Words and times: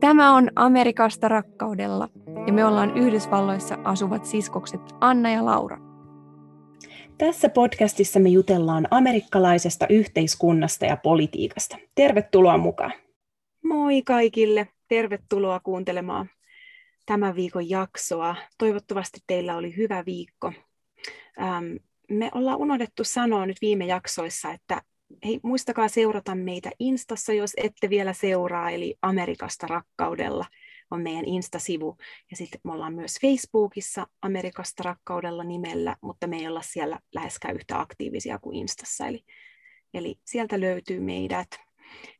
Tämä 0.00 0.36
on 0.36 0.50
Amerikasta 0.56 1.28
rakkaudella 1.28 2.08
ja 2.46 2.52
me 2.52 2.64
ollaan 2.64 2.96
Yhdysvalloissa 2.96 3.78
asuvat 3.84 4.24
siskokset 4.24 4.80
Anna 5.00 5.30
ja 5.30 5.44
Laura. 5.44 5.78
Tässä 7.18 7.48
podcastissa 7.48 8.20
me 8.20 8.28
jutellaan 8.28 8.88
amerikkalaisesta 8.90 9.86
yhteiskunnasta 9.90 10.86
ja 10.86 10.96
politiikasta. 10.96 11.76
Tervetuloa 11.94 12.58
mukaan. 12.58 12.92
Moi 13.72 14.02
kaikille. 14.02 14.68
Tervetuloa 14.88 15.60
kuuntelemaan 15.60 16.30
tämän 17.06 17.36
viikon 17.36 17.70
jaksoa. 17.70 18.36
Toivottavasti 18.58 19.20
teillä 19.26 19.56
oli 19.56 19.76
hyvä 19.76 20.04
viikko. 20.06 20.52
Ähm, 21.40 21.64
me 22.10 22.30
ollaan 22.34 22.58
unohdettu 22.58 23.04
sanoa 23.04 23.46
nyt 23.46 23.56
viime 23.60 23.86
jaksoissa, 23.86 24.52
että 24.52 24.82
hei, 25.24 25.40
muistakaa 25.42 25.88
seurata 25.88 26.34
meitä 26.34 26.70
Instassa, 26.78 27.32
jos 27.32 27.52
ette 27.56 27.90
vielä 27.90 28.12
seuraa, 28.12 28.70
eli 28.70 28.94
Amerikasta 29.02 29.66
rakkaudella 29.66 30.46
on 30.90 31.02
meidän 31.02 31.24
Insta-sivu. 31.24 31.96
Ja 32.30 32.36
sitten 32.36 32.60
me 32.64 32.72
ollaan 32.72 32.94
myös 32.94 33.18
Facebookissa 33.20 34.06
Amerikasta 34.22 34.82
rakkaudella 34.82 35.44
nimellä, 35.44 35.96
mutta 36.00 36.26
me 36.26 36.36
ei 36.36 36.48
olla 36.48 36.62
siellä 36.62 37.00
läheskään 37.14 37.54
yhtä 37.54 37.80
aktiivisia 37.80 38.38
kuin 38.38 38.56
Instassa. 38.56 39.06
Eli, 39.06 39.24
eli 39.94 40.16
sieltä 40.24 40.60
löytyy 40.60 41.00
meidät. 41.00 41.48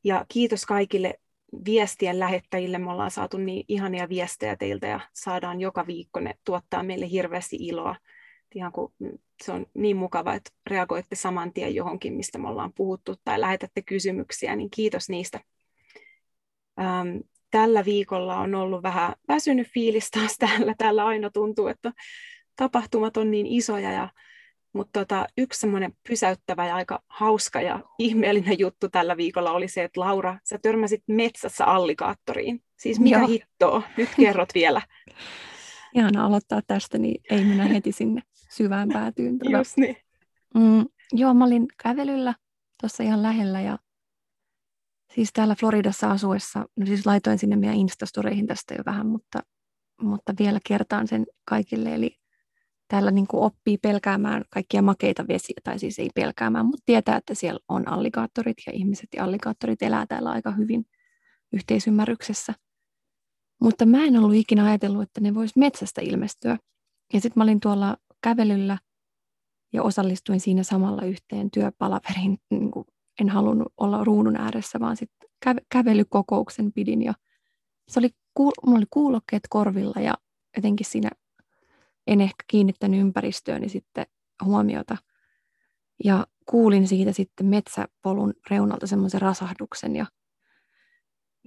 Ja 0.05 0.27
kiitos 0.29 0.67
kaikille 0.67 1.19
viestien 1.65 2.19
lähettäjille. 2.19 2.79
Me 2.79 2.91
ollaan 2.91 3.11
saatu 3.11 3.37
niin 3.37 3.65
ihania 3.69 4.09
viestejä 4.09 4.57
teiltä 4.57 4.87
ja 4.87 5.01
saadaan 5.13 5.61
joka 5.61 5.87
viikko 5.87 6.21
ne 6.21 6.35
tuottaa 6.45 6.83
meille 6.83 7.11
hirveästi 7.11 7.57
iloa 7.61 7.97
ihan 8.55 8.73
kun 8.73 8.93
se 9.43 9.53
on 9.53 9.67
niin 9.75 9.97
mukava, 9.97 10.35
että 10.35 10.51
reagoitte 10.71 11.17
saman 11.17 11.53
tien 11.53 11.75
johonkin, 11.75 12.15
mistä 12.15 12.39
me 12.39 12.49
ollaan 12.49 12.73
puhuttu, 12.73 13.17
tai 13.25 13.41
lähetätte 13.41 13.83
kysymyksiä, 13.83 14.57
niin 14.57 14.71
kiitos 14.71 15.09
niistä. 15.09 15.41
Ähm, 16.81 17.17
tällä 17.51 17.85
viikolla 17.85 18.37
on 18.37 18.55
ollut 18.55 18.83
vähän 18.83 19.15
väsynyt 19.29 19.69
fiilis 19.69 20.11
taas 20.11 20.37
täällä. 20.39 20.75
Täällä 20.79 21.07
aina 21.07 21.31
tuntuu, 21.31 21.67
että 21.67 21.93
tapahtumat 22.57 23.17
on 23.17 23.31
niin 23.31 23.47
isoja, 23.47 23.93
ja, 23.93 24.09
mutta 24.73 25.01
tota, 25.01 25.27
yksi 25.39 25.61
semmoinen 25.61 25.93
pysäyttävä 26.09 26.67
ja 26.67 26.75
aika 26.75 27.03
hauska 27.09 27.61
ja 27.61 27.81
ihmeellinen 27.99 28.59
juttu 28.59 28.89
tällä 28.89 29.17
viikolla 29.17 29.51
oli 29.51 29.69
se, 29.69 29.85
että 29.85 30.01
Laura, 30.01 30.39
sä 30.45 30.59
törmäsit 30.63 31.03
metsässä 31.07 31.65
allikaattoriin. 31.65 32.63
Siis 32.77 33.01
mitä 33.01 33.19
Joo. 33.19 33.27
hittoa? 33.27 33.83
Nyt 33.97 34.09
kerrot 34.17 34.49
vielä. 34.55 34.83
Ihana 35.95 36.27
aloittaa 36.27 36.61
tästä, 36.67 36.99
niin 36.99 37.23
ei 37.31 37.45
mennä 37.45 37.65
heti 37.65 37.93
sinne 37.93 38.23
syvään 38.51 38.89
päätyyn. 38.89 39.39
Tuota. 39.39 39.59
Just 39.59 39.77
niin. 39.77 39.97
Mm, 40.55 40.87
joo, 41.13 41.35
mä 41.35 41.45
olin 41.45 41.67
kävelyllä 41.83 42.35
tuossa 42.81 43.03
ihan 43.03 43.23
lähellä 43.23 43.61
ja 43.61 43.79
siis 45.15 45.33
täällä 45.33 45.55
Floridassa 45.55 46.11
asuessa, 46.11 46.67
no 46.77 46.87
siis 46.87 47.07
laitoin 47.07 47.39
sinne 47.39 47.57
meidän 47.57 47.77
Instastoreihin 47.77 48.47
tästä 48.47 48.75
jo 48.75 48.83
vähän, 48.87 49.07
mutta, 49.07 49.43
mutta 50.03 50.35
vielä 50.39 50.59
kertaan 50.67 51.09
sen 51.09 51.27
kaikille. 51.45 51.95
Eli 51.95 52.22
täällä 52.93 53.11
niin 53.11 53.27
kuin 53.27 53.43
oppii 53.43 53.79
pelkäämään 53.79 54.45
kaikkia 54.51 54.83
makeita 54.83 55.29
vesiä, 55.29 55.55
tai 55.65 55.79
siis 55.79 55.99
ei 55.99 56.11
pelkäämään, 56.15 56.67
mutta 56.67 56.83
tietää, 56.87 57.17
että 57.17 57.35
siellä 57.35 57.61
on 57.69 57.89
alligaattorit 57.89 58.57
ja 58.67 58.73
ihmiset 58.73 59.09
ja 59.17 59.25
alligaattorit 59.25 59.83
elää 59.83 60.07
täällä 60.07 60.31
aika 60.31 60.51
hyvin 60.51 60.85
yhteisymmärryksessä. 61.53 62.55
Mutta 63.63 63.87
mä 63.87 64.05
en 64.05 64.17
ollut 64.17 64.35
ikinä 64.35 64.65
ajatellut, 64.65 65.03
että 65.03 65.21
ne 65.21 65.35
vois 65.35 65.57
metsästä 65.57 66.01
ilmestyä. 66.01 66.59
Ja 67.13 67.21
sitten 67.21 67.41
mä 67.41 67.45
olin 67.45 67.61
tuolla 67.61 67.97
kävelyllä 68.23 68.79
ja 69.73 69.83
osallistuin 69.83 70.41
siinä 70.41 70.63
samalla 70.63 71.03
yhteen 71.03 71.51
työpalaveriin. 71.51 72.39
Niin 72.51 72.71
kuin 72.71 72.85
en 73.21 73.29
halunnut 73.29 73.73
olla 73.77 74.05
ruudun 74.05 74.37
ääressä, 74.37 74.81
vaan 74.81 74.97
sitten 74.97 75.29
kävelykokouksen 75.73 76.73
pidin. 76.73 77.03
Ja 77.03 77.15
se 77.89 78.01
oli, 78.01 78.11
mulla 78.39 78.79
oli 78.79 78.87
kuulokkeet 78.91 79.43
korvilla 79.51 80.01
ja 80.01 80.15
jotenkin 80.57 80.87
siinä 80.87 81.11
en 82.07 82.21
ehkä 82.21 82.45
kiinnittänyt 82.49 83.01
ympäristööni 83.01 83.69
sitten 83.69 84.07
huomiota. 84.45 84.97
Ja 86.05 86.27
kuulin 86.47 86.89
siitä 86.89 87.13
sitten 87.13 87.47
metsäpolun 87.47 88.35
reunalta 88.51 88.87
semmoisen 88.87 89.23
rasahduksen 89.23 89.97
ja 89.97 90.07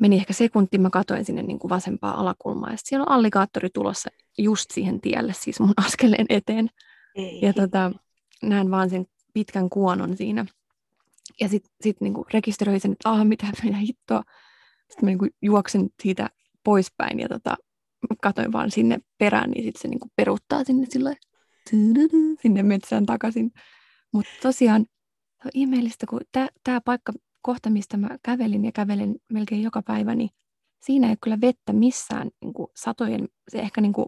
meni 0.02 0.16
ehkä 0.16 0.34
sekunti, 0.34 0.78
mä 0.78 0.90
katoin 0.90 1.26
sinne 1.26 1.44
niin 1.44 1.60
kuin 1.60 1.70
vasempaa 1.70 2.20
alakulmaa 2.20 2.72
ja 2.72 2.78
siellä 2.84 3.04
on 3.04 3.12
alligaattori 3.12 3.70
tulossa 3.70 4.10
just 4.38 4.72
siihen 4.72 5.02
tielle, 5.02 5.34
siis 5.34 5.60
mun 5.60 5.74
askeleen 5.88 6.26
eteen. 6.30 6.70
Ei. 7.16 7.40
Ja 7.42 7.54
tota, 7.54 7.92
näen 8.44 8.72
vaan 8.72 8.90
sen 8.90 9.06
pitkän 9.34 9.70
kuonon 9.70 10.18
siinä. 10.18 10.46
Ja 11.42 11.50
sitten 11.50 11.72
sit 11.82 12.02
niinku 12.02 12.26
rekisteröin 12.34 12.80
sen, 12.80 12.92
että 12.92 13.10
ah, 13.10 13.26
mitä, 13.26 13.48
mitä 13.64 13.78
hittoa. 13.78 14.24
Sitten 14.90 15.06
mä 15.06 15.10
niinku 15.10 15.28
juoksen 15.42 15.90
siitä 16.04 16.30
poispäin 16.64 17.20
ja 17.20 17.30
tota, 17.30 17.56
katoin 18.22 18.52
vaan 18.52 18.72
sinne 18.72 19.00
perään, 19.18 19.52
niin 19.52 19.64
sitten 19.64 19.82
se 19.82 19.88
niinku 19.88 20.08
peruuttaa 20.16 20.64
sinne 20.64 20.88
sille 20.90 21.18
sinne 22.42 22.64
metsään 22.64 23.06
takaisin. 23.06 23.52
Mutta 24.12 24.32
tosiaan 24.42 24.86
on 25.46 25.52
ihmeellistä, 25.54 26.06
kun 26.10 26.22
tämä 26.64 26.82
paikka, 26.86 27.14
kohta 27.42 27.70
mistä 27.70 27.98
mä 27.98 28.10
kävelin 28.24 28.66
ja 28.66 28.72
kävelen 28.72 29.16
melkein 29.30 29.64
joka 29.64 29.82
päivä, 29.82 30.16
niin 30.16 30.30
siinä 30.86 31.08
ei 31.08 31.12
ole 31.12 31.18
kyllä 31.24 31.42
vettä 31.42 31.74
missään 31.74 32.30
niin 32.42 32.54
kuin 32.54 32.68
satojen, 32.76 33.28
se 33.50 33.60
ehkä 33.60 33.82
niin 33.82 33.94
kuin 33.94 34.08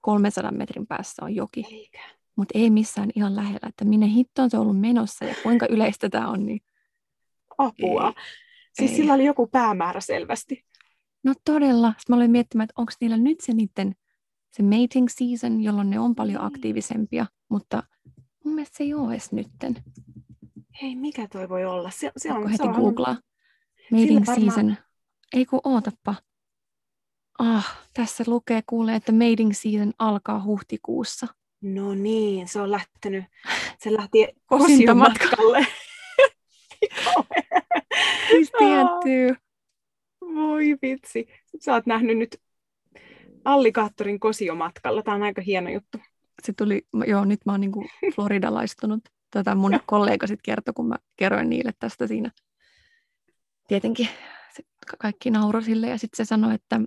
300 0.00 0.52
metrin 0.52 0.86
päässä 0.86 1.24
on 1.24 1.34
joki. 1.34 1.90
Mutta 2.36 2.58
ei 2.58 2.70
missään 2.70 3.10
ihan 3.14 3.36
lähellä, 3.36 3.68
että 3.68 3.84
minne 3.84 4.08
hittoon 4.08 4.50
se 4.50 4.56
on 4.56 4.62
ollut 4.62 4.80
menossa 4.80 5.24
ja 5.24 5.34
kuinka 5.42 5.66
yleistä 5.70 6.08
tämä 6.08 6.28
on. 6.28 6.46
Niin... 6.46 6.60
Apua. 7.58 8.14
Ei. 8.16 8.24
Siis 8.72 8.90
ei. 8.90 8.96
sillä 8.96 9.14
oli 9.14 9.24
joku 9.24 9.46
päämäärä 9.46 10.00
selvästi. 10.00 10.64
No 11.24 11.34
todella. 11.44 11.88
Sitten 11.88 12.04
mä 12.08 12.16
olin 12.16 12.30
miettimään, 12.30 12.64
että 12.64 12.80
onko 12.80 12.92
niillä 13.00 13.16
nyt 13.16 13.40
se 13.40 13.52
niiden 13.52 13.94
se 14.50 14.62
mating 14.62 15.08
season, 15.08 15.60
jolloin 15.60 15.90
ne 15.90 15.98
on 15.98 16.14
paljon 16.14 16.40
niin. 16.40 16.46
aktiivisempia, 16.46 17.26
mutta 17.48 17.82
mun 18.44 18.54
mielestä 18.54 18.76
se 18.76 18.84
ei 18.84 18.94
ole 18.94 19.12
edes 19.12 19.32
nytten. 19.32 19.82
Hei, 20.82 20.96
mikä 20.96 21.28
toi 21.28 21.48
voi 21.48 21.64
olla? 21.64 21.90
Se, 21.90 22.12
se 22.16 22.32
on, 22.32 22.46
heti 22.46 22.56
se 22.56 22.62
on... 22.62 22.74
googlaa? 22.74 23.16
Mating 23.90 24.26
varmaan... 24.26 24.40
season. 24.40 24.76
Ei 25.32 25.46
kun 25.46 25.60
ootappa. 25.64 26.14
Ah, 27.38 27.78
tässä 27.94 28.24
lukee 28.26 28.60
kuulee, 28.66 28.96
että 28.96 29.12
mating 29.12 29.52
season 29.52 29.92
alkaa 29.98 30.44
huhtikuussa. 30.44 31.26
No 31.60 31.94
niin, 31.94 32.48
se 32.48 32.60
on 32.60 32.70
lähtenyt, 32.70 33.24
se 33.82 33.92
lähti 33.92 34.28
kosiomatkalle. 34.46 35.66
siis 38.30 38.50
tiettyy. 38.58 39.47
Voi 40.38 40.76
vitsi. 40.82 41.26
Sä 41.60 41.72
oot 41.72 41.86
nähnyt 41.86 42.18
nyt 42.18 42.40
allikaattorin 43.44 44.20
kosiomatkalla. 44.20 45.02
Tämä 45.02 45.14
on 45.14 45.22
aika 45.22 45.42
hieno 45.42 45.70
juttu. 45.70 45.98
Se 46.42 46.52
tuli, 46.52 46.86
joo, 47.06 47.24
nyt 47.24 47.40
mä 47.46 47.52
oon 47.52 47.60
niinku 47.60 47.84
floridalaistunut. 48.14 49.00
Tätä 49.30 49.54
mun 49.54 49.80
kollega 49.86 50.26
sitten 50.26 50.42
kertoi, 50.42 50.74
kun 50.74 50.88
mä 50.88 50.96
kerroin 51.16 51.50
niille 51.50 51.72
tästä 51.78 52.06
siinä. 52.06 52.30
Tietenkin 53.68 54.08
kaikki 54.98 55.30
nauroi 55.30 55.62
sille 55.62 55.88
ja 55.88 55.98
sitten 55.98 56.16
se 56.16 56.28
sanoi, 56.28 56.54
että 56.54 56.80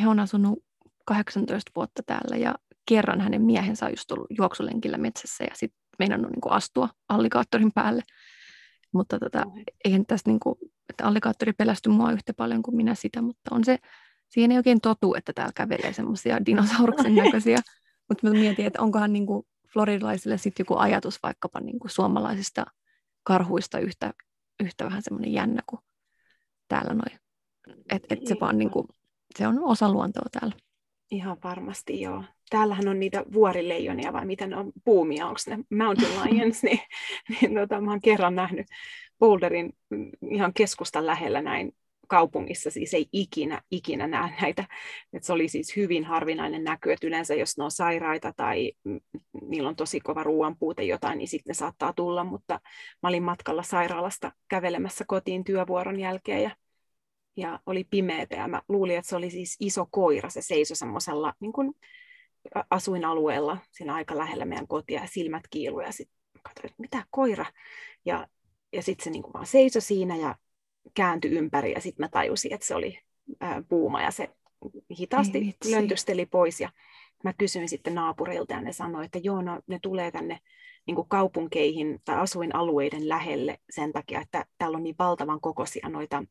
he 0.00 0.08
on 0.08 0.20
asunut 0.20 0.64
18 1.06 1.72
vuotta 1.76 2.02
täällä 2.06 2.36
ja 2.36 2.54
kerran 2.88 3.20
hänen 3.20 3.42
miehensä 3.42 3.86
on 3.86 3.92
just 3.92 4.04
tullut 4.08 4.26
juoksulenkillä 4.38 4.98
metsässä 4.98 5.44
ja 5.44 5.50
sitten 5.54 5.80
meinannut 5.98 6.30
niin 6.30 6.40
kuin 6.40 6.52
astua 6.52 6.88
allikaattorin 7.08 7.72
päälle. 7.74 8.02
Mutta 8.92 9.18
tota, 9.18 9.44
eihän 9.84 10.06
tästä, 10.06 10.30
niin 10.30 10.40
kuin, 10.40 10.54
että 10.90 11.04
allikaattori 11.04 11.52
pelästy 11.52 11.88
mua 11.88 12.12
yhtä 12.12 12.34
paljon 12.34 12.62
kuin 12.62 12.76
minä 12.76 12.94
sitä, 12.94 13.22
mutta 13.22 13.54
on 13.54 13.64
se, 13.64 13.78
siihen 14.28 14.52
ei 14.52 14.56
oikein 14.56 14.80
totu, 14.80 15.14
että 15.14 15.32
täällä 15.32 15.52
kävelee 15.54 15.92
semmoisia 15.92 16.38
dinosauruksen 16.46 17.14
näköisiä. 17.14 17.58
mutta 18.08 18.26
mä 18.26 18.32
mietin, 18.32 18.66
että 18.66 18.82
onkohan 18.82 19.12
niin 19.12 19.26
kuin 19.26 19.46
floridalaisille 19.72 20.38
sitten 20.38 20.64
joku 20.64 20.76
ajatus 20.76 21.22
vaikkapa 21.22 21.60
niin 21.60 21.78
kuin 21.78 21.90
suomalaisista 21.90 22.66
karhuista 23.22 23.78
yhtä, 23.78 24.12
yhtä 24.62 24.84
vähän 24.84 25.02
semmoinen 25.02 25.32
jännä 25.32 25.62
kuin 25.66 25.80
täällä 26.68 26.94
noin. 26.94 27.20
Että 27.90 28.14
et 28.14 28.26
se 28.26 28.36
vaan 28.40 28.58
niin 28.58 28.70
kuin, 28.70 28.86
se 29.38 29.46
on 29.46 29.64
osa 29.64 29.92
luontoa 29.92 30.26
täällä. 30.40 30.56
Ihan 31.10 31.36
varmasti 31.44 32.00
joo. 32.00 32.24
Täällähän 32.50 32.88
on 32.88 33.00
niitä 33.00 33.24
vuorileijonia 33.32 34.12
vai 34.12 34.26
mitä 34.26 34.46
ne 34.46 34.56
on, 34.56 34.72
puumia, 34.84 35.26
onko 35.26 35.40
ne 35.46 35.58
mountain 35.76 36.12
lions, 36.24 36.62
niin, 36.62 36.80
niin 37.28 37.54
tota, 37.54 37.80
mä 37.80 37.90
oon 37.90 38.00
kerran 38.00 38.34
nähnyt 38.34 38.66
Boulderin 39.20 39.72
ihan 40.30 40.54
keskustan 40.54 41.06
lähellä 41.06 41.42
näin 41.42 41.72
kaupungissa 42.08 42.70
siis 42.70 42.94
ei 42.94 43.08
ikinä, 43.12 43.62
ikinä 43.70 44.06
näe 44.06 44.34
näitä. 44.40 44.64
Et 45.12 45.24
se 45.24 45.32
oli 45.32 45.48
siis 45.48 45.76
hyvin 45.76 46.04
harvinainen 46.04 46.64
näky, 46.64 46.92
että 46.92 47.06
yleensä 47.06 47.34
jos 47.34 47.58
ne 47.58 47.64
on 47.64 47.70
sairaita 47.70 48.32
tai 48.36 48.72
niillä 49.42 49.68
on 49.68 49.76
tosi 49.76 50.00
kova 50.00 50.22
ruoanpuute 50.22 50.82
jotain, 50.82 51.18
niin 51.18 51.28
sitten 51.28 51.50
ne 51.50 51.54
saattaa 51.54 51.92
tulla, 51.92 52.24
mutta 52.24 52.60
mä 53.02 53.08
olin 53.08 53.22
matkalla 53.22 53.62
sairaalasta 53.62 54.32
kävelemässä 54.48 55.04
kotiin 55.08 55.44
työvuoron 55.44 56.00
jälkeen 56.00 56.42
ja 56.42 56.50
ja 57.36 57.60
oli 57.66 57.84
pimeätä 57.84 58.36
ja 58.36 58.48
mä 58.48 58.62
luulin, 58.68 58.96
että 58.96 59.08
se 59.08 59.16
oli 59.16 59.30
siis 59.30 59.56
iso 59.60 59.86
koira. 59.90 60.30
Se 60.30 60.42
seisoi 60.42 60.76
semmoisella 60.76 61.34
niin 61.40 61.52
kuin 61.52 61.72
asuinalueella 62.70 63.58
siinä 63.70 63.94
aika 63.94 64.18
lähellä 64.18 64.44
meidän 64.44 64.66
kotia 64.66 65.00
ja 65.00 65.08
silmät 65.08 65.42
kiiluja 65.50 65.86
ja 65.86 65.92
sitten 65.92 66.16
katsoin, 66.42 66.66
että 66.66 66.82
mitä 66.82 67.04
koira. 67.10 67.46
Ja, 68.04 68.26
ja 68.72 68.82
sitten 68.82 69.04
se 69.04 69.10
niin 69.10 69.22
kuin 69.22 69.32
vaan 69.32 69.46
seisoi 69.46 69.82
siinä 69.82 70.16
ja 70.16 70.34
kääntyi 70.94 71.30
ympäri 71.30 71.72
ja 71.72 71.80
sitten 71.80 72.04
mä 72.04 72.08
tajusin, 72.08 72.52
että 72.52 72.66
se 72.66 72.74
oli 72.74 72.98
ää, 73.40 73.62
puuma 73.68 74.02
ja 74.02 74.10
se 74.10 74.30
hitaasti 74.98 75.56
löntysteli 75.70 76.26
pois 76.26 76.60
ja 76.60 76.70
mä 77.24 77.32
kysyin 77.32 77.68
sitten 77.68 77.94
naapurilta 77.94 78.54
ja 78.54 78.60
ne 78.60 78.72
sanoi, 78.72 79.04
että 79.04 79.18
joo, 79.18 79.42
no, 79.42 79.60
ne 79.66 79.78
tulee 79.82 80.10
tänne 80.10 80.40
niin 80.86 80.94
kuin 80.94 81.08
kaupunkeihin 81.08 82.00
tai 82.04 82.16
asuinalueiden 82.16 83.08
lähelle 83.08 83.58
sen 83.70 83.92
takia, 83.92 84.20
että 84.20 84.46
täällä 84.58 84.76
on 84.76 84.82
niin 84.82 84.94
valtavan 84.98 85.40
kokoisia 85.40 85.88
noita, 85.88 86.24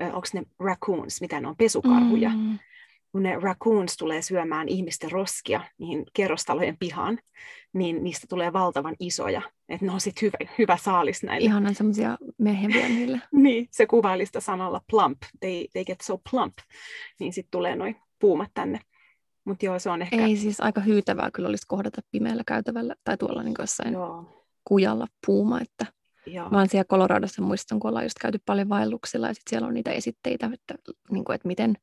onko 0.00 0.26
ne 0.32 0.42
raccoons, 0.58 1.20
mitä 1.20 1.40
ne 1.40 1.48
on, 1.48 1.56
pesukarhuja. 1.56 2.28
Mm. 2.28 2.58
Kun 3.12 3.22
ne 3.22 3.38
raccoons 3.40 3.96
tulee 3.96 4.22
syömään 4.22 4.68
ihmisten 4.68 5.12
roskia 5.12 5.60
niihin 5.78 6.06
kerrostalojen 6.12 6.76
pihaan, 6.78 7.18
niin 7.72 8.04
niistä 8.04 8.26
tulee 8.30 8.52
valtavan 8.52 8.96
isoja. 8.98 9.42
Että 9.68 9.86
ne 9.86 9.92
on 9.92 10.00
sitten 10.00 10.22
hyvä, 10.22 10.52
hyvä 10.58 10.76
saalis 10.76 11.22
näille. 11.22 11.46
Ihanan 11.46 11.74
semmoisia 11.74 12.18
meheviä 12.38 12.88
niille. 12.88 13.20
niin, 13.32 13.68
se 13.70 13.86
kuvaili 13.86 14.26
sitä 14.26 14.40
sanalla 14.40 14.80
plump. 14.90 15.18
They, 15.40 15.64
they 15.72 15.84
get 15.84 16.00
so 16.00 16.20
plump. 16.30 16.54
Niin 17.20 17.32
sitten 17.32 17.50
tulee 17.50 17.76
noin 17.76 17.96
puumat 18.18 18.50
tänne. 18.54 18.80
Mut 19.44 19.62
joo, 19.62 19.78
se 19.78 19.90
on 19.90 20.02
ehkä... 20.02 20.26
Ei 20.26 20.36
siis 20.36 20.60
aika 20.60 20.80
hyytävää 20.80 21.30
kyllä 21.30 21.48
olisi 21.48 21.66
kohdata 21.68 22.00
pimeällä 22.10 22.42
käytävällä 22.46 22.94
tai 23.04 23.16
tuolla 23.16 23.42
niin 23.42 23.54
jossain 23.58 23.92
joo. 23.92 24.44
kujalla 24.64 25.06
puuma, 25.26 25.60
että 25.60 25.86
Joo. 26.26 26.50
Mä 26.50 26.58
oon 26.58 26.68
siellä 26.68 26.84
Coloradossa 26.84 27.42
muistan, 27.42 27.80
kun 27.80 27.88
ollaan 27.88 28.04
just 28.04 28.18
käyty 28.20 28.38
paljon 28.46 28.68
vaelluksilla 28.68 29.28
ja 29.28 29.34
sit 29.34 29.42
siellä 29.50 29.68
on 29.68 29.74
niitä 29.74 29.90
esitteitä, 29.90 30.50
että, 30.54 30.74
niin 31.10 31.24
kuin, 31.24 31.34
että 31.34 31.48
miten 31.48 31.74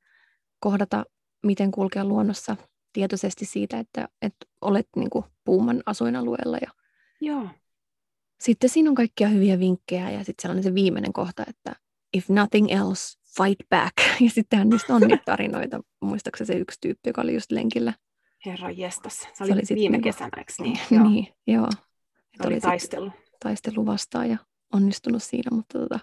kohdata, 0.59 1.05
miten 1.43 1.71
kulkea 1.71 2.05
luonnossa 2.05 2.55
tietoisesti 2.93 3.45
siitä, 3.45 3.79
että, 3.79 4.09
että 4.21 4.45
olet 4.61 4.87
niin 4.95 5.09
kuin, 5.09 5.25
puuman 5.43 5.83
asuinalueella. 5.85 6.57
Ja 6.61 6.71
Joo. 7.21 7.47
Sitten 8.39 8.69
siinä 8.69 8.89
on 8.89 8.95
kaikkia 8.95 9.27
hyviä 9.27 9.59
vinkkejä 9.59 10.11
ja 10.11 10.23
sitten 10.23 10.41
sellainen 10.41 10.63
se 10.63 10.73
viimeinen 10.73 11.13
kohta, 11.13 11.43
että 11.47 11.75
if 12.13 12.29
nothing 12.29 12.71
else, 12.71 13.19
fight 13.37 13.69
back. 13.69 13.93
Ja 14.25 14.29
sittenhän 14.29 14.69
niistä 14.69 14.95
on 14.95 15.01
niitä 15.01 15.23
tarinoita. 15.25 15.81
Muistaakseni 16.01 16.47
se 16.47 16.53
yksi 16.53 16.77
tyyppi, 16.81 17.09
joka 17.09 17.21
oli 17.21 17.33
just 17.33 17.51
lenkillä. 17.51 17.93
Herra 18.45 18.71
jestas. 18.71 19.27
Se 19.33 19.43
oli, 19.43 19.49
se 19.49 19.53
oli 19.53 19.79
viime 19.79 19.97
niinku, 19.97 20.09
kesänä, 20.09 20.29
eikö 20.37 20.53
niin? 20.63 20.79
Joo. 20.91 21.09
niin, 21.09 21.27
joo. 21.47 21.67
Se 21.71 22.47
oli, 22.47 22.53
oli 22.53 22.61
taistelu. 22.61 23.11
Taistelu 23.43 23.85
vastaan 23.85 24.29
ja 24.29 24.37
onnistunut 24.73 25.23
siinä, 25.23 25.55
mutta 25.55 25.79
tota, 25.79 25.99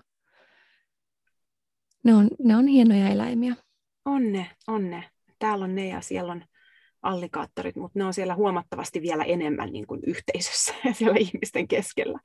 ne, 2.05 2.15
on, 2.15 2.29
ne 2.45 2.57
on 2.57 2.67
hienoja 2.67 3.09
eläimiä. 3.09 3.57
Onne, 4.05 4.51
onne. 4.67 5.11
Täällä 5.39 5.65
on 5.65 5.75
ne 5.75 5.89
ja 5.89 6.01
siellä 6.01 6.33
on 6.33 6.45
allikaattorit, 7.03 7.77
mutta 7.77 7.99
ne 7.99 8.05
on 8.05 8.15
siellä 8.15 8.35
huomattavasti 8.35 9.03
vielä 9.03 9.25
enemmän 9.25 9.73
niin 9.73 9.87
kuin 9.87 10.01
yhteisössä 10.07 10.75
ja 10.85 10.95
siellä 10.95 11.17
ihmisten 11.19 11.69
keskellä. 11.69 12.19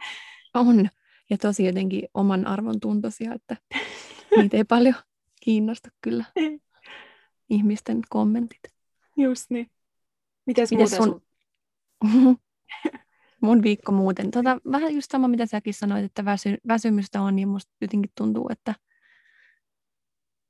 On, 0.53 0.89
ja 1.29 1.37
tosi 1.37 1.65
jotenkin 1.65 2.07
oman 2.13 2.47
arvon 2.47 2.79
tuntoisia, 2.79 3.33
että 3.33 3.57
niitä 4.37 4.57
ei 4.57 4.63
paljon 4.63 4.95
kiinnosta 5.41 5.89
kyllä 6.01 6.25
ihmisten 7.49 8.01
kommentit. 8.09 8.61
Just 9.17 9.49
niin. 9.49 9.71
Mites, 10.45 10.71
Mites 10.71 10.91
sun... 10.91 11.21
sun... 12.11 12.37
Mun 13.41 13.63
viikko 13.63 13.91
muuten. 13.91 14.31
Tota, 14.31 14.57
vähän 14.71 14.95
just 14.95 15.11
sama, 15.11 15.27
mitä 15.27 15.45
säkin 15.45 15.73
sanoit, 15.73 16.05
että 16.05 16.25
väsy, 16.25 16.57
väsymystä 16.67 17.21
on, 17.21 17.39
ja 17.39 17.47
musta 17.47 17.71
jotenkin 17.81 18.11
tuntuu, 18.17 18.47
että 18.49 18.75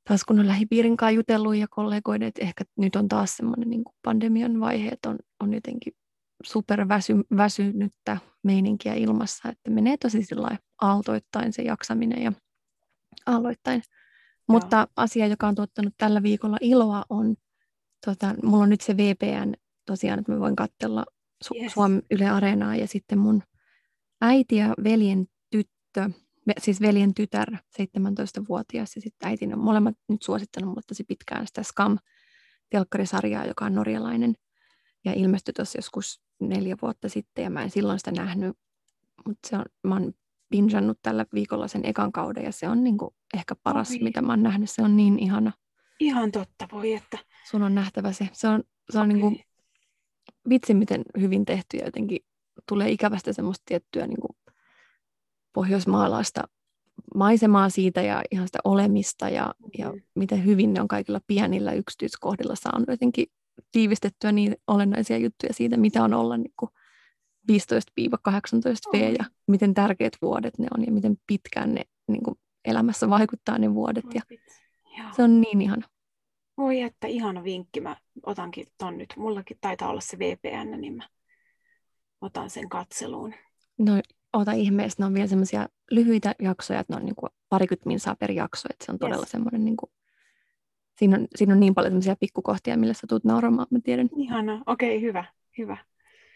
taas 0.08 0.24
kun 0.24 0.40
on 0.40 0.48
lähipiirin 0.48 0.98
kanssa 0.98 1.12
jutellut 1.12 1.56
ja 1.56 1.68
kollegoiden, 1.70 2.28
että 2.28 2.42
ehkä 2.42 2.64
nyt 2.78 2.96
on 2.96 3.08
taas 3.08 3.38
semmoinen 3.38 3.70
niin 3.70 3.84
pandemian 4.04 4.60
vaihe, 4.60 4.90
että 4.90 5.10
on, 5.10 5.20
on 5.40 5.54
jotenkin 5.54 5.94
super 6.44 6.88
väsy, 6.88 7.14
väsynyttä 7.38 8.18
meininkiä 8.44 8.94
ilmassa, 8.94 9.50
että 9.50 9.72
menee 9.72 9.98
tosi 9.98 10.22
aaltoittain 10.82 11.54
se 11.54 11.62
jaksaminen 11.62 12.24
ja 12.24 12.32
aloittain. 13.26 13.84
Mutta 14.48 14.88
asia, 14.96 15.28
joka 15.28 15.48
on 15.48 15.56
tuottanut 15.56 15.94
tällä 15.98 16.24
viikolla 16.24 16.58
iloa 16.62 17.06
on, 17.10 17.36
tota, 18.06 18.36
mulla 18.44 18.64
on 18.64 18.70
nyt 18.70 18.82
se 18.82 18.98
VPN 18.98 19.54
tosiaan, 19.86 20.20
että 20.20 20.32
mä 20.32 20.40
voin 20.40 20.56
katsella 20.56 21.06
Su- 21.46 21.62
yes. 21.62 21.74
Suomen 21.74 22.04
Yle 22.12 22.30
Areenaa 22.30 22.76
ja 22.76 22.88
sitten 22.88 23.18
mun 23.18 23.44
äiti 24.22 24.56
ja 24.56 24.74
veljen 24.84 25.26
tyttö, 25.50 26.10
siis 26.58 26.82
veljen 26.82 27.14
tytär, 27.14 27.52
17-vuotias 27.54 28.96
ja 28.96 29.02
sitten 29.02 29.30
äiti 29.30 29.46
on 29.54 29.60
molemmat 29.60 29.96
nyt 30.10 30.22
suosittanut 30.22 30.70
mulle 30.70 30.82
tosi 30.88 31.04
pitkään 31.04 31.48
sitä 31.48 31.62
Scam-telkkarisarjaa, 31.64 33.48
joka 33.48 33.66
on 33.66 33.76
norjalainen 33.76 34.36
ja 35.06 35.14
ilmestyi 35.14 35.54
tuossa 35.54 35.78
joskus 35.78 36.22
neljä 36.40 36.76
vuotta 36.82 37.10
sitten 37.10 37.44
ja 37.44 37.50
mä 37.50 37.64
en 37.64 37.70
silloin 37.70 38.00
sitä 38.00 38.12
nähnyt, 38.12 38.58
mutta 39.28 39.50
se 39.50 39.56
on, 39.56 39.66
mä 39.84 39.96
oon 39.96 40.14
bingeannut 40.52 41.00
tällä 41.02 41.26
viikolla 41.34 41.68
sen 41.68 41.86
ekan 41.86 42.12
kauden 42.12 42.44
ja 42.44 42.52
se 42.52 42.68
on 42.68 42.84
niinku 42.84 43.16
ehkä 43.34 43.56
paras, 43.64 43.92
Oi. 43.92 44.00
mitä 44.00 44.22
mä 44.22 44.32
oon 44.34 44.44
nähnyt. 44.44 44.70
Se 44.70 44.84
on 44.84 44.98
niin 44.98 45.20
ihana. 45.20 45.52
Ihan 46.00 46.32
totta, 46.32 46.68
voi 46.72 46.94
että. 46.94 47.18
Sun 47.50 47.64
on 47.64 47.76
nähtävä 47.76 48.12
se. 48.12 48.30
Se 48.34 48.48
on, 48.48 48.64
se 48.90 49.00
on 49.00 49.10
niinku, 49.10 49.36
vitsi 50.50 50.74
miten 50.74 51.02
hyvin 51.20 51.46
tehty 51.46 51.78
ja 51.78 51.86
jotenkin 51.86 52.20
tulee 52.68 52.90
ikävästä 52.90 53.34
semmoista 53.34 53.64
tiettyä 53.66 54.08
niinku 54.08 54.28
pohjoismaalaista 55.54 56.42
maisemaa 57.16 57.70
siitä 57.70 58.02
ja 58.02 58.22
ihan 58.32 58.48
sitä 58.48 58.60
olemista 58.64 59.30
ja, 59.30 59.54
ja 59.78 59.94
miten 60.16 60.46
hyvin 60.46 60.74
ne 60.74 60.82
on 60.82 60.88
kaikilla 60.88 61.22
pienillä 61.28 61.74
yksityiskohdilla 61.74 62.56
saanut 62.56 62.88
jotenkin 62.88 63.28
tiivistettyä 63.72 64.32
niin 64.32 64.56
olennaisia 64.68 65.18
juttuja 65.18 65.54
siitä, 65.54 65.78
mitä 65.78 66.04
on 66.04 66.14
olla 66.14 66.38
niin 66.38 66.54
kuin 66.60 66.70
15-18 67.52 67.56
V 68.94 69.16
ja 69.20 69.26
miten 69.48 69.74
tärkeät 69.74 70.14
vuodet 70.22 70.58
ne 70.58 70.68
on 70.78 70.86
ja 70.86 70.92
miten 70.92 71.18
pitkään 71.28 71.74
ne 71.74 71.82
niin 72.08 72.24
kuin 72.24 72.36
elämässä 72.66 73.10
vaikuttaa 73.10 73.58
ne 73.58 73.74
vuodet. 73.74 74.06
Ja 74.16 74.22
se 75.16 75.24
on 75.24 75.42
niin 75.42 75.62
ihana. 75.62 75.88
Voi 76.58 76.82
että 76.82 77.08
ihana 77.08 77.44
vinkki. 77.44 77.82
Mä 77.82 77.98
otankin 78.26 78.68
ton 78.78 78.98
nyt. 78.98 79.14
Mullakin 79.18 79.58
taitaa 79.62 79.90
olla 79.90 80.02
se 80.02 80.20
VPN, 80.20 80.82
niin 80.82 80.96
mä 80.96 81.10
otan 82.22 82.50
sen 82.50 82.70
katseluun. 82.70 83.34
No 83.78 84.02
ota 84.34 84.52
ihmeessä, 84.52 84.96
ne 85.00 85.06
on 85.06 85.14
vielä 85.14 85.28
semmoisia 85.28 85.68
lyhyitä 85.92 86.36
jaksoja, 86.40 86.80
että 86.80 86.94
ne 86.94 86.98
on 86.98 87.06
niin 87.06 87.16
kuin 87.16 87.30
parikymmentä 87.50 87.88
minsaa 87.88 88.16
per 88.16 88.32
jakso, 88.32 88.68
että 88.70 88.86
se 88.86 88.92
on 88.92 89.00
todella 89.00 89.24
yes. 89.24 89.32
semmoinen, 89.32 89.66
niin 89.66 89.78
kuin, 89.78 89.92
siinä, 90.98 91.18
on, 91.18 91.28
siinä 91.36 91.54
on 91.54 91.60
niin 91.60 91.76
paljon 91.76 91.92
semmoisia 91.92 92.16
pikkukohtia, 92.16 92.78
millä 92.78 92.94
sä 92.94 93.08
tulet 93.08 93.24
nauramaan, 93.24 93.68
mä 93.70 93.80
tiedän. 93.84 94.10
Ihana, 94.16 94.64
okei, 94.66 94.98
okay, 94.98 95.08
hyvä, 95.08 95.26
hyvä. 95.58 95.78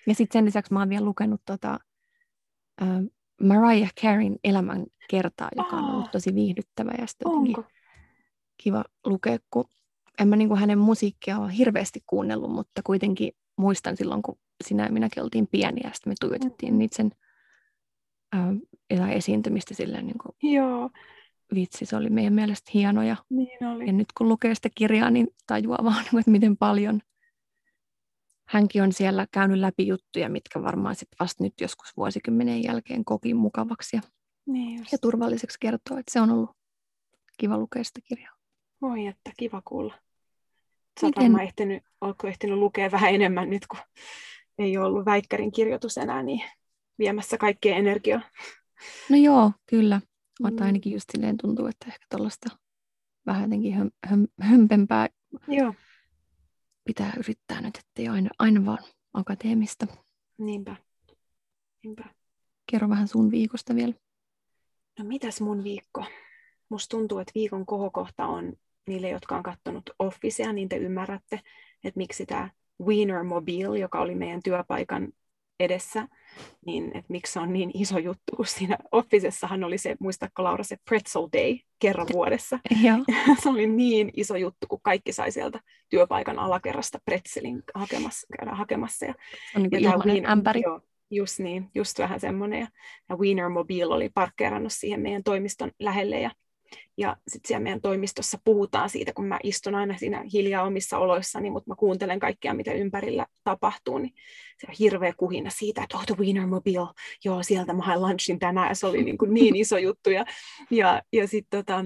Ja 0.08 0.16
sitten 0.16 0.40
sen 0.40 0.46
lisäksi 0.46 0.74
mä 0.74 0.80
oon 0.80 0.90
vielä 0.90 1.06
lukenut 1.06 1.42
tota, 1.46 1.80
uh, 2.82 3.12
Mariah 3.42 3.94
Careyn 4.02 4.36
elämän 4.44 4.86
kertaa, 5.10 5.50
joka 5.56 5.76
on 5.76 5.92
ollut 5.92 6.12
tosi 6.12 6.36
viihdyttävä 6.36 6.92
ja 6.98 7.08
sitten 7.08 7.28
kiva 8.64 8.84
lukea, 9.06 9.38
kun 9.52 9.66
en 10.20 10.28
mä 10.28 10.36
niin 10.36 10.58
hänen 10.58 10.78
musiikkia 10.78 11.40
ole 11.40 11.58
hirveästi 11.58 12.04
kuunnellut, 12.08 12.52
mutta 12.52 12.82
kuitenkin 12.84 13.32
muistan 13.58 13.98
silloin, 13.98 14.22
kun 14.22 14.38
sinä 14.64 14.84
ja 14.84 14.92
minäkin 14.92 15.24
oltiin 15.24 15.48
pieniä, 15.48 15.88
ja 15.90 15.94
sitten 15.94 16.12
me 16.12 16.16
tuijotettiin 16.20 16.80
niitä 16.80 16.96
sen 16.96 17.12
äh, 18.36 19.12
esiintymistä 19.12 19.74
silleen 19.74 20.06
niin 20.06 20.18
kuin, 20.18 20.54
Joo. 20.54 20.90
vitsi, 21.56 21.86
se 21.86 21.96
oli 21.96 22.10
meidän 22.10 22.34
mielestä 22.34 22.72
hieno. 22.74 23.04
Ja, 23.04 23.16
niin 23.30 23.68
oli. 23.68 23.88
ja 23.88 23.94
nyt 23.94 24.08
kun 24.18 24.30
lukee 24.30 24.56
sitä 24.56 24.70
kirjaa, 24.76 25.10
niin 25.10 25.28
tajuaa 25.48 25.84
vaan, 25.84 26.06
että 26.20 26.32
miten 26.32 26.58
paljon– 26.58 27.02
hänkin 28.46 28.84
on 28.84 28.94
siellä 28.94 29.28
käynyt 29.32 29.58
läpi 29.58 29.88
juttuja, 29.88 30.30
mitkä 30.30 30.64
varmaan 30.64 30.96
sitten 30.96 31.18
vasta 31.20 31.44
nyt 31.44 31.54
joskus 31.62 31.98
vuosikymmenen 31.98 32.64
jälkeen 32.64 33.06
koki 33.06 33.34
mukavaksi 33.34 33.96
ja, 33.96 34.02
niin 34.46 34.86
ja 34.92 34.98
turvalliseksi 34.98 35.58
kertoa, 35.60 36.00
että 36.00 36.12
se 36.12 36.22
on 36.22 36.32
ollut 36.32 36.50
kiva 37.38 37.58
lukea 37.58 37.84
sitä 37.84 38.00
kirjaa. 38.04 38.34
Voi 38.82 39.08
että, 39.08 39.32
kiva 39.38 39.62
kuulla. 39.66 39.94
Sä 41.02 41.08
Miten? 41.08 41.24
varmaan 41.24 41.44
ehtinyt, 41.44 41.84
ehtinyt 42.28 42.58
lukea 42.58 42.92
vähän 42.92 43.14
enemmän 43.14 43.50
nyt, 43.50 43.68
kun 43.68 43.80
ei 44.58 44.78
ole 44.78 44.86
ollut 44.86 45.06
väikkärin 45.06 45.52
kirjoitus 45.52 45.98
enää, 45.98 46.24
niin 46.24 46.42
viemässä 47.00 47.38
kaikkea 47.38 47.76
energiaa. 47.76 48.22
No 49.10 49.18
joo, 49.18 49.52
kyllä. 49.66 50.02
Mutta 50.42 50.64
mm. 50.64 50.66
ainakin 50.66 50.94
just 50.94 51.10
silleen 51.12 51.38
tuntuu, 51.38 51.68
että 51.68 51.86
ehkä 51.88 52.06
tuollaista 52.10 52.50
vähän 53.26 53.44
jotenkin 53.44 53.74
höm, 53.74 53.92
höm, 54.08 54.28
hömpempää 54.42 55.10
joo 55.48 55.74
pitää 56.86 57.14
yrittää 57.18 57.62
nyt, 57.62 57.78
ettei 57.78 58.08
aina, 58.08 58.30
aina 58.40 58.66
vaan 58.66 58.84
akateemista. 59.14 59.88
Niinpä. 60.38 60.76
Niinpä. 61.84 62.04
Kerro 62.72 62.90
vähän 62.90 63.08
sun 63.08 63.32
viikosta 63.32 63.76
vielä. 63.76 63.94
No 65.00 65.06
mitäs 65.06 65.42
mun 65.42 65.64
viikko? 65.64 66.06
Musta 66.70 66.98
tuntuu, 66.98 67.20
että 67.20 67.32
viikon 67.36 67.66
kohokohta 67.66 68.26
on 68.26 68.54
niille, 68.88 69.10
jotka 69.10 69.38
on 69.38 69.44
katsonut 69.44 69.90
Officea, 70.00 70.54
niin 70.54 70.70
te 70.70 70.78
ymmärrätte, 70.78 71.42
että 71.84 71.98
miksi 71.98 72.26
tämä 72.26 72.50
Wiener 72.82 73.24
Mobile, 73.24 73.80
joka 73.80 74.02
oli 74.02 74.16
meidän 74.16 74.42
työpaikan 74.44 75.12
edessä, 75.60 76.08
niin 76.66 76.86
että 76.86 77.06
miksi 77.10 77.34
se 77.34 77.40
on 77.40 77.54
niin 77.54 77.72
iso 77.74 77.98
juttu, 77.98 78.36
kun 78.36 78.46
siinä 78.46 78.78
Officessahan 78.92 79.64
oli 79.64 79.78
se, 79.78 79.96
muistatko 80.00 80.44
Laura, 80.44 80.64
se 80.64 80.78
pretzel 80.90 81.28
day 81.34 81.58
kerran 81.80 82.08
vuodessa. 82.14 82.60
se 83.44 83.50
oli 83.50 83.68
niin 83.68 84.10
iso 84.16 84.36
juttu, 84.36 84.68
kun 84.70 84.80
kaikki 84.84 85.12
sai 85.12 85.32
sieltä 85.32 85.60
työpaikan 85.90 86.40
alakerrasta 86.40 87.00
pretzelin 87.06 87.64
hakemassa. 87.76 88.28
hakemassa. 88.52 89.06
Ja, 89.06 89.14
on 89.56 89.64
niin 89.64 89.84
ja 89.84 89.98
Wiener, 90.06 90.32
ämpäri. 90.32 90.62
Joo, 90.62 90.82
just 91.12 91.40
niin, 91.40 91.70
just 91.76 92.00
vähän 92.00 92.20
semmoinen. 92.20 92.60
Ja, 92.60 92.68
ja 93.10 93.16
Wiener 93.16 93.50
Mobile 93.50 93.94
oli 93.96 94.10
parkkeerannut 94.14 94.74
siihen 94.74 95.02
meidän 95.02 95.24
toimiston 95.24 95.72
lähelle 95.80 96.20
ja 96.20 96.32
ja 96.98 97.18
sitten 97.28 97.48
siellä 97.48 97.64
meidän 97.64 97.82
toimistossa 97.82 98.40
puhutaan 98.44 98.90
siitä, 98.90 99.14
kun 99.14 99.28
mä 99.28 99.40
istun 99.44 99.76
aina 99.76 99.98
siinä 99.98 100.24
hiljaa 100.34 100.64
omissa 100.64 100.98
oloissani, 100.98 101.50
mutta 101.50 101.70
mä 101.70 101.76
kuuntelen 101.76 102.20
kaikkea, 102.20 102.54
mitä 102.54 102.72
ympärillä 102.72 103.26
tapahtuu, 103.44 103.98
niin 103.98 104.14
se 104.58 104.68
on 104.70 104.76
hirveä 104.80 105.14
kuhina 105.18 105.50
siitä, 105.50 105.84
että 105.84 105.98
oh, 105.98 106.06
the 106.06 106.16
Wiener 106.18 106.48
Mobile, 106.48 106.88
joo, 107.26 107.44
sieltä 107.44 107.74
mä 107.74 107.84
hain 107.84 108.02
lunchin 108.02 108.40
tänään, 108.40 108.70
ja 108.70 108.76
se 108.76 108.88
oli 108.88 109.04
niin, 109.04 109.18
kuin 109.18 109.34
niin 109.34 109.56
iso 109.56 109.78
juttu. 109.78 110.10
Ja, 110.10 110.26
ja, 110.72 111.02
ja 111.14 111.28
sitten 111.28 111.66
tota, 111.66 111.86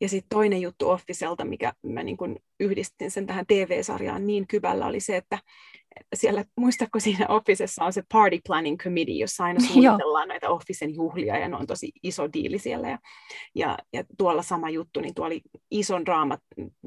ja 0.00 0.08
sitten 0.08 0.28
toinen 0.28 0.60
juttu 0.60 0.90
Officelta, 0.90 1.44
mikä 1.44 1.72
mä 1.82 2.02
niin 2.02 2.16
kun 2.16 2.36
yhdistin 2.60 3.10
sen 3.10 3.26
tähän 3.26 3.46
TV-sarjaan 3.46 4.26
niin 4.26 4.46
kyvällä, 4.46 4.86
oli 4.86 5.00
se, 5.00 5.16
että 5.16 5.38
siellä, 6.14 6.44
muistatko 6.56 7.00
siinä 7.00 7.26
Officessa 7.28 7.84
on 7.84 7.92
se 7.92 8.02
Party 8.12 8.40
Planning 8.46 8.78
Committee, 8.78 9.14
jossa 9.14 9.44
aina 9.44 9.60
suunnitellaan 9.66 10.28
näitä 10.28 10.50
Officen 10.50 10.94
juhlia, 10.94 11.38
ja 11.38 11.48
ne 11.48 11.56
on 11.56 11.66
tosi 11.66 11.92
iso 12.02 12.32
diili 12.32 12.58
siellä. 12.58 12.88
Ja, 12.88 12.98
ja, 13.54 13.78
ja 13.92 14.04
tuolla 14.18 14.42
sama 14.42 14.70
juttu, 14.70 15.00
niin 15.00 15.14
tuo 15.14 15.26
oli 15.26 15.40
ison 15.70 16.06
draama 16.06 16.38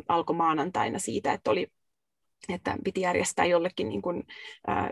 alkoi 0.07 0.35
maanantaina 0.35 0.99
siitä, 0.99 1.33
että 1.33 1.51
oli 1.51 1.67
että 2.49 2.77
piti 2.83 3.01
järjestää 3.01 3.45
jollekin 3.45 3.89
niin 3.89 4.01
kuin, 4.01 4.23
äh, 4.69 4.89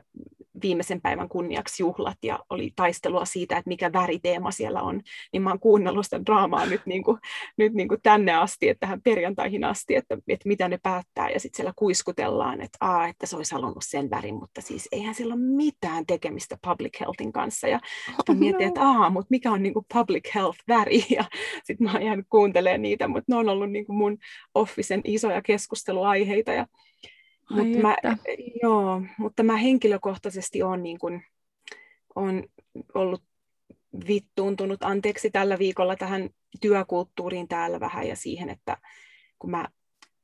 viimeisen 0.62 1.01
päivän 1.01 1.30
kunniaksi 1.30 1.84
juhlat 1.84 2.18
ja 2.24 2.39
oli 2.50 2.72
taistelua 2.75 3.25
siitä, 3.25 3.58
että 3.58 3.70
mikä 3.70 3.94
väriteema 3.94 4.51
siellä 4.51 4.82
on, 4.82 5.01
niin 5.34 5.42
mä 5.42 5.50
oon 5.50 5.60
kuunnellut 5.60 6.06
sitä 6.06 6.25
draamaa 6.25 6.66
nyt, 6.66 6.82
niin 6.86 7.04
kuin, 7.04 7.18
nyt 7.58 7.74
niin 7.74 7.88
kuin 7.88 8.01
tänne 8.04 8.34
asti, 8.34 8.70
että 8.70 8.80
tähän 8.80 9.01
perjantaihin 9.01 9.63
asti, 9.63 9.96
että, 9.96 10.18
että 10.28 10.48
mitä 10.48 10.70
ne 10.70 10.80
päättää. 10.84 11.30
Ja 11.30 11.39
sitten 11.39 11.58
siellä 11.58 11.74
kuiskutellaan, 11.75 12.62
että, 12.62 12.78
aa, 12.82 13.08
että 13.08 13.25
se 13.25 13.36
olisi 13.36 13.56
halunnut 13.56 13.84
sen 13.86 14.10
värin, 14.10 14.36
mutta 14.36 14.62
siis 14.62 14.88
eihän 14.92 15.16
sillä 15.16 15.34
ole 15.34 15.42
mitään 15.42 16.06
tekemistä 16.06 16.58
public 16.66 17.00
healthin 17.00 17.32
kanssa. 17.32 17.68
Ja 17.68 17.80
sitten 18.16 18.38
mietin, 18.38 18.68
että 18.68 18.82
aa, 18.82 19.10
mutta 19.10 19.28
mikä 19.30 19.51
on 19.51 19.63
niin 19.63 19.74
kuin 19.74 19.86
public 19.94 20.36
health 20.36 20.60
väri? 20.68 21.04
Ja 21.20 21.25
sitten 21.63 21.86
mä 21.86 21.94
oon 21.94 22.06
jäänyt 22.06 22.25
kuuntelemaan 22.30 22.82
niitä, 22.82 23.08
mutta 23.08 23.25
ne 23.28 23.36
on 23.36 23.50
ollut 23.50 23.72
niin 23.72 23.86
kuin 23.86 23.98
mun 23.98 24.18
officen 24.56 25.01
isoja 25.04 25.42
keskusteluaiheita. 25.42 26.51
Ja 26.51 26.66
mutta 27.50 27.79
mä, 27.82 27.98
joo, 28.63 29.01
mutta 29.18 29.44
mä 29.44 29.58
henkilökohtaisesti 29.58 30.63
olen 30.63 30.84
niin 30.84 31.00
kun, 31.00 31.22
on 32.15 32.44
ollut 32.94 33.24
vittuuntunut, 34.08 34.84
anteeksi, 34.84 35.32
tällä 35.32 35.60
viikolla 35.60 35.96
tähän 35.96 36.29
työkulttuuriin 36.62 37.48
täällä 37.48 37.79
vähän 37.79 38.08
ja 38.08 38.15
siihen, 38.15 38.50
että 38.50 38.77
kun 39.39 39.51
mä 39.51 39.68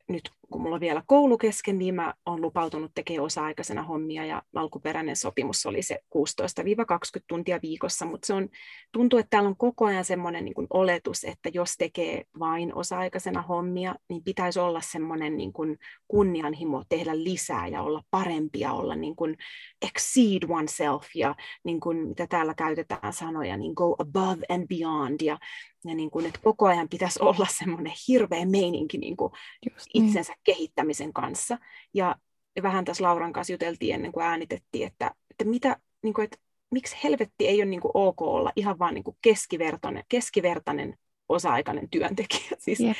nyt 0.08 0.32
kun 0.50 0.62
mulla 0.62 0.76
on 0.76 0.82
vielä 0.82 1.04
koulu 1.08 1.38
kesken, 1.38 1.80
niin 1.80 1.96
mä 1.96 2.14
oon 2.26 2.42
lupautunut 2.42 2.92
tekemään 2.96 3.26
osa-aikaisena 3.26 3.84
hommia 3.84 4.26
ja 4.26 4.42
alkuperäinen 4.56 5.16
sopimus 5.16 5.66
oli 5.66 5.82
se 5.82 6.00
16-20 6.16 7.22
tuntia 7.28 7.60
viikossa, 7.62 8.06
mutta 8.06 8.26
se 8.26 8.34
on, 8.34 8.50
tuntuu, 8.92 9.20
että 9.20 9.30
täällä 9.30 9.50
on 9.50 9.58
koko 9.58 9.86
ajan 9.86 10.06
semmoinen 10.06 10.46
niin 10.46 10.68
oletus, 10.70 11.24
että 11.24 11.50
jos 11.54 11.76
tekee 11.78 12.24
vain 12.40 12.76
osa-aikaisena 12.76 13.42
hommia, 13.42 13.96
niin 14.10 14.24
pitäisi 14.24 14.60
olla 14.60 14.82
semmoinen 14.82 15.38
niin 15.38 15.54
kuin 15.54 15.78
kunnianhimo 16.08 16.84
tehdä 16.90 17.24
lisää 17.24 17.68
ja 17.68 17.82
olla 17.82 18.04
parempia, 18.12 18.74
olla 18.74 18.96
niin 18.96 19.16
kuin 19.16 19.38
exceed 19.82 20.44
oneself 20.50 21.06
ja 21.16 21.36
niin 21.64 21.80
kuin, 21.80 22.08
mitä 22.08 22.28
täällä 22.28 22.54
käytetään 22.54 23.14
sanoja, 23.14 23.58
niin 23.58 23.74
go 23.76 23.96
above 24.00 24.46
and 24.50 24.68
beyond 24.68 25.22
ja 25.22 25.38
ja 25.86 25.96
niin 25.96 26.12
kuin, 26.12 26.26
että 26.26 26.40
koko 26.44 26.68
ajan 26.68 26.90
pitäisi 26.90 27.20
olla 27.22 27.48
semmoinen 27.50 27.94
hirveä 28.08 28.46
meininki 28.46 28.98
niin 28.98 29.18
kuin 29.18 29.32
niin. 29.66 30.06
itsensä 30.06 30.34
kehittämisen 30.46 31.14
kanssa. 31.14 31.58
Ja 31.94 32.16
vähän 32.64 32.86
tässä 32.86 33.04
Lauran 33.04 33.34
kanssa 33.34 33.54
juteltiin 33.54 33.96
ennen 33.96 34.12
kuin 34.12 34.26
äänitettiin, 34.26 34.88
että, 34.88 35.12
että, 35.32 35.46
mitä, 35.46 35.78
niin 36.04 36.14
kuin, 36.14 36.24
että 36.24 36.38
miksi 36.72 36.98
helvetti 37.04 37.48
ei 37.48 37.60
ole 37.60 37.66
niin 37.66 37.82
kuin 37.82 37.92
ok 37.94 38.22
olla 38.22 38.52
ihan 38.56 38.80
vaan 38.80 38.94
niin 38.94 39.04
kuin 39.04 39.18
keskivertainen, 39.22 40.04
keskivertainen 40.10 40.98
osa-aikainen 41.30 41.90
työntekijä. 41.90 42.50
Siis, 42.60 42.80
yep. 42.80 42.98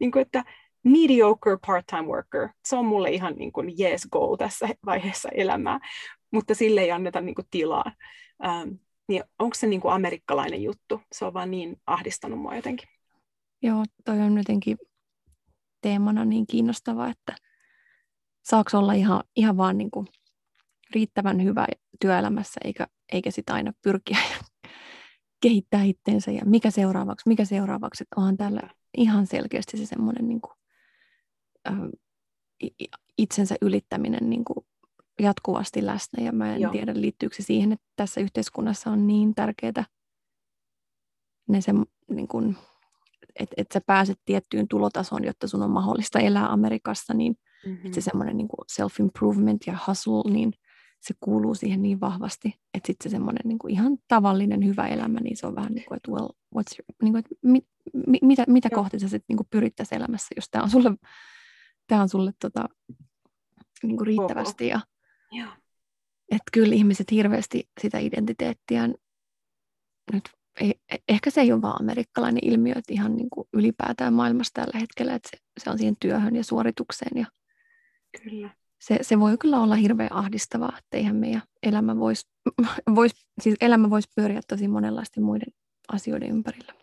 niin 0.00 0.12
kuin, 0.12 0.22
että 0.22 0.44
mediocre 0.84 1.58
part-time 1.66 2.08
worker, 2.08 2.48
se 2.64 2.76
on 2.76 2.84
mulle 2.84 3.10
ihan 3.10 3.34
niin 3.34 3.52
kuin 3.52 3.74
yes 3.80 4.08
go 4.12 4.36
tässä 4.36 4.68
vaiheessa 4.86 5.28
elämää, 5.28 5.80
mutta 6.30 6.54
sille 6.54 6.80
ei 6.80 6.90
anneta 6.90 7.20
niin 7.20 7.34
kuin 7.34 7.46
tilaa. 7.50 7.92
Ähm, 8.44 8.68
niin 9.08 9.24
onko 9.38 9.54
se 9.54 9.66
niin 9.66 9.80
kuin 9.80 9.94
amerikkalainen 9.94 10.62
juttu? 10.62 11.00
Se 11.12 11.24
on 11.24 11.34
vaan 11.34 11.50
niin 11.50 11.80
ahdistanut 11.86 12.38
mua 12.38 12.56
jotenkin. 12.56 12.88
Joo, 13.62 13.84
toi 14.04 14.20
on 14.20 14.36
jotenkin 14.36 14.78
teemana 15.80 16.24
niin 16.24 16.46
kiinnostava, 16.46 17.08
että 17.08 17.36
saako 18.42 18.78
olla 18.78 18.92
ihan, 18.92 19.22
ihan 19.36 19.56
vaan 19.56 19.78
niin 19.78 19.90
kuin 19.90 20.06
riittävän 20.94 21.42
hyvä 21.44 21.66
työelämässä, 22.00 22.60
eikä, 22.64 22.86
eikä 23.12 23.30
sitä 23.30 23.54
aina 23.54 23.72
pyrkiä 23.82 24.18
kehittää 25.42 25.82
itteensä 25.82 26.30
ja 26.30 26.42
mikä 26.44 26.70
seuraavaksi, 26.70 27.28
mikä 27.28 27.44
seuraavaksi. 27.44 28.04
Että 28.04 28.20
onhan 28.20 28.36
täällä 28.36 28.62
ihan 28.96 29.26
selkeästi 29.26 29.76
se 29.76 29.86
semmoinen 29.86 30.28
niin 30.28 30.40
kuin, 30.40 30.52
äh, 31.68 31.78
itsensä 33.18 33.56
ylittäminen 33.62 34.30
niin 34.30 34.44
kuin 34.44 34.66
jatkuvasti 35.20 35.86
läsnä 35.86 36.24
ja 36.24 36.32
mä 36.32 36.54
en 36.54 36.60
Joo. 36.60 36.72
tiedä 36.72 36.92
liittyykö 36.94 37.36
se 37.36 37.42
siihen, 37.42 37.72
että 37.72 37.86
tässä 37.96 38.20
yhteiskunnassa 38.20 38.90
on 38.90 39.06
niin 39.06 39.34
tärkeää 39.34 39.84
ne 41.48 41.60
se, 41.60 41.72
niin 42.10 42.28
kuin, 42.28 42.56
että, 43.36 43.54
että 43.56 43.72
sä 43.74 43.80
pääset 43.86 44.18
tiettyyn 44.24 44.68
tulotasoon, 44.68 45.24
jotta 45.24 45.48
sun 45.48 45.62
on 45.62 45.70
mahdollista 45.70 46.18
elää 46.18 46.52
Amerikassa, 46.52 47.14
niin 47.14 47.36
mm-hmm. 47.66 47.86
että 47.86 47.94
se 47.94 48.00
semmoinen 48.00 48.36
niin 48.36 48.48
self-improvement 48.72 49.58
ja 49.66 49.78
hustle, 49.86 50.32
niin 50.32 50.52
se 51.00 51.14
kuuluu 51.20 51.54
siihen 51.54 51.82
niin 51.82 52.00
vahvasti, 52.00 52.48
että 52.74 52.86
sitten 52.86 53.10
se 53.10 53.12
semmoinen 53.12 53.42
niin 53.44 53.58
kuin 53.58 53.72
ihan 53.72 53.98
tavallinen 54.08 54.66
hyvä 54.66 54.86
elämä, 54.86 55.20
niin 55.20 55.36
se 55.36 55.46
on 55.46 55.54
vähän 55.54 55.72
niin 55.72 55.84
kuin, 55.88 55.96
että 55.96 56.10
well, 56.10 56.28
what's 56.28 56.74
your, 56.78 56.84
niin 57.02 57.12
kuin, 57.12 57.18
että 57.18 57.34
mi, 57.42 57.60
mi, 58.06 58.18
mitä, 58.22 58.44
mitä 58.48 58.70
kohti 58.70 58.98
sä 58.98 59.08
sitten 59.08 59.36
niin 59.36 59.46
pyrittäisiin 59.50 59.98
elämässä, 59.98 60.34
jos 60.36 60.48
tämä 60.50 60.64
on 60.64 60.70
sulle, 60.70 60.90
tää 61.86 62.02
on 62.02 62.08
sulle 62.08 62.32
tota, 62.40 62.68
niin 63.82 63.96
kuin 63.96 64.06
riittävästi. 64.06 64.66
Ja, 64.66 64.80
Joo. 65.32 65.48
Että 66.30 66.50
kyllä 66.52 66.74
ihmiset 66.74 67.10
hirveästi 67.10 67.68
sitä 67.80 67.98
identiteettiään 67.98 68.94
nyt 70.12 70.30
ehkä 71.08 71.30
se 71.30 71.40
ei 71.40 71.52
ole 71.52 71.62
vaan 71.62 71.80
amerikkalainen 71.80 72.40
ilmiö, 72.44 72.74
että 72.76 72.92
ihan 72.92 73.16
niin 73.16 73.30
kuin 73.30 73.48
ylipäätään 73.52 74.14
maailmassa 74.14 74.54
tällä 74.54 74.78
hetkellä, 74.78 75.14
että 75.14 75.30
se, 75.30 75.42
se 75.64 75.70
on 75.70 75.78
siihen 75.78 75.96
työhön 76.00 76.36
ja 76.36 76.44
suoritukseen. 76.44 77.20
Ja 77.20 77.26
kyllä. 78.22 78.50
Se, 78.80 78.98
se 79.02 79.20
voi 79.20 79.38
kyllä 79.38 79.60
olla 79.60 79.74
hirveän 79.74 80.12
ahdistavaa, 80.12 80.78
että 80.78 80.96
eihän 80.96 81.16
meidän 81.16 81.42
elämä 81.62 81.96
voisi 81.96 82.28
vois, 82.94 83.12
siis 83.40 83.56
elämä 83.60 83.90
vois 83.90 84.08
pyöriä 84.16 84.40
tosi 84.48 84.68
monenlaisten 84.68 85.22
muiden 85.22 85.52
asioiden 85.92 86.30
ympärillä. 86.30 86.79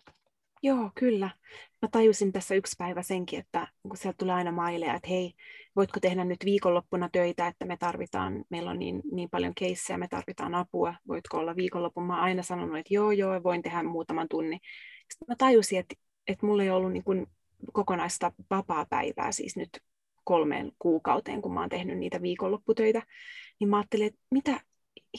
Joo, 0.63 0.91
kyllä. 0.95 1.29
Mä 1.81 1.89
tajusin 1.91 2.31
tässä 2.31 2.55
yksi 2.55 2.75
päivä 2.77 3.01
senkin, 3.01 3.39
että 3.39 3.67
kun 3.83 3.97
sieltä 3.97 4.17
tulee 4.17 4.35
aina 4.35 4.51
maileja, 4.51 4.93
että 4.95 5.09
hei, 5.09 5.33
voitko 5.75 5.99
tehdä 5.99 6.25
nyt 6.25 6.45
viikonloppuna 6.45 7.09
töitä, 7.11 7.47
että 7.47 7.65
me 7.65 7.77
tarvitaan, 7.77 8.45
meillä 8.49 8.71
on 8.71 8.79
niin, 8.79 9.01
niin 9.11 9.29
paljon 9.29 9.53
keissejä, 9.55 9.97
me 9.97 10.07
tarvitaan 10.07 10.55
apua, 10.55 10.93
voitko 11.07 11.37
olla 11.37 11.55
viikonlopun? 11.55 12.03
Mä 12.03 12.21
aina 12.21 12.43
sanonut, 12.43 12.77
että 12.77 12.93
joo, 12.93 13.11
joo, 13.11 13.43
voin 13.43 13.61
tehdä 13.61 13.83
muutaman 13.83 14.27
tunnin. 14.29 14.59
Sitten 15.11 15.27
mä 15.27 15.35
tajusin, 15.37 15.79
että, 15.79 15.95
että 16.27 16.45
mulla 16.45 16.63
ei 16.63 16.69
ollut 16.69 16.93
niin 16.93 17.03
kuin 17.03 17.27
kokonaista 17.73 18.31
vapaa-päivää 18.49 19.31
siis 19.31 19.55
nyt 19.57 19.69
kolmeen 20.23 20.71
kuukauteen, 20.79 21.41
kun 21.41 21.53
mä 21.53 21.59
oon 21.59 21.69
tehnyt 21.69 21.97
niitä 21.97 22.21
viikonlopputöitä, 22.21 23.01
niin 23.59 23.69
mä 23.69 23.77
ajattelin, 23.77 24.07
että 24.07 24.19
mitä 24.31 24.59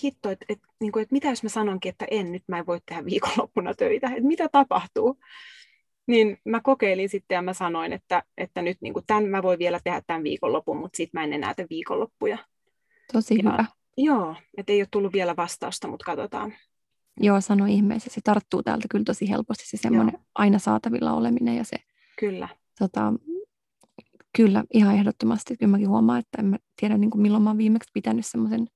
hitto, 0.05 0.31
että, 0.31 0.47
että, 0.49 0.69
niin 0.81 0.93
kuin, 0.93 1.03
että 1.03 1.13
mitä 1.13 1.29
jos 1.29 1.43
mä 1.43 1.49
sanonkin, 1.49 1.91
että 1.91 2.07
en, 2.11 2.33
nyt 2.33 2.43
mä 2.49 2.59
en 2.59 2.67
voi 2.67 2.81
tehdä 2.87 3.05
viikonloppuna 3.05 3.75
töitä, 3.75 4.07
että 4.07 4.29
mitä 4.29 4.49
tapahtuu? 4.49 5.19
Niin 6.07 6.39
mä 6.45 6.61
kokeilin 6.61 7.09
sitten 7.09 7.37
ja 7.37 7.43
mä 7.43 7.53
sanoin, 7.53 7.93
että, 7.93 8.23
että 8.39 8.63
nyt 8.63 8.79
niin 8.81 8.95
kuin 8.95 9.05
tämän 9.07 9.25
mä 9.25 9.43
voin 9.43 9.59
vielä 9.59 9.81
tehdä 9.85 10.03
tämän 10.07 10.25
viikonlopun, 10.25 10.77
mutta 10.77 10.97
sitten 10.97 11.21
mä 11.21 11.25
en 11.25 11.33
enää 11.33 11.55
tee 11.55 11.67
viikonloppuja. 11.71 12.39
Tosi 13.13 13.35
ja, 13.35 13.53
hyvä. 13.53 13.65
Joo, 13.97 14.37
että 14.57 14.73
ei 14.73 14.81
ole 14.81 14.89
tullut 14.91 15.13
vielä 15.13 15.37
vastausta, 15.37 15.89
mutta 15.89 16.05
katsotaan. 16.05 16.55
Joo, 17.21 17.41
sano 17.41 17.67
ihmeessä. 17.67 18.11
Se 18.11 18.21
tarttuu 18.25 18.63
täältä 18.63 18.87
kyllä 18.91 19.05
tosi 19.05 19.31
helposti 19.31 19.67
se 19.67 19.77
semmoinen 19.77 20.13
joo. 20.13 20.23
aina 20.35 20.59
saatavilla 20.59 21.13
oleminen 21.13 21.57
ja 21.57 21.65
se. 21.65 21.77
Kyllä. 22.19 22.49
Tota, 22.79 23.13
kyllä, 24.37 24.65
ihan 24.75 24.95
ehdottomasti. 24.95 25.57
Kyllä 25.57 25.71
mäkin 25.71 25.89
huomaan, 25.89 26.19
että 26.19 26.39
en 26.39 26.45
mä 26.45 26.57
tiedä 26.81 26.99
niin 26.99 27.11
kuin 27.11 27.23
milloin 27.23 27.43
mä 27.43 27.51
oon 27.51 27.59
viimeksi 27.59 27.91
pitänyt 27.95 28.27
semmoisen 28.27 28.67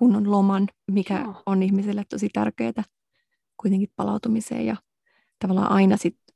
kunnon 0.00 0.30
loman, 0.30 0.68
mikä 0.90 1.20
joo. 1.20 1.42
on 1.46 1.62
ihmiselle 1.62 2.04
tosi 2.08 2.28
tärkeää 2.32 2.84
kuitenkin 3.56 3.92
palautumiseen 3.96 4.66
ja 4.66 4.76
tavallaan 5.38 5.72
aina 5.72 5.96
sitten 5.96 6.30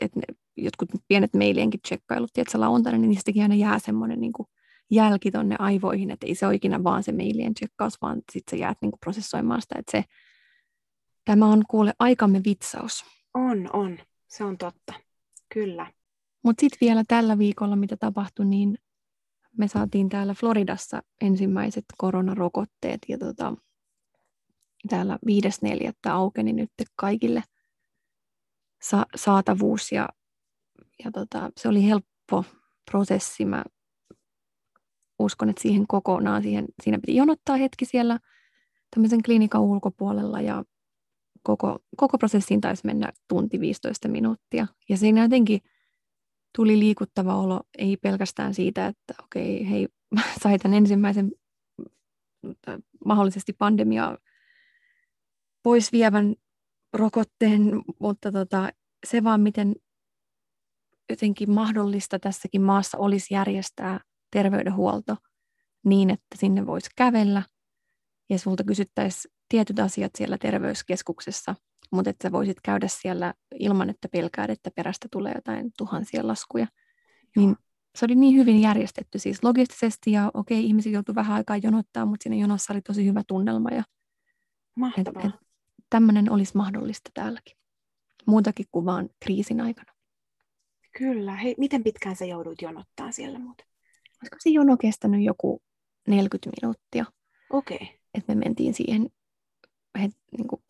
että 0.00 0.20
et 0.28 0.38
jotkut 0.56 0.88
pienet 1.08 1.34
mailienkin 1.34 1.80
tsekkailut, 1.80 2.32
tiedätkö, 2.32 2.60
lauantaina, 2.60 2.98
niin 2.98 3.10
niistäkin 3.10 3.42
aina 3.42 3.54
jää 3.54 3.78
semmoinen 3.78 4.20
niin 4.20 4.32
kuin 4.32 4.48
jälki 4.90 5.30
tonne 5.30 5.56
aivoihin, 5.58 6.10
että 6.10 6.26
ei 6.26 6.34
se 6.34 6.46
ole 6.46 6.54
ikinä 6.54 6.84
vaan 6.84 7.02
se 7.02 7.12
mailien 7.12 7.54
tsekkaus, 7.54 8.02
vaan 8.02 8.22
sitten 8.32 8.58
sä 8.58 8.62
jäät 8.62 8.78
niinku 8.80 8.96
prosessoimaan 9.00 9.62
sitä, 9.62 9.74
että 9.78 9.92
se, 9.92 10.04
tämä 11.24 11.46
on 11.46 11.62
kuule 11.70 11.92
aikamme 11.98 12.40
vitsaus. 12.44 13.04
On, 13.34 13.70
on. 13.72 13.98
Se 14.28 14.44
on 14.44 14.58
totta. 14.58 14.92
Kyllä. 15.54 15.92
Mutta 16.44 16.60
sitten 16.60 16.78
vielä 16.80 17.04
tällä 17.08 17.38
viikolla, 17.38 17.76
mitä 17.76 17.96
tapahtui, 17.96 18.46
niin 18.46 18.78
me 19.58 19.68
saatiin 19.68 20.08
täällä 20.08 20.34
Floridassa 20.34 21.02
ensimmäiset 21.20 21.84
koronarokotteet 21.98 22.98
ja 23.08 23.18
tota, 23.18 23.54
täällä 24.88 25.18
5.4. 25.26 26.12
aukeni 26.12 26.52
nyt 26.52 26.70
kaikille 26.96 27.42
sa- 28.82 29.06
saatavuus 29.16 29.92
ja, 29.92 30.08
ja 31.04 31.10
tota, 31.10 31.50
se 31.56 31.68
oli 31.68 31.86
helppo 31.86 32.44
prosessi. 32.90 33.44
Mä 33.44 33.64
uskon, 35.18 35.48
että 35.48 35.62
siihen 35.62 35.86
kokonaan, 35.86 36.42
siihen, 36.42 36.64
siinä 36.82 36.98
piti 36.98 37.16
jonottaa 37.16 37.56
hetki 37.56 37.84
siellä 37.84 38.18
tämmöisen 38.94 39.22
klinikan 39.22 39.62
ulkopuolella 39.62 40.40
ja 40.40 40.64
koko, 41.42 41.78
koko 41.96 42.18
prosessiin 42.18 42.60
taisi 42.60 42.86
mennä 42.86 43.12
tunti 43.28 43.60
15 43.60 44.08
minuuttia. 44.08 44.66
Ja 44.88 44.96
siinä 44.96 45.22
jotenkin 45.22 45.60
tuli 46.56 46.78
liikuttava 46.78 47.36
olo, 47.36 47.60
ei 47.78 47.96
pelkästään 47.96 48.54
siitä, 48.54 48.86
että 48.86 49.14
okei, 49.24 49.56
okay, 49.56 49.70
hei, 49.70 49.88
sai 50.42 50.58
tämän 50.58 50.76
ensimmäisen 50.76 51.32
mahdollisesti 53.04 53.52
pandemiaa 53.52 54.18
pois 55.62 55.92
vievän 55.92 56.34
rokotteen, 56.92 57.82
mutta 58.00 58.32
tota, 58.32 58.68
se 59.06 59.24
vaan 59.24 59.40
miten 59.40 59.74
jotenkin 61.10 61.50
mahdollista 61.50 62.18
tässäkin 62.18 62.62
maassa 62.62 62.98
olisi 62.98 63.34
järjestää 63.34 64.00
terveydenhuolto 64.30 65.16
niin, 65.84 66.10
että 66.10 66.36
sinne 66.36 66.66
voisi 66.66 66.90
kävellä 66.96 67.42
ja 68.30 68.38
sulta 68.38 68.64
kysyttäisiin 68.64 69.34
tietyt 69.48 69.78
asiat 69.78 70.10
siellä 70.18 70.38
terveyskeskuksessa, 70.38 71.54
mutta 71.92 72.10
että 72.10 72.28
sä 72.28 72.32
voisit 72.32 72.56
käydä 72.62 72.88
siellä 72.88 73.34
ilman, 73.58 73.90
että 73.90 74.08
pelkäät, 74.08 74.50
että 74.50 74.70
perästä 74.76 75.08
tulee 75.10 75.32
jotain 75.34 75.70
tuhansia 75.78 76.26
laskuja. 76.26 76.66
Niin 77.36 77.56
se 77.94 78.04
oli 78.04 78.14
niin 78.14 78.36
hyvin 78.36 78.60
järjestetty 78.60 79.18
siis 79.18 79.44
logistisesti 79.44 80.12
ja 80.12 80.30
okei, 80.34 80.58
okay, 80.58 80.66
ihmiset 80.66 80.92
joutuivat 80.92 81.20
vähän 81.20 81.36
aikaa 81.36 81.56
jonottaa, 81.56 82.06
mutta 82.06 82.22
siinä 82.22 82.36
jonossa 82.36 82.72
oli 82.72 82.80
tosi 82.80 83.06
hyvä 83.06 83.22
tunnelma. 83.26 83.70
Ja, 83.70 83.82
Mahtavaa. 84.76 85.22
Et, 85.22 85.28
et, 85.28 85.40
tämmöinen 85.90 86.32
olisi 86.32 86.56
mahdollista 86.56 87.10
täälläkin. 87.14 87.56
Muutakin 88.26 88.66
kuin 88.72 88.84
vaan 88.84 89.10
kriisin 89.20 89.60
aikana. 89.60 89.92
Kyllä. 90.98 91.36
Hei, 91.36 91.54
miten 91.58 91.84
pitkään 91.84 92.16
sä 92.16 92.24
joudut 92.24 92.62
jonottaa 92.62 93.12
siellä 93.12 93.38
muuten? 93.38 93.66
Olisiko 94.22 94.36
se 94.38 94.50
jono 94.50 94.76
kestänyt 94.76 95.24
joku 95.24 95.62
40 96.08 96.50
minuuttia? 96.62 97.04
Okei. 97.50 97.76
Okay. 97.76 97.88
Että 98.14 98.34
me 98.34 98.44
mentiin 98.44 98.74
siihen 98.74 99.10
he, 100.00 100.08
niin 100.38 100.48
kuin, 100.48 100.62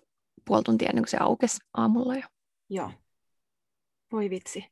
puoli 0.45 0.63
tuntia 0.63 0.89
ennen 0.89 1.03
kuin 1.03 1.11
se 1.11 1.17
aukesi 1.21 1.59
aamulla 1.75 2.17
jo. 2.17 2.23
Joo. 2.71 2.93
Voi 4.13 4.31
vitsi. 4.31 4.65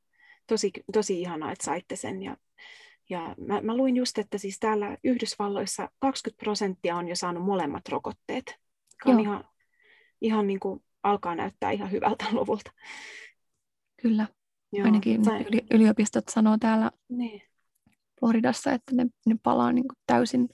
Tosi, 0.46 0.70
tosi 0.92 1.20
ihanaa, 1.20 1.52
että 1.52 1.64
saitte 1.64 1.96
sen. 1.96 2.22
Ja, 2.22 2.36
ja 3.10 3.34
mä, 3.38 3.60
mä 3.60 3.76
luin 3.76 3.96
just, 3.96 4.18
että 4.18 4.38
siis 4.38 4.58
täällä 4.58 4.96
Yhdysvalloissa 5.04 5.90
20 5.98 6.44
prosenttia 6.44 6.96
on 6.96 7.08
jo 7.08 7.16
saanut 7.16 7.44
molemmat 7.44 7.88
rokotteet. 7.88 8.56
On 9.04 9.20
ihan, 9.20 9.44
ihan 10.20 10.46
niin 10.46 10.60
kuin 10.60 10.84
alkaa 11.02 11.34
näyttää 11.34 11.70
ihan 11.70 11.90
hyvältä 11.90 12.24
luvulta. 12.38 12.70
Kyllä. 14.02 14.26
Joo, 14.72 14.84
Ainakin 14.84 15.22
tai... 15.22 15.46
yliopistot 15.70 16.28
sanoo 16.28 16.56
täällä 16.60 16.90
niin. 17.08 17.42
Floridassa, 18.20 18.72
että 18.72 18.94
ne, 18.94 19.06
ne 19.26 19.36
palaa 19.42 19.72
niin 19.72 19.88
kuin 19.88 19.96
täysin 20.06 20.48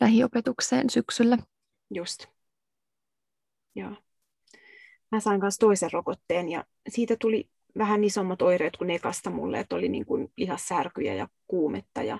lähiopetukseen 0.00 0.90
syksyllä. 0.90 1.38
Just. 1.90 2.26
Joo. 3.74 3.96
Mä 5.12 5.20
sain 5.20 5.40
myös 5.40 5.58
toisen 5.58 5.92
rokotteen 5.92 6.48
ja 6.48 6.64
siitä 6.88 7.16
tuli 7.20 7.48
vähän 7.78 8.04
isommat 8.04 8.42
oireet 8.42 8.76
kuin 8.76 8.90
ekasta 8.90 9.30
mulle, 9.30 9.60
että 9.60 9.76
oli 9.76 9.88
niin 9.88 10.06
kuin 10.06 10.32
lihassärkyjä 10.36 11.14
ja 11.14 11.28
kuumetta 11.46 12.02
ja 12.02 12.18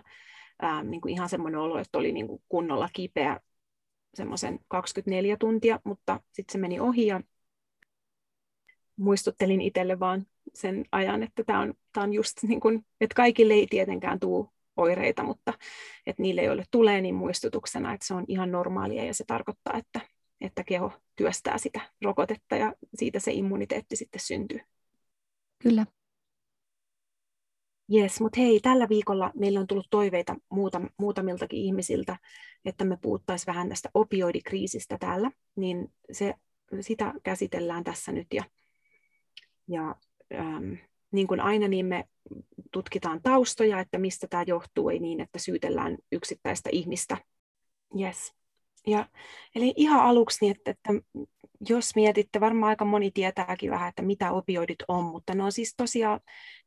ää, 0.63 0.83
niin 0.83 1.01
kuin 1.01 1.15
ihan 1.15 1.29
semmoinen 1.29 1.61
olo, 1.61 1.79
että 1.79 1.99
oli 1.99 2.13
niin 2.13 2.27
kuin 2.27 2.43
kunnolla 2.49 2.89
kipeä 2.93 3.41
semmoisen 4.15 4.59
24 4.69 5.37
tuntia, 5.37 5.81
mutta 5.85 6.21
sitten 6.33 6.53
se 6.53 6.59
meni 6.59 6.81
ohi 6.81 7.07
ja 7.07 7.21
muistuttelin 8.97 9.61
itselle 9.61 10.01
vaan 10.01 10.27
sen 10.55 10.85
ajan, 10.93 11.23
että 11.23 11.45
tämä 11.45 11.61
on, 11.61 11.75
on 11.97 12.13
just 12.13 12.43
niin 12.43 12.61
kuin, 12.61 12.87
että 13.01 13.15
kaikille 13.15 13.55
ei 13.55 13.67
tietenkään 13.71 14.21
tule 14.21 14.49
oireita, 14.77 15.23
mutta 15.23 15.53
että 16.07 16.23
niille, 16.23 16.43
joille 16.43 16.65
tulee, 16.71 17.01
niin 17.01 17.15
muistutuksena, 17.15 17.95
että 17.95 18.07
se 18.07 18.15
on 18.15 18.25
ihan 18.29 18.53
normaalia 18.53 19.05
ja 19.05 19.15
se 19.15 19.25
tarkoittaa, 19.27 19.79
että, 19.79 20.01
että 20.43 20.65
keho 20.65 20.93
työstää 21.17 21.59
sitä 21.59 21.81
rokotetta 22.03 22.57
ja 22.57 22.75
siitä 22.95 23.19
se 23.19 23.33
immuniteetti 23.33 23.97
sitten 23.97 24.21
syntyy. 24.21 24.61
Kyllä. 25.59 25.87
Jes, 27.89 28.21
mutta 28.21 28.41
hei, 28.41 28.61
tällä 28.61 28.89
viikolla 28.89 29.31
meillä 29.35 29.61
on 29.61 29.67
tullut 29.67 29.87
toiveita 29.91 30.37
muutam, 30.49 30.89
muutamiltakin 30.99 31.59
ihmisiltä, 31.59 32.17
että 32.65 32.85
me 32.85 32.99
puhuttaisiin 33.03 33.47
vähän 33.47 33.69
tästä 33.69 33.91
opioidikriisistä 33.95 34.99
täällä, 34.99 35.31
niin 35.57 35.93
se, 36.13 36.35
sitä 36.81 37.15
käsitellään 37.23 37.85
tässä 37.85 38.13
nyt. 38.13 38.27
Ja, 38.33 38.45
ja 39.69 39.97
ähm, 40.35 40.73
niin 41.13 41.27
kuin 41.27 41.41
aina, 41.41 41.69
niin 41.69 41.87
me 41.87 42.05
tutkitaan 42.73 43.23
taustoja, 43.23 43.81
että 43.81 43.99
mistä 43.99 44.27
tämä 44.27 44.45
johtuu, 44.47 44.89
ei 44.89 44.99
niin, 44.99 45.21
että 45.21 45.39
syytellään 45.39 45.99
yksittäistä 46.13 46.71
ihmistä. 46.73 47.17
Yes. 48.01 48.35
Ja, 48.87 49.09
eli 49.55 49.73
ihan 49.77 50.01
aluksi, 50.01 50.39
niin 50.41 50.57
että, 50.57 50.71
että 50.71 50.93
jos 51.69 51.95
mietitte, 51.95 52.41
varmaan 52.41 52.69
aika 52.69 52.85
moni 52.85 53.11
tietääkin 53.11 53.71
vähän, 53.71 53.89
että 53.89 54.03
mitä 54.03 54.33
opioidit 54.33 54.79
on, 54.89 55.05
mutta 55.05 55.35
ne 55.35 55.43
on 55.45 55.53
siis 55.53 55.75
tosiaan 55.77 56.21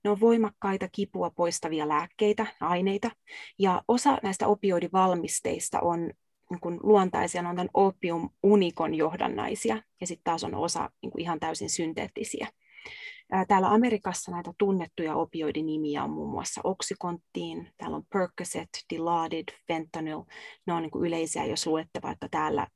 ne 0.03 0.09
on 0.09 0.19
voimakkaita 0.19 0.89
kipua 0.91 1.29
poistavia 1.29 1.87
lääkkeitä, 1.87 2.45
aineita, 2.61 3.11
ja 3.59 3.81
osa 3.87 4.17
näistä 4.23 4.47
opioidivalmisteista 4.47 5.79
on 5.79 6.11
niin 6.49 6.59
kuin 6.59 6.79
luontaisia, 6.83 7.41
ne 7.41 7.49
on 7.49 7.55
tämän 7.55 7.69
opium 7.73 8.29
unikon 8.43 8.95
johdannaisia, 8.95 9.81
ja 10.01 10.07
sitten 10.07 10.23
taas 10.23 10.43
on 10.43 10.55
osa 10.55 10.89
niin 11.01 11.11
kuin 11.11 11.21
ihan 11.21 11.39
täysin 11.39 11.69
synteettisiä. 11.69 12.47
Täällä 13.47 13.69
Amerikassa 13.69 14.31
näitä 14.31 14.53
tunnettuja 14.57 15.15
opioidinimiä 15.15 16.03
on 16.03 16.09
muun 16.09 16.31
muassa 16.31 16.61
Oxycontin, 16.63 17.69
täällä 17.77 17.97
on 17.97 18.05
Percocet, 18.13 18.69
Dilaudid, 18.89 19.47
Fentanyl. 19.67 20.23
Ne 20.65 20.73
on 20.73 20.81
niin 20.81 21.05
yleisiä, 21.05 21.45
jos 21.45 21.67
luette 21.67 21.99
vaikka 22.01 22.29
täällä 22.29 22.67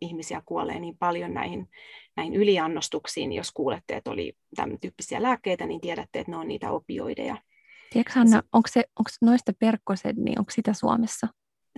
ihmisiä 0.00 0.42
kuolee 0.46 0.80
niin 0.80 0.98
paljon 0.98 1.34
näihin, 1.34 1.68
näihin 2.16 2.34
yliannostuksiin. 2.34 3.32
Jos 3.32 3.52
kuulette, 3.52 3.96
että 3.96 4.10
oli 4.10 4.36
tämän 4.56 4.80
tyyppisiä 4.80 5.22
lääkkeitä, 5.22 5.66
niin 5.66 5.80
tiedätte, 5.80 6.20
että 6.20 6.32
ne 6.32 6.36
on 6.36 6.48
niitä 6.48 6.70
opioideja. 6.70 7.36
Tiedätkö 7.92 8.12
Hanna, 8.14 8.42
onko, 8.52 8.68
se, 8.68 8.84
onko 8.98 9.10
noista 9.22 9.52
perkkoset, 9.58 10.16
niin 10.16 10.38
onko 10.38 10.50
sitä 10.50 10.72
Suomessa? 10.72 11.28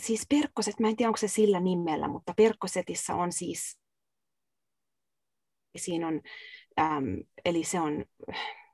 Siis 0.00 0.26
perkkoset, 0.28 0.81
mä 0.81 0.88
en 0.88 0.96
tiedä 0.96 1.09
onko 1.09 1.16
se 1.16 1.28
sillä 1.28 1.61
nimellä, 1.61 2.09
mutta 2.09 2.35
perkkosetissa 2.37 3.14
on 3.14 3.33
siis, 3.33 3.78
siinä 5.76 6.09
on 6.09 6.20
Ähm, 6.80 7.14
eli 7.44 7.64
se 7.64 7.80
on, 7.80 8.04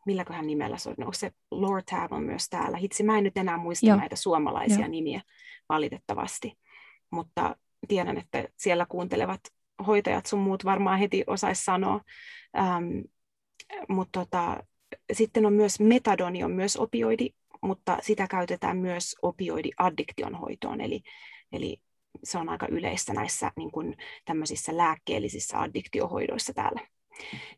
milläköhän 0.06 0.46
nimellä 0.46 0.78
se 0.78 0.88
on, 0.88 0.94
onko 0.98 1.12
se 1.12 1.32
Lortab 1.50 2.12
on 2.12 2.22
myös 2.22 2.48
täällä. 2.48 2.76
Hitsi, 2.76 3.02
mä 3.02 3.18
en 3.18 3.24
nyt 3.24 3.36
enää 3.36 3.56
muista 3.56 3.86
Joo. 3.86 3.96
näitä 3.96 4.16
suomalaisia 4.16 4.78
Joo. 4.78 4.88
nimiä 4.88 5.20
valitettavasti, 5.68 6.58
mutta 7.10 7.56
tiedän, 7.88 8.18
että 8.18 8.44
siellä 8.56 8.86
kuuntelevat 8.88 9.40
hoitajat 9.86 10.26
sun 10.26 10.40
muut 10.40 10.64
varmaan 10.64 10.98
heti 10.98 11.24
osaisi 11.26 11.64
sanoa. 11.64 12.00
Ähm, 12.58 12.98
mutta 13.88 14.20
tota, 14.20 14.62
sitten 15.12 15.46
on 15.46 15.52
myös 15.52 15.80
metadoni, 15.80 16.44
on 16.44 16.50
myös 16.52 16.76
opioidi, 16.76 17.30
mutta 17.62 17.98
sitä 18.02 18.26
käytetään 18.26 18.76
myös 18.76 19.16
opioidiaddiktion 19.22 20.34
hoitoon, 20.34 20.80
eli, 20.80 21.02
eli 21.52 21.76
se 22.24 22.38
on 22.38 22.48
aika 22.48 22.66
yleistä 22.70 23.12
näissä 23.12 23.52
niin 23.56 23.70
kuin, 23.70 23.96
tämmöisissä 24.24 24.76
lääkkeellisissä 24.76 25.60
addiktiohoidoissa 25.60 26.52
täällä. 26.54 26.80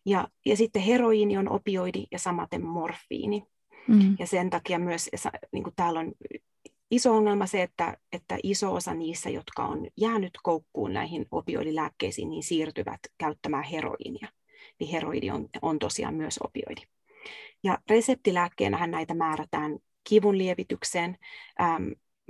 Ja, 0.07 0.29
ja 0.47 0.57
sitten 0.57 0.83
heroiini 0.83 1.39
on 1.39 1.49
opioidi 1.49 2.05
ja 2.11 2.19
samaten 2.19 2.65
morfiini. 2.65 3.45
Mm. 3.89 4.17
Ja 4.19 4.27
sen 4.27 4.51
takia 4.51 4.79
myös 4.79 5.11
niin 5.53 5.65
kuin 5.65 5.75
täällä 5.77 6.01
on 6.01 6.13
iso 6.91 7.17
ongelma 7.17 7.47
se, 7.47 7.63
että, 7.63 7.97
että 8.13 8.39
iso 8.43 8.75
osa 8.75 8.95
niissä, 8.95 9.31
jotka 9.31 9.65
on 9.65 9.87
jäänyt 9.97 10.33
koukkuun 10.43 10.93
näihin 10.93 11.27
opioidilääkkeisiin, 11.31 12.31
niin 12.31 12.43
siirtyvät 12.43 13.01
käyttämään 13.19 13.65
heroiinia. 13.65 14.29
Niin 14.81 14.91
heroidi 14.91 15.31
on, 15.31 15.49
on 15.63 15.79
tosiaan 15.79 16.15
myös 16.15 16.39
opioidi. 16.45 16.83
Ja 17.65 17.79
reseptilääkkeenähän 17.91 18.91
näitä 18.91 19.15
määrätään 19.15 19.79
kivun 20.09 20.39
lievitykseen, 20.39 21.17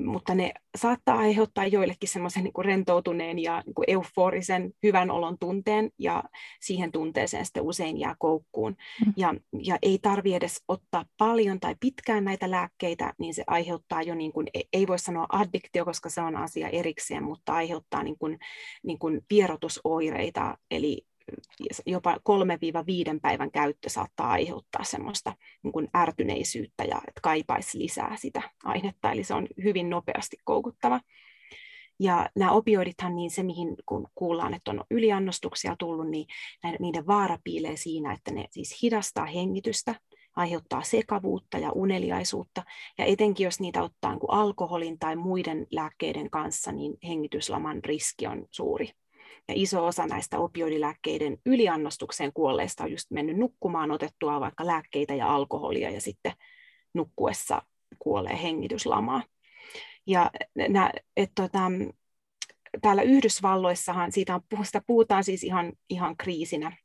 mutta 0.04 0.34
ne 0.34 0.52
saattaa 0.76 1.18
aiheuttaa 1.18 1.66
joillekin 1.66 2.08
semmoisen 2.08 2.44
niin 2.44 2.64
rentoutuneen 2.64 3.38
ja 3.38 3.62
niin 3.66 3.74
kuin 3.74 3.84
euforisen 3.88 4.72
hyvän 4.82 5.10
olon 5.10 5.38
tunteen, 5.38 5.90
ja 5.98 6.24
siihen 6.60 6.92
tunteeseen 6.92 7.44
sitten 7.44 7.62
usein 7.62 8.00
jää 8.00 8.14
koukkuun. 8.18 8.76
Mm. 9.06 9.12
Ja, 9.16 9.34
ja 9.62 9.78
ei 9.82 9.98
tarvitse 10.02 10.36
edes 10.36 10.62
ottaa 10.68 11.04
paljon 11.18 11.60
tai 11.60 11.76
pitkään 11.80 12.24
näitä 12.24 12.50
lääkkeitä, 12.50 13.14
niin 13.18 13.34
se 13.34 13.44
aiheuttaa 13.46 14.02
jo, 14.02 14.14
niin 14.14 14.32
kuin, 14.32 14.46
ei 14.72 14.86
voi 14.86 14.98
sanoa 14.98 15.26
addiktio, 15.32 15.84
koska 15.84 16.08
se 16.08 16.20
on 16.20 16.36
asia 16.36 16.68
erikseen, 16.68 17.24
mutta 17.24 17.52
aiheuttaa 17.52 18.02
niin 18.02 18.18
kuin, 18.18 18.38
niin 18.82 18.98
kuin 18.98 19.20
vierotusoireita, 19.30 20.58
eli 20.70 21.09
jopa 21.86 22.14
3-5 22.14 22.18
päivän 23.22 23.50
käyttö 23.50 23.88
saattaa 23.88 24.30
aiheuttaa 24.30 24.84
semmoista 24.84 25.34
niin 25.62 25.72
kuin 25.72 25.88
ärtyneisyyttä 25.96 26.84
ja 26.84 26.96
että 27.08 27.20
kaipaisi 27.22 27.78
lisää 27.78 28.16
sitä 28.16 28.42
ainetta, 28.64 29.12
eli 29.12 29.24
se 29.24 29.34
on 29.34 29.46
hyvin 29.62 29.90
nopeasti 29.90 30.36
koukuttava. 30.44 31.00
Ja 32.00 32.28
nämä 32.36 32.52
opioidithan, 32.52 33.16
niin 33.16 33.30
se 33.30 33.42
mihin 33.42 33.76
kun 33.86 34.08
kuullaan, 34.14 34.54
että 34.54 34.70
on 34.70 34.84
yliannostuksia 34.90 35.76
tullut, 35.78 36.10
niin 36.10 36.26
niiden 36.78 37.06
vaara 37.06 37.38
piilee 37.44 37.76
siinä, 37.76 38.12
että 38.12 38.30
ne 38.30 38.46
siis 38.50 38.82
hidastaa 38.82 39.26
hengitystä, 39.26 39.94
aiheuttaa 40.36 40.82
sekavuutta 40.82 41.58
ja 41.58 41.72
uneliaisuutta, 41.72 42.62
ja 42.98 43.04
etenkin 43.04 43.44
jos 43.44 43.60
niitä 43.60 43.82
ottaa 43.82 44.12
niin 44.12 44.20
alkoholin 44.28 44.98
tai 44.98 45.16
muiden 45.16 45.66
lääkkeiden 45.70 46.30
kanssa, 46.30 46.72
niin 46.72 46.94
hengityslaman 47.04 47.84
riski 47.84 48.26
on 48.26 48.46
suuri. 48.50 48.90
Ja 49.50 49.54
iso 49.56 49.86
osa 49.86 50.06
näistä 50.06 50.38
opioidilääkkeiden 50.38 51.38
yliannostukseen 51.46 52.32
kuolleista 52.32 52.84
on 52.84 52.90
just 52.90 53.10
mennyt 53.10 53.36
nukkumaan 53.36 53.90
otettua 53.90 54.40
vaikka 54.40 54.66
lääkkeitä 54.66 55.14
ja 55.14 55.34
alkoholia 55.34 55.90
ja 55.90 56.00
sitten 56.00 56.32
nukkuessa 56.94 57.62
kuolee 57.98 58.42
hengityslamaa. 58.42 59.22
Ja 60.06 60.30
nä, 60.68 60.92
et, 61.16 61.30
tota, 61.34 61.58
täällä 62.82 63.02
Yhdysvalloissahan 63.02 64.12
siitä 64.12 64.34
on, 64.34 64.64
sitä 64.64 64.82
puhutaan 64.86 65.24
siis 65.24 65.44
ihan, 65.44 65.72
ihan 65.88 66.16
kriisinä. 66.16 66.76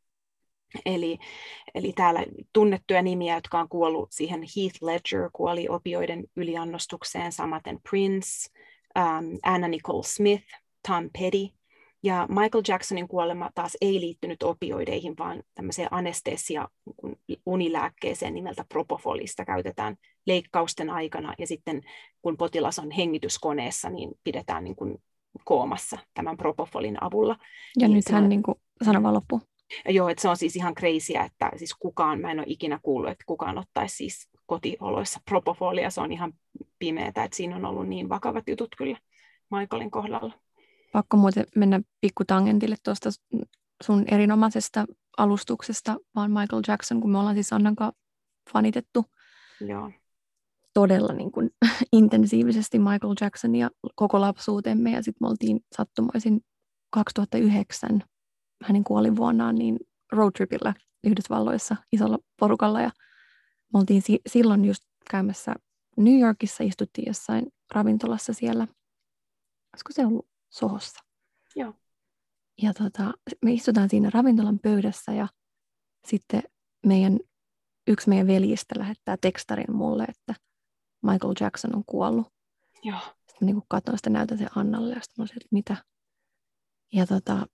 Eli, 0.86 1.18
eli 1.76 1.94
täällä 1.94 2.26
tunnettuja 2.54 3.02
nimiä, 3.02 3.36
jotka 3.36 3.60
on 3.60 3.70
kuollut 3.70 4.12
siihen, 4.12 4.40
Heath 4.42 4.78
Ledger 4.82 5.30
kuoli 5.34 5.68
opioiden 5.70 6.24
yliannostukseen, 6.36 7.32
samaten 7.32 7.80
Prince, 7.90 8.30
um, 9.00 9.40
Anna 9.44 9.68
Nicole 9.68 10.04
Smith, 10.04 10.46
Tom 10.88 11.10
Petty, 11.20 11.56
ja 12.06 12.28
Michael 12.30 12.64
Jacksonin 12.68 13.08
kuolema 13.08 13.50
taas 13.56 13.78
ei 13.82 14.02
liittynyt 14.02 14.44
opioideihin, 14.44 15.18
vaan 15.20 15.44
tämmöiseen 15.56 15.88
anestesia 15.92 16.68
unilääkkeeseen 17.46 18.34
nimeltä 18.34 18.66
propofolista 18.70 19.46
käytetään 19.46 19.96
leikkausten 20.26 20.90
aikana 20.90 21.34
ja 21.38 21.48
sitten 21.48 21.82
kun 22.22 22.38
potilas 22.38 22.80
on 22.80 22.92
hengityskoneessa, 22.92 23.90
niin 23.90 24.12
pidetään 24.24 24.64
niin 24.64 24.76
kuin 24.76 24.98
koomassa 25.46 25.98
tämän 26.14 26.38
propofolin 26.38 27.04
avulla. 27.04 27.36
Ja 27.80 27.88
niin 27.88 27.96
nythän, 27.96 28.30
niin 28.30 28.44
kuin, 28.44 28.56
sano 28.84 29.04
vaan 29.04 29.14
loppu. 29.14 29.42
Joo, 29.90 30.10
että 30.10 30.22
se 30.22 30.30
on 30.30 30.38
siis 30.38 30.56
ihan 30.56 30.76
crazyä, 30.76 31.24
että 31.24 31.52
siis 31.56 31.76
kukaan, 31.80 32.22
mä 32.22 32.32
en 32.32 32.40
ole 32.40 32.48
ikinä 32.50 32.80
kuullut, 32.84 33.12
että 33.12 33.24
kukaan 33.28 33.58
ottaisi 33.58 33.96
siis 33.96 34.30
kotioloissa 34.46 35.20
propofolia, 35.30 35.90
se 35.90 36.02
on 36.02 36.12
ihan 36.12 36.34
pimeätä, 36.80 37.24
että 37.24 37.38
siinä 37.38 37.56
on 37.56 37.66
ollut 37.66 37.88
niin 37.88 38.10
vakavat 38.10 38.44
jutut 38.48 38.76
kyllä 38.78 38.98
Michaelin 39.52 39.92
kohdalla. 39.92 40.34
Pakko 40.96 41.18
muuten 41.18 41.46
mennä 41.56 41.82
pikku 42.02 42.24
tangentille 42.26 42.76
tuosta 42.84 43.10
sun 43.84 44.06
erinomaisesta 44.12 44.86
alustuksesta, 45.18 45.98
vaan 46.16 46.32
Michael 46.32 46.62
Jackson, 46.68 47.02
kun 47.02 47.12
me 47.12 47.18
ollaan 47.18 47.36
siis 47.36 47.54
Annan 47.54 47.76
fanitettu 48.54 49.06
Joo. 49.62 49.92
todella 50.74 51.14
niin 51.14 51.32
kuin, 51.32 51.50
intensiivisesti 51.94 52.80
Michael 52.80 53.16
Jacksonia 53.22 53.70
koko 53.96 54.22
lapsuutemme, 54.22 54.92
ja 54.92 55.04
sitten 55.04 55.18
me 55.22 55.28
oltiin 55.28 55.60
sattumoisin 55.76 56.42
2009 56.90 58.04
hänen 58.64 58.84
kuolinvuonnaan 58.84 59.56
niin 59.56 59.80
roadtripillä 60.12 60.74
Yhdysvalloissa 61.04 61.76
isolla 61.92 62.18
porukalla, 62.40 62.82
ja 62.82 62.92
me 63.74 63.80
oltiin 63.80 64.02
si- 64.02 64.22
silloin 64.28 64.66
just 64.66 64.84
käymässä 65.12 65.56
New 65.98 66.20
Yorkissa, 66.20 66.64
istuttiin 66.64 67.08
jossain 67.08 67.48
ravintolassa 67.74 68.34
siellä, 68.34 68.68
olisiko 69.74 69.92
se 69.92 70.06
ollut 70.06 70.35
Sohossa. 70.60 71.00
Joo. 71.56 71.74
Ja 72.62 72.74
tota, 72.74 73.14
me 73.46 73.54
istutaan 73.54 73.90
siinä 73.90 74.10
ravintolan 74.14 74.60
pöydässä 74.60 75.12
ja 75.12 75.28
sitten 76.08 76.44
meidän, 76.86 77.20
yksi 77.88 78.10
meidän 78.10 78.28
veljistä 78.28 78.80
lähettää 78.80 79.18
tekstarin 79.22 79.76
mulle, 79.76 80.04
että 80.04 80.34
Michael 81.04 81.34
Jackson 81.40 81.76
on 81.76 81.84
kuollut. 81.86 82.28
Joo. 82.84 83.00
Sitten 83.00 83.38
mä 83.42 83.46
niin 83.46 83.62
katsoin 83.68 83.98
sitä, 83.98 84.10
näytän 84.10 84.38
sen 84.38 84.50
Annalle 84.56 84.94
ja 84.94 85.02
sitten 85.02 85.24
mä 85.24 85.28
sanoin, 85.28 85.38
että 85.38 85.48
mitä. 85.52 85.78
Ja 86.94 87.08
tota, 87.08 87.48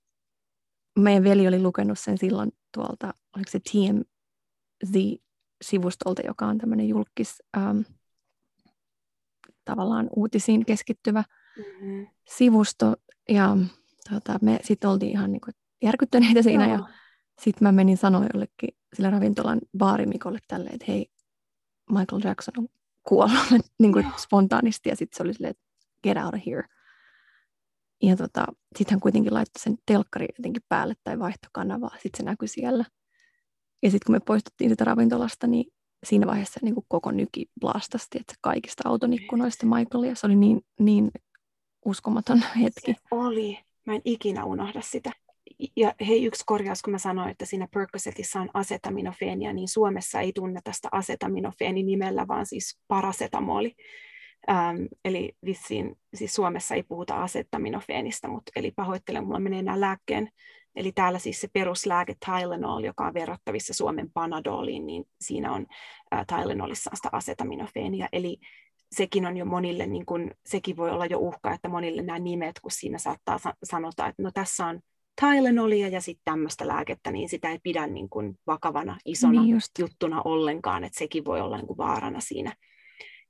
meidän 1.00 1.24
veli 1.24 1.48
oli 1.48 1.62
lukenut 1.62 2.00
sen 2.00 2.18
silloin 2.18 2.52
tuolta, 2.74 3.14
oliko 3.36 3.52
se 3.52 3.60
TMZ-sivustolta, 3.60 6.22
joka 6.26 6.46
on 6.46 6.58
tämmöinen 6.58 6.90
julkis, 6.90 7.44
ähm, 7.58 7.80
tavallaan 9.66 10.10
uutisiin 10.16 10.66
keskittyvä 10.66 11.24
mm-hmm. 11.62 12.08
sivusto 12.30 12.96
ja 13.30 13.58
tota, 14.10 14.40
me 14.42 14.60
sitten 14.64 14.90
oltiin 14.90 15.12
ihan 15.12 15.32
niin 15.32 15.42
kuin 15.42 15.54
järkyttyneitä 15.82 16.42
siinä 16.42 16.68
Joo. 16.68 16.74
ja 16.74 16.94
sitten 17.42 17.68
mä 17.68 17.72
menin 17.72 17.98
sanoa 17.98 18.26
jollekin 18.34 18.70
sillä 18.94 19.10
ravintolan 19.10 19.62
baarimikolle 19.78 20.40
tälleen, 20.48 20.76
että 20.76 20.86
hei, 20.88 21.08
Michael 21.90 22.22
Jackson 22.24 22.54
on 22.58 22.68
kuollut 23.08 23.40
niin 23.82 23.94
kuin 23.94 24.06
spontaanisti 24.18 24.90
ja 24.90 24.96
sitten 24.96 25.18
se 25.18 25.24
oli 25.24 25.34
silleen, 25.34 25.52
että 25.52 25.64
get 26.04 26.18
out 26.18 26.34
of 26.34 26.42
here. 26.46 26.64
Ja 28.04 28.16
tota, 28.16 28.46
sitten 28.78 28.94
hän 28.94 29.00
kuitenkin 29.00 29.34
laittoi 29.34 29.62
sen 29.62 29.78
telkkari 29.86 30.28
jotenkin 30.38 30.64
päälle 30.70 30.94
tai 31.04 31.20
vaihtokanavaa, 31.20 31.96
sitten 32.00 32.18
se 32.18 32.24
näkyi 32.24 32.48
siellä. 32.48 32.86
Ja 33.84 33.92
sitten 33.92 34.06
kun 34.06 34.16
me 34.16 34.20
poistuttiin 34.20 34.70
sitä 34.70 34.84
ravintolasta, 34.84 35.48
niin 35.48 35.66
siinä 36.04 36.28
vaiheessa 36.28 36.60
niin 36.64 36.74
kuin 36.74 36.86
koko 36.88 37.12
nyki 37.12 37.46
blastasti, 37.60 38.18
että 38.20 38.34
kaikista 38.42 38.90
auton 38.90 39.14
ikkunoista 39.14 39.66
Michaelia, 39.66 40.16
se 40.16 40.26
oli 40.26 40.36
niin, 40.36 40.62
niin 40.80 41.12
uskomaton 41.86 42.44
hetki. 42.62 42.94
Se 42.94 43.00
oli. 43.12 43.60
Mä 43.86 43.96
en 43.96 44.02
ikinä 44.06 44.46
unohda 44.46 44.82
sitä. 44.82 45.12
Ja 45.76 45.96
hei, 46.08 46.26
yksi 46.26 46.44
korjaus, 46.46 46.82
kun 46.82 46.92
mä 46.92 46.98
sanoin, 46.98 47.30
että 47.30 47.46
siinä 47.46 47.68
Percocetissa 47.74 48.42
on 48.42 48.50
asetaminofeenia, 48.54 49.54
niin 49.54 49.68
Suomessa 49.68 50.20
ei 50.20 50.32
tunne 50.34 50.60
tästä 50.64 50.90
asetaminofeeni 50.92 51.84
nimellä, 51.84 52.28
vaan 52.28 52.46
siis 52.46 52.80
parasetamoli. 52.88 53.76
Ähm, 54.50 54.78
eli 55.06 55.34
vissiin, 55.46 55.96
siis 56.14 56.36
Suomessa 56.36 56.76
ei 56.76 56.84
puhuta 56.84 57.24
asetaminofeenista, 57.24 58.28
mutta 58.28 58.52
eli 58.56 58.72
pahoittelen, 58.72 59.26
mulla 59.26 59.40
menee 59.40 59.62
nämä 59.62 59.82
lääkkeen. 59.82 60.30
Eli 60.76 60.92
täällä 60.92 61.20
siis 61.20 61.42
se 61.42 61.48
peruslääke 61.54 62.16
Tylenol, 62.26 62.84
joka 62.84 63.06
on 63.06 63.14
verrattavissa 63.14 63.74
Suomen 63.74 64.12
Panadoliin, 64.14 64.86
niin 64.86 65.04
siinä 65.22 65.52
on 65.52 65.66
äh, 66.14 66.26
Tylenolissa 66.28 66.92
sitä 66.94 67.10
asetaminofeenia. 67.12 68.08
Eli 68.14 68.38
sekin 68.92 69.26
on 69.26 69.38
jo 69.38 69.46
monille, 69.46 69.88
niin 69.88 70.06
kun, 70.06 70.32
sekin 70.46 70.78
voi 70.78 70.90
olla 70.90 71.06
jo 71.06 71.20
uhka, 71.20 71.54
että 71.54 71.70
monille 71.70 72.02
nämä 72.02 72.20
nimet, 72.20 72.60
kun 72.60 72.72
siinä 72.72 72.98
saattaa 72.98 73.40
sanota, 73.64 74.08
että 74.08 74.24
no 74.24 74.32
tässä 74.34 74.66
on 74.66 74.80
Tylenolia 75.22 75.88
ja 75.88 76.02
sitten 76.02 76.22
tämmöistä 76.26 76.68
lääkettä, 76.68 77.12
niin 77.12 77.30
sitä 77.30 77.50
ei 77.50 77.60
pidä 77.64 77.88
niin 77.88 78.10
kuin 78.10 78.40
vakavana 78.48 78.98
isona 79.06 79.44
niin 79.44 79.60
juttuna 79.80 80.22
ollenkaan, 80.22 80.84
että 80.84 81.00
sekin 81.00 81.26
voi 81.26 81.42
olla 81.42 81.58
niin 81.58 81.68
kuin 81.68 81.78
vaarana 81.78 82.20
siinä. 82.20 82.56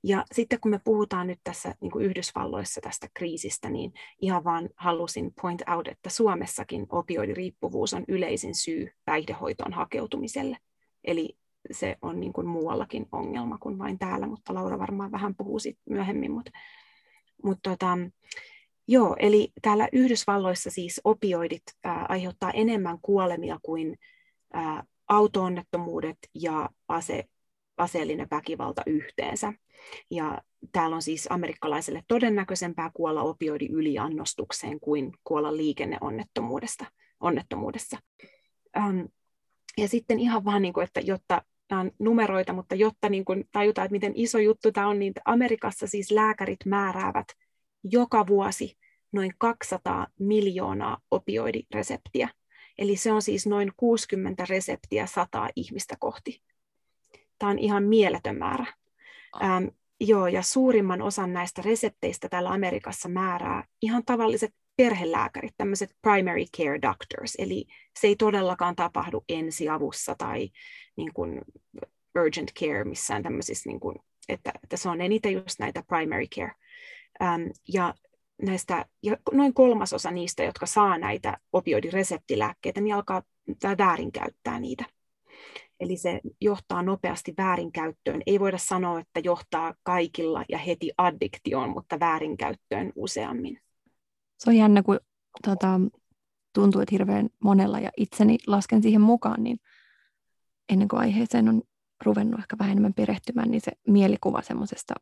Ja 0.04 0.24
sitten 0.32 0.60
kun 0.60 0.70
me 0.70 0.80
puhutaan 0.84 1.26
nyt 1.26 1.38
tässä 1.44 1.74
niin 1.80 1.90
kuin 1.90 2.04
Yhdysvalloissa 2.04 2.80
tästä 2.80 3.08
kriisistä, 3.14 3.70
niin 3.70 3.92
ihan 4.20 4.44
vaan 4.44 4.68
halusin 4.76 5.32
point 5.42 5.62
out, 5.76 5.88
että 5.88 6.10
Suomessakin 6.10 6.86
opioidiriippuvuus 6.88 7.94
on 7.94 8.04
yleisin 8.08 8.54
syy 8.54 8.90
päihdehoitoon 9.04 9.72
hakeutumiselle. 9.72 10.56
Eli 11.04 11.36
se 11.70 11.96
on 12.02 12.20
niin 12.20 12.32
kuin 12.32 12.46
muuallakin 12.46 13.06
ongelma 13.12 13.58
kuin 13.58 13.78
vain 13.78 13.98
täällä, 13.98 14.26
mutta 14.26 14.54
Laura 14.54 14.78
varmaan 14.78 15.12
vähän 15.12 15.34
puhuu 15.34 15.58
sit 15.58 15.78
myöhemmin. 15.90 16.32
Mutta, 16.32 16.50
mutta 17.44 17.70
tota, 17.70 17.98
joo, 18.88 19.16
eli 19.18 19.52
täällä 19.62 19.88
Yhdysvalloissa 19.92 20.70
siis 20.70 21.00
opioidit 21.04 21.62
ää, 21.84 22.06
aiheuttaa 22.08 22.50
enemmän 22.50 22.98
kuolemia 23.02 23.58
kuin 23.62 23.98
ää, 24.52 24.84
autoonnettomuudet 25.08 26.18
ja 26.34 26.68
ase, 26.88 27.24
aseellinen 27.76 28.28
väkivalta 28.30 28.82
yhteensä. 28.86 29.52
Ja 30.10 30.42
täällä 30.72 30.96
on 30.96 31.02
siis 31.02 31.26
amerikkalaiselle 31.30 32.02
todennäköisempää 32.08 32.90
kuolla 32.94 33.22
opioidi 33.22 33.66
yliannostukseen 33.66 34.80
kuin 34.80 35.12
kuolla 35.24 35.56
liikenneonnettomuudesta. 35.56 36.84
Onnettomuudessa. 37.20 37.98
Ähm, 38.76 39.00
ja 39.78 39.88
sitten 39.88 40.20
ihan 40.20 40.44
vaan, 40.44 40.62
niin 40.62 40.74
kuin, 40.74 40.84
että 40.84 41.00
jotta 41.00 41.42
nämä 41.72 41.80
on 41.80 41.90
numeroita, 41.98 42.52
mutta 42.52 42.74
jotta 42.74 43.08
niin 43.08 43.24
kuin 43.24 43.44
tajutaan, 43.52 43.84
että 43.84 43.92
miten 43.92 44.12
iso 44.14 44.38
juttu 44.38 44.72
tämä 44.72 44.88
on, 44.88 44.98
niin 44.98 45.12
Amerikassa 45.24 45.86
siis 45.86 46.10
lääkärit 46.10 46.60
määräävät 46.64 47.26
joka 47.84 48.26
vuosi 48.26 48.78
noin 49.12 49.32
200 49.38 50.06
miljoonaa 50.18 50.98
opioidireseptiä. 51.10 52.28
Eli 52.78 52.96
se 52.96 53.12
on 53.12 53.22
siis 53.22 53.46
noin 53.46 53.72
60 53.76 54.44
reseptiä 54.48 55.06
100 55.06 55.48
ihmistä 55.56 55.96
kohti. 55.98 56.42
Tämä 57.38 57.50
on 57.50 57.58
ihan 57.58 57.82
mieletön 57.82 58.38
määrä. 58.38 58.66
Ähm, 59.42 59.64
Joo, 60.00 60.26
ja 60.26 60.42
suurimman 60.42 61.02
osan 61.02 61.32
näistä 61.32 61.62
resepteistä 61.64 62.28
täällä 62.28 62.50
Amerikassa 62.50 63.08
määrää 63.08 63.64
ihan 63.82 64.02
tavalliset 64.06 64.54
perhelääkärit, 64.76 65.54
tämmöiset 65.56 65.96
primary 66.02 66.44
care 66.56 66.82
doctors, 66.82 67.34
eli 67.38 67.64
se 68.00 68.06
ei 68.06 68.16
todellakaan 68.16 68.76
tapahdu 68.76 69.24
ensiavussa 69.28 70.14
tai 70.18 70.48
niin 70.96 71.12
kuin 71.14 71.40
urgent 72.18 72.52
care 72.60 72.84
missään 72.84 73.22
tämmöisissä, 73.22 73.70
niin 73.70 73.80
kuin, 73.80 73.96
että, 74.28 74.52
että 74.64 74.76
se 74.76 74.88
on 74.88 75.00
eniten 75.00 75.32
just 75.32 75.58
näitä 75.58 75.84
primary 75.88 76.26
care. 76.26 76.52
Ähm, 77.22 77.42
ja 77.72 77.94
näistä, 78.42 78.86
ja 79.02 79.16
noin 79.32 79.54
kolmasosa 79.54 80.10
niistä, 80.10 80.42
jotka 80.42 80.66
saa 80.66 80.98
näitä 80.98 81.38
opioidireseptilääkkeitä, 81.52 82.80
niin 82.80 82.94
alkaa 82.94 83.22
väärinkäyttää 83.78 84.60
niitä. 84.60 84.84
Eli 85.80 85.96
se 85.96 86.20
johtaa 86.40 86.82
nopeasti 86.82 87.34
väärinkäyttöön. 87.38 88.22
Ei 88.26 88.40
voida 88.40 88.58
sanoa, 88.58 89.00
että 89.00 89.20
johtaa 89.24 89.74
kaikilla 89.82 90.44
ja 90.48 90.58
heti 90.58 90.90
addiktioon, 90.98 91.70
mutta 91.70 92.00
väärinkäyttöön 92.00 92.92
useammin. 92.96 93.60
Se 94.42 94.50
on 94.50 94.56
jännä, 94.56 94.82
kun 94.82 95.00
tota, 95.48 95.80
tuntuu, 96.52 96.80
että 96.80 96.94
hirveän 96.94 97.30
monella 97.44 97.80
ja 97.80 97.90
itseni 97.96 98.38
lasken 98.46 98.82
siihen 98.82 99.00
mukaan, 99.00 99.42
niin 99.42 99.60
ennen 100.68 100.88
kuin 100.88 101.00
aiheeseen 101.00 101.48
on 101.48 101.62
ruvennut 102.04 102.40
ehkä 102.40 102.58
vähän 102.58 102.72
enemmän 102.72 102.94
perehtymään, 102.94 103.50
niin 103.50 103.60
se 103.60 103.72
mielikuva 103.88 104.42
semmoisesta 104.42 104.94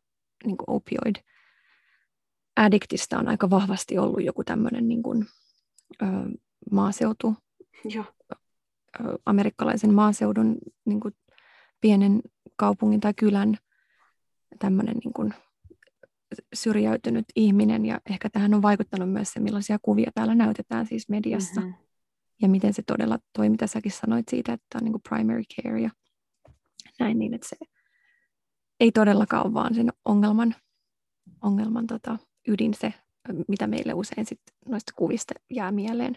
niin 0.45 0.55
opioid 0.67 1.15
addiktista 2.55 3.19
on 3.19 3.27
aika 3.27 3.49
vahvasti 3.49 3.97
ollut 3.97 4.23
joku 4.23 4.43
tämmöinen 4.43 4.87
niin 4.87 5.03
kuin, 5.03 5.25
ö, 6.01 6.05
maaseutu, 6.71 7.35
Joo. 7.85 8.05
Ö, 8.99 9.17
amerikkalaisen 9.25 9.93
maaseudun 9.93 10.57
niin 10.85 10.99
kuin 10.99 11.15
pienen 11.81 12.21
kaupungin 12.55 12.99
tai 12.99 13.13
kylän 13.13 13.57
tämmöinen 14.59 14.97
niin 15.03 15.13
kuin 15.13 15.33
syrjäytynyt 16.53 17.25
ihminen 17.35 17.85
ja 17.85 18.01
ehkä 18.09 18.29
tähän 18.29 18.53
on 18.53 18.61
vaikuttanut 18.61 19.11
myös 19.11 19.33
se, 19.33 19.39
millaisia 19.39 19.79
kuvia 19.81 20.11
täällä 20.15 20.35
näytetään 20.35 20.87
siis 20.87 21.09
mediassa 21.09 21.61
mm-hmm. 21.61 21.73
ja 22.41 22.49
miten 22.49 22.73
se 22.73 22.83
todella 22.87 23.19
toi, 23.33 23.49
mitä 23.49 23.67
säkin 23.67 23.91
sanoit 23.91 24.29
siitä, 24.29 24.53
että 24.53 24.77
on 24.77 24.83
niin 24.83 24.91
kuin 24.91 25.01
primary 25.09 25.43
care 25.55 25.81
ja 25.81 25.89
näin 26.99 27.19
niin, 27.19 27.33
että 27.33 27.49
se 27.49 27.55
ei 28.79 28.91
todellakaan 28.91 29.45
ole 29.45 29.53
vaan 29.53 29.75
sen 29.75 29.89
ongelman, 30.05 30.55
ongelman 31.41 31.87
tota, 31.87 32.17
ydin 32.47 32.73
se, 32.73 32.93
mitä 33.47 33.67
meille 33.67 33.93
usein 33.93 34.25
sit 34.25 34.41
noista 34.69 34.91
kuvista 34.95 35.33
jää 35.49 35.71
mieleen. 35.71 36.15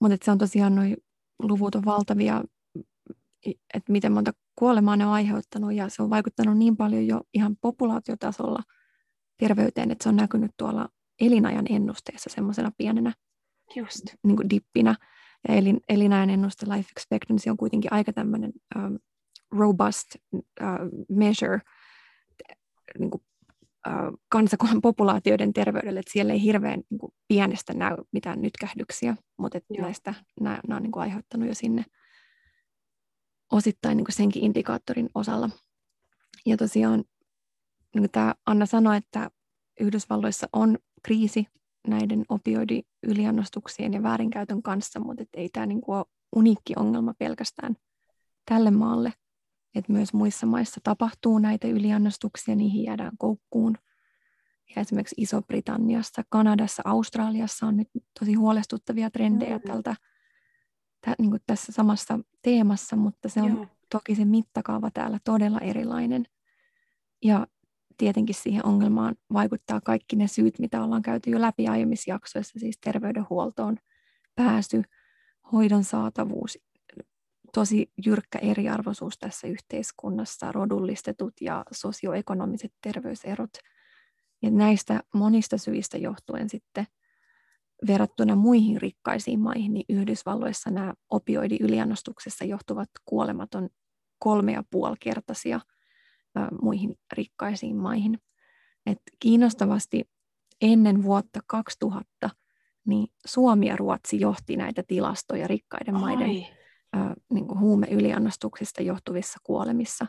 Mutta 0.00 0.24
se 0.24 0.30
on 0.30 0.38
tosiaan 0.38 0.74
noin 0.74 0.96
luvut 1.38 1.74
on 1.74 1.84
valtavia, 1.84 2.44
että 3.46 3.92
miten 3.92 4.12
monta 4.12 4.32
kuolemaa 4.58 4.96
ne 4.96 5.06
on 5.06 5.12
aiheuttanut 5.12 5.72
ja 5.72 5.88
se 5.88 6.02
on 6.02 6.10
vaikuttanut 6.10 6.58
niin 6.58 6.76
paljon 6.76 7.06
jo 7.06 7.20
ihan 7.34 7.56
populaatiotasolla 7.60 8.62
terveyteen, 9.48 9.90
että 9.90 10.02
se 10.02 10.08
on 10.08 10.16
näkynyt 10.16 10.50
tuolla 10.56 10.88
elinajan 11.20 11.66
ennusteessa 11.70 12.30
semmoisena 12.30 12.72
pienenä 12.78 13.12
Just. 13.76 14.04
Niin 14.24 14.36
kuin 14.36 14.50
dippinä. 14.50 14.96
Ja 15.48 15.54
elin, 15.54 15.80
elinajan 15.88 16.30
ennuste 16.30 16.66
life 16.66 16.88
expectancy 16.96 17.50
on 17.50 17.56
kuitenkin 17.56 17.92
aika 17.92 18.12
tämmöinen 18.12 18.52
um, 18.76 18.98
robust 19.50 20.08
uh, 20.34 20.42
measure 21.08 21.60
niin 22.98 23.10
kuin, 23.10 23.22
uh, 23.88 24.18
kansakunnan 24.28 24.80
populaatioiden 24.88 25.52
terveydelle, 25.52 26.00
että 26.00 26.12
siellä 26.12 26.32
ei 26.32 26.42
hirveän 26.42 26.82
niin 26.90 26.98
kuin, 26.98 27.12
pienestä 27.28 27.74
näy 27.74 27.96
mitään 28.12 28.42
nytkähdyksiä, 28.42 29.16
mutta 29.38 29.58
että 29.58 29.74
näistä 29.82 30.14
nämä, 30.40 30.60
nämä 30.68 30.76
on 30.76 30.82
niin 30.82 30.92
kuin, 30.92 31.02
aiheuttanut 31.02 31.48
jo 31.48 31.54
sinne 31.54 31.84
osittain 33.52 33.96
niin 33.96 34.04
kuin 34.04 34.14
senkin 34.14 34.44
indikaattorin 34.44 35.08
osalla. 35.14 35.50
Ja 36.46 36.56
tosiaan 36.56 37.04
niin 37.94 38.10
tämä 38.10 38.34
Anna 38.46 38.66
sanoi, 38.66 38.96
että 38.96 39.30
Yhdysvalloissa 39.80 40.46
on 40.52 40.78
kriisi 41.02 41.46
näiden 41.88 42.24
opioidi-yliannostuksien 42.28 43.92
ja 43.92 44.02
väärinkäytön 44.02 44.62
kanssa, 44.62 45.00
mutta 45.00 45.24
ei 45.34 45.48
tämä 45.48 45.66
niin 45.66 45.80
kuin 45.80 45.96
ole 45.96 46.04
uniikki 46.36 46.72
ongelma 46.76 47.14
pelkästään 47.18 47.76
tälle 48.46 48.70
maalle, 48.70 49.12
että 49.74 49.92
myös 49.92 50.12
muissa 50.12 50.46
maissa 50.46 50.80
tapahtuu 50.84 51.38
näitä 51.38 51.68
yliannostuksia, 51.68 52.56
niihin 52.56 52.84
jäädään 52.84 53.12
koukkuun. 53.18 53.78
Ja 54.76 54.82
esimerkiksi 54.82 55.14
Iso-Britanniassa, 55.18 56.22
Kanadassa, 56.28 56.82
Australiassa 56.84 57.66
on 57.66 57.76
nyt 57.76 57.88
tosi 58.20 58.34
huolestuttavia 58.34 59.10
trendejä 59.10 59.58
mm. 59.58 59.62
tältä, 59.66 59.96
tä, 61.00 61.14
niin 61.18 61.40
tässä 61.46 61.72
samassa 61.72 62.18
teemassa, 62.42 62.96
mutta 62.96 63.28
se 63.28 63.42
on 63.42 63.56
Joo. 63.56 63.66
toki 63.90 64.14
se 64.14 64.24
mittakaava 64.24 64.90
täällä 64.90 65.18
todella 65.24 65.60
erilainen. 65.60 66.24
Ja 67.22 67.46
tietenkin 67.96 68.34
siihen 68.34 68.66
ongelmaan 68.66 69.14
vaikuttaa 69.32 69.80
kaikki 69.80 70.16
ne 70.16 70.28
syyt, 70.28 70.58
mitä 70.58 70.84
ollaan 70.84 71.02
käyty 71.02 71.30
jo 71.30 71.40
läpi 71.40 71.68
aiemmissa 71.68 72.10
jaksoissa, 72.10 72.58
siis 72.58 72.78
terveydenhuoltoon 72.80 73.76
pääsy, 74.34 74.82
hoidon 75.52 75.84
saatavuus, 75.84 76.58
tosi 77.54 77.92
jyrkkä 78.06 78.38
eriarvoisuus 78.38 79.18
tässä 79.18 79.46
yhteiskunnassa, 79.46 80.52
rodullistetut 80.52 81.32
ja 81.40 81.64
sosioekonomiset 81.72 82.72
terveyserot. 82.82 83.50
Ja 84.42 84.50
näistä 84.50 85.02
monista 85.14 85.58
syistä 85.58 85.98
johtuen 85.98 86.50
sitten 86.50 86.86
verrattuna 87.86 88.36
muihin 88.36 88.80
rikkaisiin 88.80 89.40
maihin, 89.40 89.74
niin 89.74 89.84
Yhdysvalloissa 89.88 90.70
nämä 90.70 90.94
opioidi-yliannostuksessa 91.10 92.44
johtuvat 92.44 92.88
kuolemat 93.04 93.54
on 93.54 93.68
kolme 94.18 94.52
ja 94.52 94.62
puoli 94.70 94.96
kertaisia 95.00 95.60
muihin 96.62 96.94
rikkaisiin 97.12 97.76
maihin. 97.76 98.18
Et 98.86 98.98
kiinnostavasti 99.20 100.04
ennen 100.60 101.02
vuotta 101.02 101.40
2000 101.46 102.30
niin 102.86 103.08
Suomi 103.26 103.66
ja 103.66 103.76
Ruotsi 103.76 104.20
johti 104.20 104.56
näitä 104.56 104.82
tilastoja 104.86 105.48
rikkaiden 105.48 105.94
Ai. 105.94 106.00
maiden 106.00 106.46
niin 107.32 107.46
kuin 107.46 107.60
huumeyliannostuksista 107.60 108.82
johtuvissa 108.82 109.38
kuolemissa. 109.42 110.06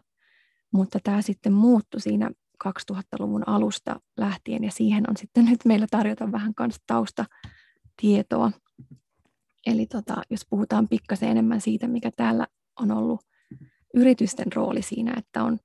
Mutta 0.73 0.99
tämä 1.03 1.21
sitten 1.21 1.53
muuttui 1.53 2.01
siinä 2.01 2.31
2000-luvun 2.67 3.43
alusta 3.47 3.99
lähtien 4.17 4.63
ja 4.63 4.71
siihen 4.71 5.09
on 5.09 5.17
sitten 5.17 5.45
nyt 5.45 5.59
meillä 5.65 5.87
tarjota 5.91 6.31
vähän 6.31 6.55
kanssa 6.55 6.81
taustatietoa. 6.87 8.51
Eli 9.65 9.85
tota, 9.85 10.21
jos 10.29 10.45
puhutaan 10.49 10.87
pikkasen 10.87 11.29
enemmän 11.29 11.61
siitä, 11.61 11.87
mikä 11.87 12.11
täällä 12.15 12.47
on 12.79 12.91
ollut 12.91 13.21
yritysten 13.93 14.53
rooli 14.53 14.81
siinä, 14.81 15.13
että 15.17 15.43
on 15.43 15.59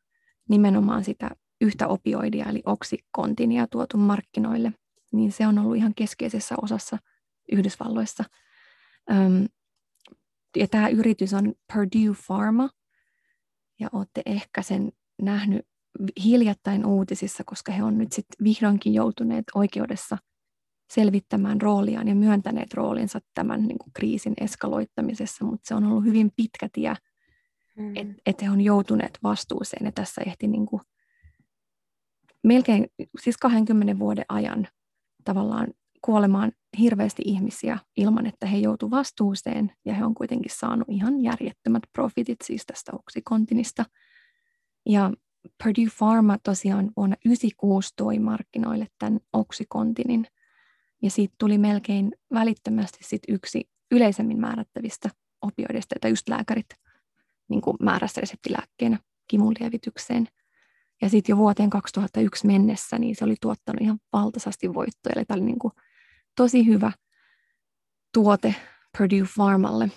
nimenomaan 0.51 1.05
sitä 1.05 1.31
yhtä 1.61 1.89
opioidia 1.89 2.45
eli 2.45 2.63
oksikontinia 2.67 3.67
tuotu 3.67 3.97
markkinoille, 3.97 4.73
niin 5.13 5.33
se 5.33 5.47
on 5.47 5.59
ollut 5.59 5.77
ihan 5.77 5.95
keskeisessä 5.95 6.55
osassa 6.63 6.99
Yhdysvalloissa. 7.53 8.25
Ja 10.57 10.69
tämä 10.69 10.89
yritys 10.89 11.35
on 11.35 11.55
Purdue 11.73 12.17
Pharma, 12.27 12.71
ja 13.81 13.89
olette 13.93 14.23
ehkä 14.27 14.63
sen 14.63 14.93
nähnyt 15.23 15.67
hiljattain 16.25 16.87
uutisissa, 16.87 17.45
koska 17.47 17.73
he 17.73 17.83
on 17.83 17.99
nyt 17.99 18.13
sitten 18.13 18.45
vihdoinkin 18.45 18.95
joutuneet 18.95 19.45
oikeudessa 19.55 20.19
selvittämään 20.93 21.61
rooliaan 21.61 22.09
ja 22.09 22.15
myöntäneet 22.15 22.75
roolinsa 22.75 23.21
tämän 23.35 23.63
niin 23.63 23.79
kuin 23.79 23.93
kriisin 23.93 24.35
eskaloittamisessa, 24.41 25.45
mutta 25.45 25.69
se 25.69 25.75
on 25.75 25.85
ollut 25.85 26.05
hyvin 26.05 26.31
pitkä 26.37 26.69
tie, 26.73 26.95
mm. 27.77 27.97
että 27.97 28.23
et 28.27 28.43
he 28.43 28.51
on 28.51 28.61
joutuneet 28.61 29.19
vastuuseen 29.23 29.87
ja 29.87 29.93
tässä 29.93 30.23
ehti 30.27 30.47
niin 30.47 30.67
kuin 30.67 30.83
melkein 32.45 32.87
siis 33.21 33.37
20 33.37 33.99
vuoden 33.99 34.25
ajan 34.29 34.69
tavallaan 35.25 35.69
kuolemaan 36.03 36.53
hirveästi 36.79 37.23
ihmisiä 37.25 37.79
ilman, 37.97 38.27
että 38.27 38.47
he 38.47 38.59
joutu 38.59 38.91
vastuuseen, 38.91 39.73
ja 39.85 39.95
he 39.95 40.05
on 40.05 40.15
kuitenkin 40.15 40.53
saanut 40.55 40.89
ihan 40.91 41.21
järjettömät 41.21 41.83
profitit 41.93 42.39
siis 42.45 42.67
tästä 42.67 42.93
oksikontinista. 42.95 43.85
Ja 44.87 45.13
Purdue 45.63 45.91
Pharma 45.99 46.39
tosiaan 46.43 46.91
vuonna 46.97 47.17
1996 47.17 47.93
toi 47.97 48.19
markkinoille 48.19 48.87
tämän 48.99 49.21
oksikontinin, 49.33 50.27
ja 51.03 51.11
siitä 51.11 51.35
tuli 51.39 51.59
melkein 51.59 52.13
välittömästi 52.35 52.99
sit 53.03 53.23
yksi 53.29 53.69
yleisemmin 53.91 54.41
määrättävistä 54.41 55.09
opioideista, 55.43 55.95
joita 55.95 56.09
just 56.09 56.29
lääkärit 56.29 56.67
niin 57.51 57.63
määrässä 57.83 58.21
reseptilääkkeenä 58.21 58.99
kivun 59.29 59.55
lievitykseen. 59.61 60.29
Ja 61.03 61.09
sitten 61.09 61.33
jo 61.33 61.37
vuoteen 61.37 61.71
2001 61.71 62.47
mennessä 62.47 62.99
niin 62.99 63.17
se 63.17 63.25
oli 63.25 63.35
tuottanut 63.41 63.83
ihan 63.83 63.99
valtaisasti 64.13 64.75
voittoja. 64.75 65.13
Eli 65.17 65.25
tämä 65.25 65.37
oli 65.37 65.47
niin 65.47 65.59
kuin 65.59 65.73
tosi 66.37 66.67
hyvä 66.67 66.93
tuote 68.15 68.55
Purdue 68.99 69.29
Pharmalle, 69.35 69.91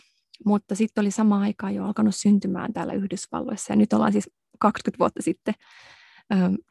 mutta 0.46 0.76
sitten 0.76 1.02
oli 1.02 1.12
sama 1.12 1.42
aikaa 1.42 1.72
jo 1.72 1.86
alkanut 1.86 2.16
syntymään 2.16 2.74
täällä 2.74 2.94
Yhdysvalloissa, 2.94 3.74
ja 3.74 3.78
nyt 3.78 3.94
ollaan 3.94 4.12
siis 4.12 4.30
20 4.60 5.00
vuotta 5.00 5.22
sitten 5.22 5.54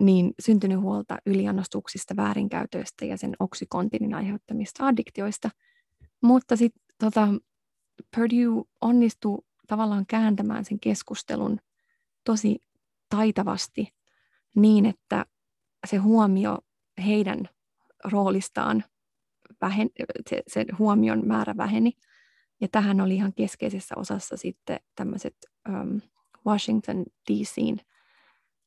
niin 0.00 0.32
syntynyt 0.40 0.80
huolta 0.80 1.18
yliannostuksista, 1.26 2.16
väärinkäytöistä 2.16 3.04
ja 3.04 3.16
sen 3.16 3.36
oksikontinin 3.40 4.14
aiheuttamista 4.14 4.86
addiktioista. 4.86 5.50
Mutta 6.22 6.56
sitten 6.56 6.82
tota, 6.98 7.28
Purdue 8.16 8.64
onnistui 8.80 9.38
tavallaan 9.66 10.06
kääntämään 10.06 10.64
sen 10.64 10.80
keskustelun 10.80 11.60
tosi 12.24 12.60
taitavasti 13.08 13.94
niin, 14.56 14.86
että 14.86 15.26
se 15.86 15.96
huomio 15.96 16.58
heidän 17.06 17.48
roolistaan, 18.04 18.84
vähen, 19.60 19.90
se, 20.30 20.42
se 20.48 20.66
huomion 20.78 21.26
määrä 21.26 21.56
väheni. 21.56 21.92
Ja 22.60 22.68
tähän 22.68 23.00
oli 23.00 23.14
ihan 23.14 23.32
keskeisessä 23.34 23.94
osassa 23.98 24.36
sitten 24.36 24.80
tämmöiset 24.96 25.36
um, 25.68 26.00
Washington 26.46 27.04
DCin 27.30 27.80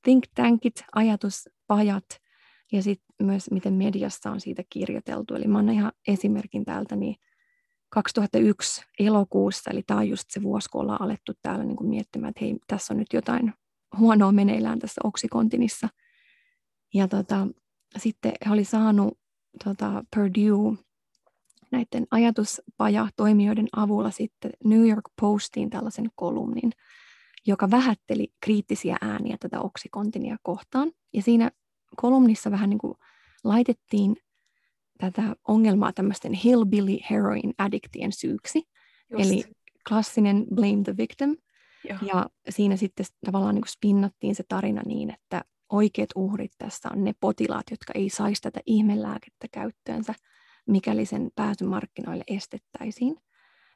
think 0.06 0.24
tankit, 0.36 0.84
ajatuspajat 0.96 2.22
ja 2.72 2.84
sitten 2.84 3.28
myös 3.28 3.52
miten 3.52 3.74
mediassa 3.74 4.32
on 4.32 4.42
siitä 4.42 4.64
kirjoiteltu. 4.70 5.36
Eli 5.36 5.48
mä 5.48 5.58
annan 5.58 5.76
ihan 5.76 5.92
esimerkin 6.08 6.66
täältä, 6.66 6.96
niin 6.96 7.16
2001 7.96 8.86
elokuussa, 9.00 9.72
eli 9.72 9.84
tämä 9.88 10.00
on 10.00 10.10
just 10.10 10.26
se 10.30 10.44
vuosi, 10.44 10.70
kun 10.70 10.82
ollaan 10.82 11.02
alettu 11.02 11.32
täällä 11.42 11.66
niin 11.66 11.78
kuin 11.78 11.90
miettimään, 11.90 12.30
että 12.30 12.46
hei, 12.46 12.56
tässä 12.68 12.94
on 12.94 12.98
nyt 12.98 13.14
jotain 13.14 13.54
huonoa 13.98 14.32
meneillään 14.32 14.80
tässä 14.80 15.02
oksikontinissa. 15.04 15.90
Ja 16.94 17.08
tota, 17.08 17.48
sitten 17.98 18.34
he 18.46 18.52
oli 18.52 18.64
saanut 18.64 19.20
tota, 19.64 20.04
Purdue 20.16 20.78
näiden 21.72 22.08
ajatuspaja-toimijoiden 22.12 23.68
avulla 23.76 24.12
sitten 24.12 24.52
New 24.64 24.90
York 24.90 25.06
Postiin 25.22 25.70
tällaisen 25.70 26.10
kolumnin, 26.16 26.72
joka 27.48 27.72
vähätteli 27.72 28.28
kriittisiä 28.42 28.98
ääniä 29.02 29.38
tätä 29.40 29.60
oksikontinia 29.60 30.38
kohtaan. 30.44 30.92
Ja 31.14 31.22
siinä 31.22 31.52
kolumnissa 31.96 32.52
vähän 32.52 32.70
niin 32.70 32.80
kuin 32.80 32.94
laitettiin 33.44 34.16
tätä 34.98 35.36
ongelmaa 35.48 35.94
tämmöisten 35.94 36.34
hillbilly 36.34 36.98
heroin 37.10 37.54
addiktien 37.58 38.12
syyksi. 38.12 38.64
Just. 39.12 39.26
Eli 39.26 39.44
klassinen 39.90 40.46
blame 40.56 40.84
the 40.84 40.98
victim. 40.98 41.38
Joo. 41.90 41.98
Ja 42.02 42.30
siinä 42.50 42.76
sitten 42.76 43.06
tavallaan 43.26 43.56
niin 43.56 43.62
kuin 43.62 43.72
spinnattiin 43.72 44.36
se 44.36 44.44
tarina 44.48 44.82
niin, 44.86 45.10
että 45.10 45.44
oikeat 45.70 46.10
uhrit 46.16 46.52
tässä 46.58 46.90
on 46.94 47.04
ne 47.04 47.14
potilaat, 47.20 47.66
jotka 47.72 47.94
ei 47.96 48.10
saisi 48.10 48.42
tätä 48.42 48.60
ihmelääkettä 48.66 49.48
käyttöönsä, 49.52 50.14
mikäli 50.68 51.06
sen 51.06 51.32
pääsy 51.36 51.66
markkinoille 51.66 52.24
estettäisiin. 52.28 53.16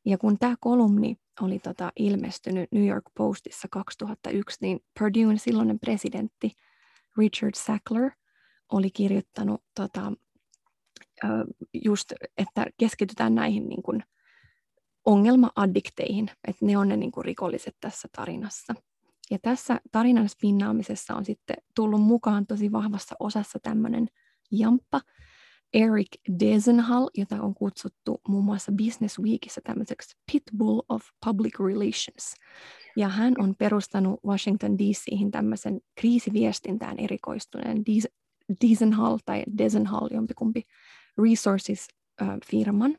Ja 0.06 0.18
kun 0.18 0.38
tämä 0.40 0.56
kolumni 0.60 1.16
oli 1.42 1.60
tota 1.60 1.92
ilmestynyt 1.96 2.72
New 2.72 2.88
York 2.88 3.04
Postissa 3.18 3.68
2001, 3.72 4.58
niin 4.62 4.80
Purdue'n 5.00 5.38
silloinen 5.38 5.80
presidentti 5.80 6.52
Richard 7.18 7.56
Sackler 7.56 8.12
oli 8.72 8.92
kirjoittanut 8.92 9.64
tota, 9.76 10.14
just, 11.74 12.14
että 12.38 12.66
keskitytään 12.78 13.36
näihin 13.36 13.70
niin 13.70 13.84
kuin 13.84 14.04
ongelma-addikteihin, 15.06 16.32
että 16.48 16.66
ne 16.66 16.78
on 16.78 16.88
ne 16.88 16.98
niin 16.98 17.12
kuin 17.12 17.26
rikolliset 17.26 17.76
tässä 17.80 18.08
tarinassa. 18.16 18.74
Ja 19.32 19.38
tässä 19.42 19.82
tarinan 19.92 20.30
spinnaamisessa 20.30 21.16
on 21.16 21.26
sitten 21.26 21.58
tullut 21.76 22.02
mukaan 22.02 22.48
tosi 22.48 22.72
vahvassa 22.72 23.16
osassa 23.20 23.60
tämmöinen 23.64 24.08
jamppa, 24.52 25.02
Eric 25.74 26.08
Desenhall, 26.40 27.08
jota 27.18 27.42
on 27.42 27.54
kutsuttu 27.56 28.22
muun 28.28 28.46
muassa 28.46 28.72
Business 28.72 29.20
Weekissä 29.20 29.62
tämmöiseksi 29.64 30.18
Pitbull 30.32 30.82
of 30.90 31.02
Public 31.26 31.60
Relations. 31.60 32.34
Ja 32.96 33.10
hän 33.10 33.34
on 33.38 33.56
perustanut 33.58 34.20
Washington 34.26 34.78
DC:hin 34.78 35.32
tämmöisen 35.32 35.82
kriisiviestintään 35.96 37.00
erikoistuneen 37.00 37.84
Desenhall 38.62 39.18
tai 39.26 39.44
Desenhall, 39.58 40.08
jompikumpi 40.12 40.64
Resources-firman. 41.24 42.98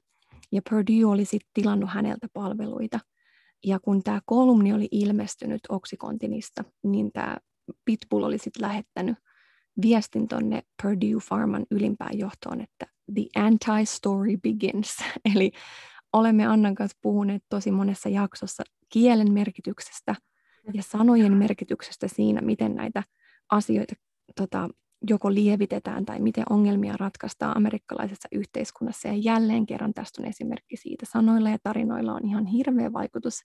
Ja 0.53 0.63
Purdue 0.71 1.05
oli 1.05 1.25
sitten 1.25 1.51
tilannut 1.55 1.91
häneltä 1.91 2.27
palveluita. 2.33 3.01
Ja 3.65 3.81
kun 3.81 4.03
tämä 4.03 4.21
kolumni 4.27 4.73
oli 4.73 4.89
ilmestynyt 4.91 5.61
Oxycontinista, 5.69 6.65
niin 6.83 7.13
tämä 7.13 7.37
Pitbull 7.85 8.23
oli 8.23 8.39
sitten 8.39 8.63
lähettänyt 8.63 9.17
viestin 9.83 10.29
tuonne 10.29 10.63
Purdue 10.83 11.21
Pharman 11.29 11.67
ylimpään 11.71 12.19
johtoon, 12.19 12.61
että 12.61 12.87
the 13.15 13.23
anti-story 13.39 14.37
begins. 14.43 14.97
Eli 15.35 15.53
olemme 16.13 16.47
Annan 16.47 16.75
kanssa 16.75 16.99
puhuneet 17.01 17.43
tosi 17.49 17.71
monessa 17.71 18.09
jaksossa 18.09 18.63
kielen 18.89 19.33
merkityksestä 19.33 20.15
ja 20.75 20.83
sanojen 20.83 21.33
merkityksestä 21.33 22.09
siinä, 22.09 22.41
miten 22.41 22.75
näitä 22.75 23.03
asioita 23.51 23.95
tota, 24.37 24.69
joko 25.09 25.35
lievitetään 25.35 26.05
tai 26.05 26.21
miten 26.21 26.45
ongelmia 26.51 26.95
ratkaistaan 26.97 27.57
amerikkalaisessa 27.57 28.29
yhteiskunnassa. 28.33 29.09
Ja 29.09 29.15
jälleen 29.15 29.67
kerran 29.67 29.95
tästä 29.95 30.23
on 30.23 30.29
esimerkki 30.29 30.77
siitä. 30.77 31.07
Sanoilla 31.07 31.51
ja 31.51 31.59
tarinoilla 31.63 32.15
on 32.15 32.25
ihan 32.25 32.47
hirveä 32.47 32.93
vaikutus. 32.93 33.43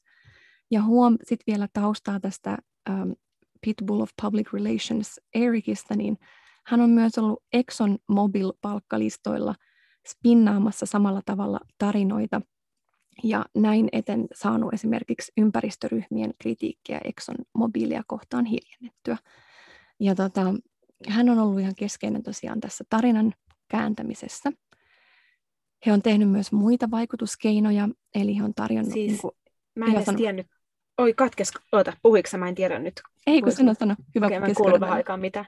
Ja 0.71 0.83
huom, 0.83 1.17
sitten 1.23 1.53
vielä 1.53 1.67
taustaa 1.73 2.19
tästä 2.19 2.57
um, 2.89 3.15
Pitbull 3.61 4.01
of 4.01 4.09
Public 4.21 4.53
Relations 4.53 5.19
Ericistä, 5.33 5.95
niin 5.95 6.17
hän 6.65 6.81
on 6.81 6.89
myös 6.89 7.17
ollut 7.17 7.43
Exxon 7.53 7.97
Mobil-palkkalistoilla 8.07 9.55
spinnaamassa 10.07 10.85
samalla 10.85 11.21
tavalla 11.25 11.59
tarinoita 11.77 12.41
ja 13.23 13.45
näin 13.55 13.89
eten 13.91 14.27
saanut 14.33 14.73
esimerkiksi 14.73 15.31
ympäristöryhmien 15.37 16.33
kritiikkiä 16.41 17.01
Exxon 17.03 17.35
Mobilia 17.53 18.03
kohtaan 18.07 18.45
hiljennettyä. 18.45 19.17
Ja 19.99 20.15
tota, 20.15 20.53
hän 21.09 21.29
on 21.29 21.39
ollut 21.39 21.59
ihan 21.59 21.75
keskeinen 21.75 22.23
tosiaan 22.23 22.59
tässä 22.59 22.83
tarinan 22.89 23.33
kääntämisessä. 23.67 24.51
He 25.85 25.93
on 25.93 26.01
tehnyt 26.01 26.29
myös 26.29 26.51
muita 26.51 26.91
vaikutuskeinoja, 26.91 27.89
eli 28.15 28.37
he 28.37 28.43
on 28.43 28.53
tarjonnut... 28.53 28.93
Siis, 28.93 29.11
niin 29.11 29.21
kuin, 29.21 29.31
mä 29.75 29.85
en 29.85 29.95
edes 29.95 30.15
tiennyt, 30.17 30.47
oi 30.97 31.13
katkes, 31.13 31.51
oota, 31.71 31.93
puhuiko 32.01 32.37
mä 32.37 32.47
en 32.47 32.55
tiedä 32.55 32.79
nyt. 32.79 33.01
Ei, 33.27 33.41
kun 33.41 33.51
sano, 33.51 33.73
sano. 33.73 33.95
Hyvä, 34.15 34.25
okay, 34.25 34.53
kuullut 34.53 34.79
vähän 34.79 34.95
aikaa 34.95 35.17
mitä. 35.17 35.45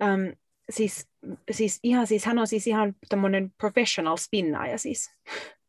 Um, 0.00 0.36
siis, 0.70 1.08
siis, 1.50 1.78
ihan, 1.82 2.06
siis 2.06 2.24
hän 2.24 2.38
on 2.38 2.46
siis 2.46 2.66
ihan 2.66 2.94
tämmöinen 3.08 3.52
professional 3.58 4.16
spinnaaja 4.16 4.78
siis. 4.78 5.10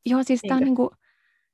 Joo, 0.06 0.24
siis 0.24 0.42
tämä 0.48 0.58
on 0.58 0.64
niin 0.64 0.76
kuin, 0.76 0.90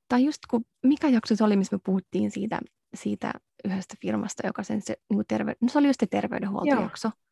tai 0.08 0.24
just 0.24 0.38
kun, 0.50 0.64
mikä 0.82 1.08
jakso 1.08 1.36
se 1.36 1.44
oli, 1.44 1.56
missä 1.56 1.76
me 1.76 1.80
puhuttiin 1.84 2.30
siitä, 2.30 2.60
siitä 2.94 3.32
yhdestä 3.64 3.94
firmasta, 4.02 4.46
joka 4.46 4.62
sen 4.62 4.82
se, 4.82 4.96
niin 5.10 5.24
terve, 5.28 5.54
no 5.60 5.68
se 5.68 5.78
oli 5.78 5.86
just 5.86 6.00
se 6.00 6.06
terveydenhuoltojakso. 6.06 7.08
Joo 7.08 7.27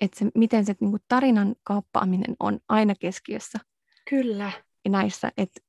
että 0.00 0.18
se, 0.18 0.26
miten 0.34 0.64
se 0.64 0.74
niin 0.80 0.90
kuin 0.90 1.02
tarinan 1.08 1.54
kaappaaminen 1.64 2.36
on 2.40 2.58
aina 2.68 2.94
keskiössä. 2.94 3.58
Kyllä. 4.10 4.52
Näissä, 4.88 5.32
että 5.36 5.60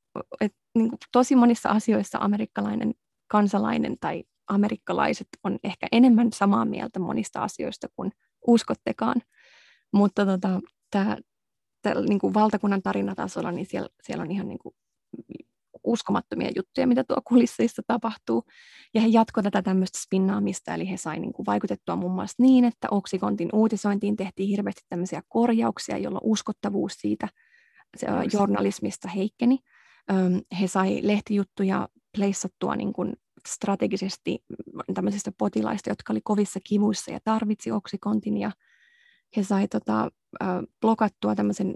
et, 0.41 0.53
niin 0.75 0.89
kuin 0.89 0.99
tosi 1.11 1.35
monissa 1.35 1.69
asioissa 1.69 2.17
amerikkalainen 2.21 2.93
kansalainen 3.27 3.95
tai 3.99 4.23
amerikkalaiset 4.47 5.27
on 5.43 5.59
ehkä 5.63 5.87
enemmän 5.91 6.33
samaa 6.33 6.65
mieltä 6.65 6.99
monista 6.99 7.43
asioista 7.43 7.87
kuin 7.95 8.11
uskottekaan. 8.47 9.21
Mutta 9.93 10.25
tota, 10.25 10.59
tämä 10.91 11.17
niin 12.07 12.19
kuin 12.19 12.33
valtakunnan 12.33 12.81
tarinatasolla, 12.81 13.51
niin 13.51 13.65
siellä, 13.65 13.89
siellä 14.03 14.21
on 14.21 14.31
ihan 14.31 14.47
niin 14.47 14.59
kuin 14.59 14.75
uskomattomia 15.83 16.49
juttuja, 16.55 16.87
mitä 16.87 17.03
tuo 17.03 17.17
kulisseissa 17.27 17.81
tapahtuu. 17.87 18.43
Ja 18.93 19.01
he 19.01 19.07
jatkoivat 19.07 19.53
tätä 19.53 19.61
tämmöistä 19.61 19.99
spinnaamista, 20.01 20.73
eli 20.73 20.89
he 20.89 20.97
saivat 20.97 21.21
niin 21.21 21.33
vaikutettua 21.45 21.95
muun 21.95 22.11
muassa 22.11 22.43
niin, 22.43 22.65
että 22.65 22.87
Oksikontin 22.91 23.49
uutisointiin 23.53 24.15
tehtiin 24.15 24.49
hirveästi 24.49 24.81
tämmöisiä 24.89 25.21
korjauksia, 25.29 25.97
jolloin 25.97 26.23
uskottavuus 26.23 26.93
siitä 26.93 27.27
se, 27.97 28.07
journalismista 28.33 29.07
heikkeni. 29.07 29.59
He 30.59 30.67
sai 30.67 30.99
lehtijuttuja 31.03 31.89
pleissattua 32.17 32.75
niin 32.75 32.93
kuin 32.93 33.13
strategisesti 33.47 34.43
tämmöisistä 34.93 35.31
potilaista, 35.37 35.89
jotka 35.89 36.13
oli 36.13 36.21
kovissa 36.23 36.59
kivuissa 36.63 37.11
ja 37.11 37.19
tarvitsi 37.23 37.71
oksikontin, 37.71 38.37
ja 38.37 38.51
he 39.37 39.43
sai 39.43 39.67
tota, 39.67 40.11
blokattua 40.81 41.35
tämmöisen 41.35 41.75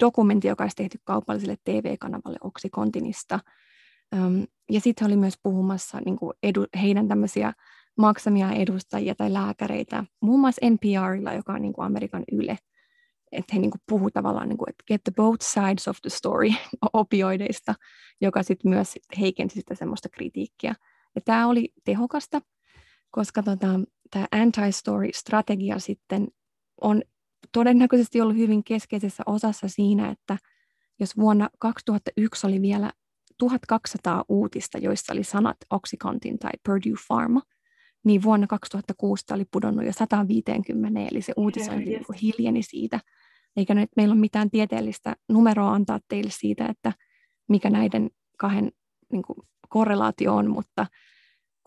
dokumentti, 0.00 0.48
joka 0.48 0.64
olisi 0.64 0.76
tehty 0.76 0.98
kaupalliselle 1.04 1.56
TV-kanavalle 1.64 2.38
Oksikontinista. 2.40 3.40
Ja 4.70 4.80
sitten 4.80 5.06
oli 5.06 5.16
myös 5.16 5.34
puhumassa 5.42 5.98
niin 6.04 6.16
kuin 6.16 6.32
edu, 6.42 6.66
heidän 6.82 7.08
tämmöisiä 7.08 7.52
maksamia 7.98 8.52
edustajia 8.52 9.14
tai 9.14 9.32
lääkäreitä, 9.32 10.04
muun 10.20 10.40
muassa 10.40 10.66
NPRilla, 10.70 11.32
joka 11.32 11.52
on 11.52 11.62
niin 11.62 11.72
kuin 11.72 11.86
Amerikan 11.86 12.24
Yle, 12.32 12.58
että 13.32 13.54
he 13.54 13.60
niin 13.60 13.70
kuin 13.70 13.82
puhuu 13.88 14.10
tavallaan, 14.10 14.48
niin 14.48 14.58
kuin, 14.58 14.70
että 14.70 14.84
get 14.86 15.04
the 15.04 15.12
both 15.16 15.46
sides 15.46 15.88
of 15.88 15.96
the 16.02 16.10
story 16.10 16.48
opioideista, 16.92 17.74
joka 18.20 18.42
sitten 18.42 18.70
myös 18.70 18.94
heikensi 19.20 19.54
sitä 19.54 19.74
semmoista 19.74 20.08
kritiikkiä. 20.08 20.74
Ja 21.14 21.20
tämä 21.24 21.48
oli 21.48 21.72
tehokasta, 21.84 22.40
koska 23.10 23.42
tota, 23.42 23.80
tämä 24.10 24.26
anti-story-strategia 24.32 25.78
sitten 25.78 26.28
on 26.80 27.02
todennäköisesti 27.54 28.20
ollut 28.20 28.36
hyvin 28.36 28.64
keskeisessä 28.64 29.22
osassa 29.26 29.68
siinä, 29.68 30.10
että 30.10 30.38
jos 31.00 31.16
vuonna 31.16 31.50
2001 31.58 32.46
oli 32.46 32.62
vielä 32.62 32.92
1200 33.38 34.24
uutista, 34.28 34.78
joissa 34.78 35.12
oli 35.12 35.24
sanat 35.24 35.56
Oxycontin 35.70 36.38
tai 36.38 36.50
Purdue 36.66 36.96
Pharma, 37.06 37.42
niin 38.04 38.22
vuonna 38.22 38.46
2006 38.46 39.24
oli 39.34 39.44
pudonnut 39.52 39.84
jo 39.86 39.92
150, 39.92 41.00
eli 41.10 41.22
se 41.22 41.32
uutisointi 41.36 41.90
niin 41.90 42.04
hiljeni 42.22 42.62
siitä. 42.62 43.00
Eikä 43.56 43.74
nyt 43.74 43.90
meillä 43.96 44.12
ole 44.12 44.20
mitään 44.20 44.50
tieteellistä 44.50 45.16
numeroa 45.28 45.72
antaa 45.72 46.00
teille 46.08 46.30
siitä, 46.30 46.66
että 46.66 46.92
mikä 47.48 47.70
näiden 47.70 48.10
kahden 48.38 48.72
niin 49.12 49.22
kuin, 49.22 49.36
korrelaatio 49.68 50.34
on, 50.34 50.50
mutta 50.50 50.86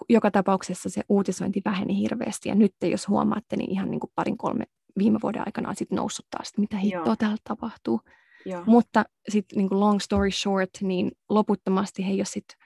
joka 0.10 0.32
tapauksessa 0.32 0.90
se 0.90 1.02
uutisointi 1.10 1.62
väheni 1.66 1.98
hirveästi. 1.98 2.50
Ja 2.50 2.56
nyt 2.56 2.76
jos 2.82 3.08
huomaatte, 3.08 3.56
niin 3.56 3.72
ihan 3.72 3.92
niin 3.92 4.00
kuin 4.00 4.12
parin 4.16 4.38
kolme 4.38 4.66
viime 4.98 5.20
vuoden 5.24 5.44
aikana 5.46 5.70
on 5.70 5.76
sitten 5.76 5.96
noussut 5.96 6.26
taas, 6.30 6.48
että 6.50 6.62
mitä 6.62 6.78
hittoa 6.78 7.16
täällä 7.16 7.38
tapahtuu. 7.44 8.02
Joo. 8.46 8.64
Mutta 8.66 9.06
sitten 9.30 9.58
niin 9.58 9.80
long 9.80 10.00
story 10.00 10.32
short, 10.32 10.70
niin 10.82 11.12
loputtomasti 11.30 12.06
he 12.06 12.12
ei 12.12 12.20
ole 12.20 12.26
sitten 12.26 12.58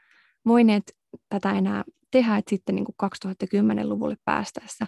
voineet 0.45 0.97
tätä 1.29 1.51
enää 1.51 1.83
tehdä, 2.11 2.37
että 2.37 2.49
sitten 2.49 2.75
niin 2.75 2.85
2010-luvulle 3.03 4.15
päästäessä 4.25 4.87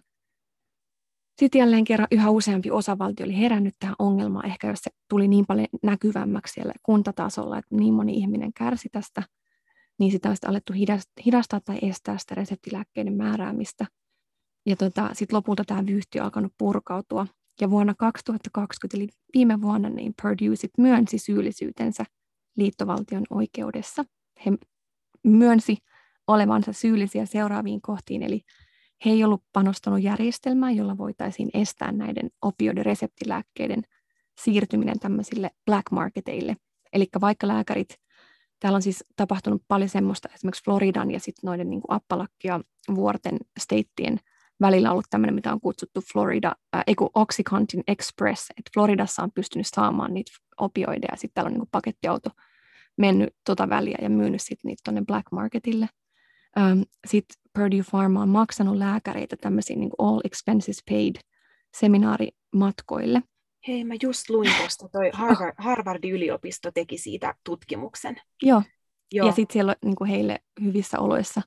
sitten 1.39 1.59
jälleen 1.59 1.83
kerran 1.83 2.07
yhä 2.11 2.29
useampi 2.29 2.71
osavaltio 2.71 3.25
oli 3.25 3.37
herännyt 3.37 3.73
tähän 3.79 3.95
ongelmaan, 3.99 4.45
ehkä 4.45 4.67
jos 4.67 4.79
se 4.79 4.91
tuli 5.09 5.27
niin 5.27 5.45
paljon 5.45 5.67
näkyvämmäksi 5.83 6.53
siellä 6.53 6.73
kuntatasolla, 6.83 7.57
että 7.57 7.75
niin 7.75 7.93
moni 7.93 8.13
ihminen 8.13 8.53
kärsi 8.53 8.89
tästä, 8.91 9.23
niin 9.99 10.11
sitä 10.11 10.29
on 10.29 10.35
sitten 10.35 10.49
alettu 10.49 10.73
hidastaa 11.25 11.59
tai 11.65 11.77
estää 11.81 12.17
sitä 12.17 12.35
reseptilääkkeiden 12.35 13.13
määräämistä. 13.13 13.85
Ja 14.65 14.75
tota, 14.75 15.09
sitten 15.13 15.37
lopulta 15.37 15.63
tämä 15.63 15.85
vyyhti 15.85 16.19
on 16.19 16.25
alkanut 16.25 16.53
purkautua. 16.57 17.27
Ja 17.61 17.69
vuonna 17.69 17.93
2020, 17.97 18.97
eli 18.97 19.07
viime 19.33 19.61
vuonna, 19.61 19.89
niin 19.89 20.13
Purdue 20.21 20.55
sit 20.55 20.71
myönsi 20.77 21.17
syyllisyytensä 21.17 22.05
liittovaltion 22.57 23.23
oikeudessa. 23.29 24.03
He 24.45 24.51
myönsi 25.23 25.77
olevansa 26.27 26.73
syyllisiä 26.73 27.25
seuraaviin 27.25 27.81
kohtiin, 27.81 28.23
eli 28.23 28.41
he 29.05 29.09
ei 29.09 29.23
ollut 29.23 29.43
panostanut 29.53 30.03
järjestelmään, 30.03 30.75
jolla 30.75 30.97
voitaisiin 30.97 31.49
estää 31.53 31.91
näiden 31.91 32.29
opioidireseptilääkkeiden 32.41 33.83
siirtyminen 34.41 34.99
tämmöisille 34.99 35.51
black 35.65 35.91
marketeille. 35.91 36.55
Eli 36.93 37.07
vaikka 37.21 37.47
lääkärit, 37.47 37.95
täällä 38.59 38.75
on 38.75 38.81
siis 38.81 39.03
tapahtunut 39.15 39.61
paljon 39.67 39.89
semmoista, 39.89 40.29
esimerkiksi 40.33 40.63
Floridan 40.63 41.11
ja 41.11 41.19
sitten 41.19 41.47
noiden 41.47 41.69
niin 41.69 41.81
Appalakkia 41.87 42.59
vuorten 42.95 43.37
steittien 43.59 44.19
välillä 44.63 44.91
ollut 44.91 45.05
tämmöinen, 45.09 45.35
mitä 45.35 45.53
on 45.53 45.61
kutsuttu 45.61 46.01
Florida, 46.13 46.55
äh, 46.75 46.83
Oxycontin 47.13 47.83
Express, 47.87 48.49
että 48.49 48.71
Floridassa 48.73 49.23
on 49.23 49.31
pystynyt 49.31 49.67
saamaan 49.67 50.13
niitä 50.13 50.31
opioideja, 50.57 51.15
sitten 51.15 51.31
täällä 51.33 51.47
on 51.47 51.53
niin 51.53 51.69
pakettiauto 51.71 52.29
mennyt 52.97 53.35
tota 53.45 53.69
väliä 53.69 53.97
ja 54.01 54.09
myynyt 54.09 54.41
sitten 54.41 54.69
niitä 54.69 54.81
tuonne 54.83 55.01
black 55.07 55.31
marketille. 55.31 55.89
Ähm, 56.57 56.81
sitten 57.07 57.41
Purdue 57.53 57.83
Pharma 57.91 58.21
on 58.21 58.29
maksanut 58.29 58.77
lääkäreitä 58.77 59.35
tämmöisiin 59.41 59.79
niin 59.79 59.91
all 59.97 60.21
expenses 60.23 60.83
paid 60.89 61.15
seminaarimatkoille. 61.77 63.21
Hei, 63.67 63.83
mä 63.83 63.93
just 64.03 64.29
luin 64.29 64.51
tuosta, 64.57 64.89
toi 64.89 65.09
Harvard, 65.13 65.53
Harvardin 65.57 66.13
yliopisto 66.13 66.71
teki 66.71 66.97
siitä 66.97 67.35
tutkimuksen. 67.43 68.15
Joo, 68.41 68.61
Joo. 69.11 69.27
ja 69.27 69.33
sitten 69.33 69.53
siellä 69.53 69.75
on 69.83 69.89
niin 69.89 70.09
heille 70.09 70.39
hyvissä 70.63 70.99
oloissa 70.99 71.41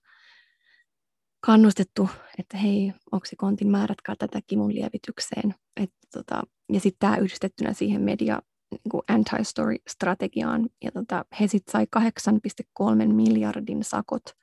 kannustettu, 1.40 2.08
että 2.38 2.56
hei, 2.56 2.92
oksikontin 3.12 3.70
määrätkää 3.70 4.14
tätä 4.18 4.40
kivun 4.46 4.74
lievitykseen. 4.74 5.54
Et, 5.82 5.90
tota, 6.12 6.42
ja 6.72 6.80
sitten 6.80 6.98
tämä 7.00 7.16
yhdistettynä 7.16 7.72
siihen 7.72 8.02
media 8.02 8.42
niin 8.70 9.02
anti-story-strategiaan. 9.08 10.68
Ja 10.84 10.92
tota, 10.92 11.24
he 11.40 11.46
sitten 11.46 11.72
sai 11.72 11.86
8,3 11.96 13.12
miljardin 13.12 13.84
sakot– 13.84 14.22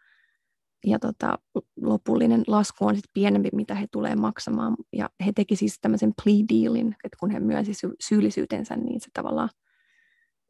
ja 0.85 0.99
tota, 0.99 1.39
lopullinen 1.81 2.43
lasku 2.47 2.85
on 2.85 2.95
sit 2.95 3.05
pienempi, 3.13 3.49
mitä 3.53 3.75
he 3.75 3.87
tulee 3.91 4.15
maksamaan. 4.15 4.75
Ja 4.93 5.09
he 5.25 5.31
teki 5.35 5.55
siis 5.55 5.79
tämmöisen 5.81 6.13
plea 6.23 6.43
dealin, 6.53 6.95
että 7.03 7.17
kun 7.19 7.29
he 7.29 7.39
myönsi 7.39 7.73
sy- 7.73 7.95
syyllisyytensä, 8.07 8.75
niin 8.75 9.01
se 9.01 9.07
tavallaan 9.13 9.49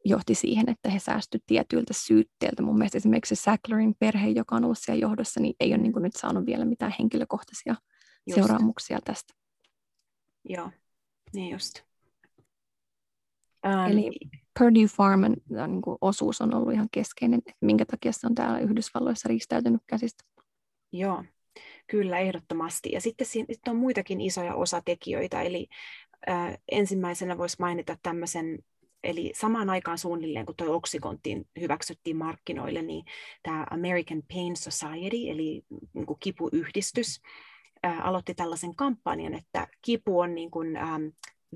johti 0.04 0.34
siihen, 0.34 0.70
että 0.70 0.90
he 0.90 0.98
säästyivät 0.98 1.46
tietyiltä 1.46 1.94
syytteiltä. 1.96 2.62
Mun 2.62 2.78
mielestä 2.78 2.98
esimerkiksi 2.98 3.36
se 3.36 3.42
Sacklerin 3.42 3.94
perhe, 3.98 4.28
joka 4.28 4.56
on 4.56 4.64
ollut 4.64 4.78
siellä 4.78 5.00
johdossa, 5.00 5.40
niin 5.40 5.54
ei 5.60 5.68
ole 5.68 5.78
niin 5.78 5.92
nyt 5.96 6.16
saanut 6.16 6.46
vielä 6.46 6.64
mitään 6.64 6.94
henkilökohtaisia 6.98 7.74
just. 8.26 8.34
seuraamuksia 8.34 8.98
tästä. 9.04 9.34
Joo, 10.48 10.70
niin 11.34 11.52
just. 11.52 11.82
Um, 13.66 13.90
Eli 13.90 14.10
Purdue 14.58 14.86
Pharman 14.96 15.36
niin 15.66 15.82
kuin 15.82 15.98
osuus 16.00 16.40
on 16.40 16.54
ollut 16.54 16.72
ihan 16.72 16.88
keskeinen, 16.92 17.38
että 17.38 17.52
minkä 17.60 17.84
takia 17.84 18.12
se 18.12 18.26
on 18.26 18.34
täällä 18.34 18.58
Yhdysvalloissa 18.58 19.28
riistäytynyt 19.28 19.82
käsistä. 19.86 20.24
Joo, 20.92 21.24
kyllä 21.86 22.18
ehdottomasti. 22.18 22.92
Ja 22.92 23.00
sitten 23.00 23.26
siinä 23.26 23.54
on 23.68 23.76
muitakin 23.76 24.20
isoja 24.20 24.54
osatekijöitä, 24.54 25.42
eli 25.42 25.66
äh, 26.28 26.58
ensimmäisenä 26.72 27.38
voisi 27.38 27.56
mainita 27.58 27.96
tämmöisen 28.02 28.58
Eli 29.04 29.32
samaan 29.34 29.70
aikaan 29.70 29.98
suunnilleen, 29.98 30.46
kun 30.46 30.56
tuo 30.56 30.76
Oxycontin 30.76 31.44
hyväksyttiin 31.60 32.16
markkinoille, 32.16 32.82
niin 32.82 33.04
tämä 33.42 33.66
American 33.70 34.22
Pain 34.34 34.56
Society, 34.56 35.30
eli 35.30 35.62
niin 35.94 36.06
kuin 36.06 36.18
kipuyhdistys, 36.20 37.20
ää, 37.82 38.02
aloitti 38.02 38.34
tällaisen 38.34 38.76
kampanjan, 38.76 39.34
että 39.34 39.66
kipu 39.82 40.20
on 40.20 40.34
niin 40.34 40.50
kuin, 40.50 40.76
ää, 40.76 41.00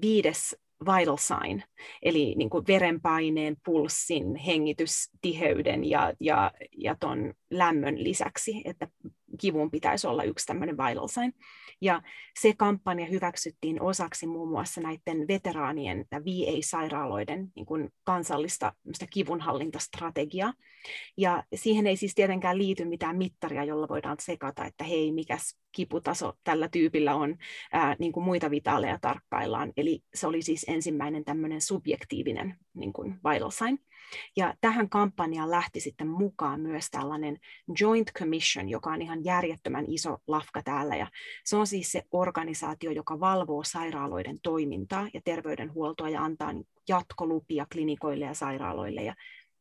viides 0.01 0.57
vital 0.85 1.17
sign, 1.17 1.63
eli 2.03 2.35
niin 2.37 2.51
kuin 2.51 2.67
verenpaineen, 2.67 3.57
pulssin, 3.65 4.37
hengitystiheyden 4.37 5.85
ja, 5.85 6.13
ja, 6.21 6.53
ja 6.77 6.97
ton 7.01 7.35
lämmön 7.51 8.05
lisäksi, 8.05 8.63
että 8.65 8.89
kivun 9.41 9.71
pitäisi 9.71 10.07
olla 10.07 10.23
yksi 10.23 10.47
tämmöinen 10.47 10.77
vital 10.77 11.09
sign. 11.09 11.33
Ja 11.81 12.03
se 12.41 12.55
kampanja 12.57 13.07
hyväksyttiin 13.07 13.83
osaksi 13.83 14.27
muun 14.27 14.49
muassa 14.49 14.81
näiden 14.81 15.29
veteraanien 15.29 16.05
ja 16.11 16.25
VA-sairaaloiden 16.25 17.49
niin 17.57 17.67
kuin 17.67 17.91
kansallista 18.05 18.73
kivunhallintastrategiaa. 19.11 20.53
Ja 21.17 21.45
siihen 21.55 21.87
ei 21.87 21.97
siis 21.97 22.15
tietenkään 22.15 22.59
liity 22.59 22.85
mitään 22.85 23.17
mittaria, 23.17 23.65
jolla 23.65 23.89
voidaan 23.89 24.17
sekata, 24.21 24.65
että 24.65 24.85
hei, 24.85 25.13
mikäs 25.13 25.59
kiputaso 25.73 26.33
tällä 26.45 26.69
tyypillä 26.69 27.15
on, 27.15 27.37
ää, 27.73 27.97
niin 27.99 28.13
kuin 28.13 28.25
muita 28.25 28.51
vitaaleja 28.51 28.99
tarkkaillaan. 29.01 29.73
Eli 29.77 30.01
se 30.15 30.27
oli 30.27 30.43
siis 30.43 30.65
ensimmäinen 30.69 31.25
tämmöinen 31.25 31.61
subjektiivinen 31.61 32.57
niin 32.75 32.93
kuin 32.93 33.21
vital 33.33 33.51
sign. 33.51 33.79
Ja 34.37 34.55
tähän 34.61 34.89
kampanjaan 34.89 35.51
lähti 35.51 35.81
sitten 35.81 36.09
mukaan 36.09 36.61
myös 36.61 36.91
tällainen 36.91 37.39
Joint 37.81 38.13
Commission, 38.13 38.69
joka 38.69 38.91
on 38.91 39.03
ihan 39.03 39.25
järjettömän 39.25 39.85
iso 39.89 40.19
lafka 40.27 40.63
täällä. 40.63 40.97
Ja 40.97 41.07
se 41.45 41.57
on 41.57 41.67
siis 41.67 41.93
se 41.93 42.03
organisaatio, 42.13 42.91
joka 42.91 43.21
valvoo 43.21 43.65
sairaaloiden 43.65 44.41
toimintaa 44.43 45.09
ja 45.15 45.21
terveydenhuoltoa 45.25 46.09
ja 46.09 46.25
antaa 46.25 46.53
jatkolupia 46.89 47.67
klinikoille 47.73 48.25
ja 48.25 48.35
sairaaloille. 48.35 49.03
Ja, 49.03 49.15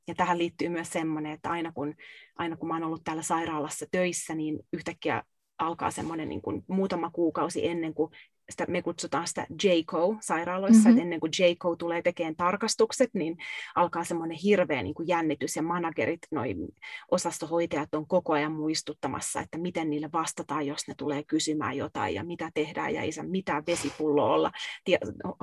ja 0.07 0.15
tähän 0.15 0.37
liittyy 0.37 0.69
myös 0.69 0.89
semmoinen, 0.89 1.31
että 1.31 1.49
aina 1.49 1.71
kun, 1.71 1.95
aina 2.35 2.57
kun 2.57 2.67
mä 2.67 2.75
oon 2.75 2.83
ollut 2.83 3.03
täällä 3.03 3.23
sairaalassa 3.23 3.85
töissä, 3.91 4.35
niin 4.35 4.59
yhtäkkiä 4.73 5.23
alkaa 5.59 5.91
semmoinen 5.91 6.29
niin 6.29 6.41
kuin 6.41 6.63
muutama 6.67 7.09
kuukausi 7.09 7.67
ennen 7.67 7.93
kuin 7.93 8.11
sitä, 8.49 8.65
me 8.67 8.81
kutsutaan 8.81 9.27
sitä 9.27 9.47
JCO-sairaaloissa, 9.63 10.77
mm-hmm. 10.77 10.91
että 10.91 11.01
ennen 11.01 11.19
kuin 11.19 11.31
JCO 11.39 11.75
tulee 11.75 12.01
tekemään 12.01 12.35
tarkastukset, 12.35 13.09
niin 13.13 13.37
alkaa 13.75 14.03
semmoinen 14.03 14.37
hirveä 14.43 14.83
niin 14.83 14.93
kuin 14.93 15.07
jännitys, 15.07 15.55
ja 15.55 15.63
managerit, 15.63 16.19
noi 16.31 16.55
osastohoitajat 17.11 17.95
on 17.95 18.07
koko 18.07 18.33
ajan 18.33 18.51
muistuttamassa, 18.51 19.41
että 19.41 19.57
miten 19.57 19.89
niille 19.89 20.09
vastataan, 20.13 20.67
jos 20.67 20.87
ne 20.87 20.93
tulee 20.97 21.23
kysymään 21.23 21.77
jotain, 21.77 22.15
ja 22.15 22.23
mitä 22.23 22.51
tehdään, 22.53 22.93
ja 22.93 23.01
ei 23.01 23.11
saa 23.11 23.23
mitään 23.23 23.63
vesipulloa 23.67 24.33
olla. 24.33 24.51
Tie, 24.83 24.97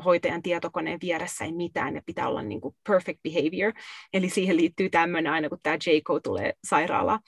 hoitajan 0.04 0.42
tietokoneen 0.42 0.98
vieressä, 1.02 1.44
ei 1.44 1.52
mitään, 1.52 1.94
ja 1.94 2.02
pitää 2.06 2.28
olla 2.28 2.42
niin 2.42 2.60
kuin 2.60 2.76
perfect 2.88 3.22
behavior, 3.22 3.72
eli 4.12 4.28
siihen 4.30 4.56
liittyy 4.56 4.90
tämmöinen 4.90 5.32
aina, 5.32 5.48
kun 5.48 5.58
tämä 5.62 5.76
JCO 5.86 6.20
tulee 6.20 6.54
sairaalaan, 6.64 7.20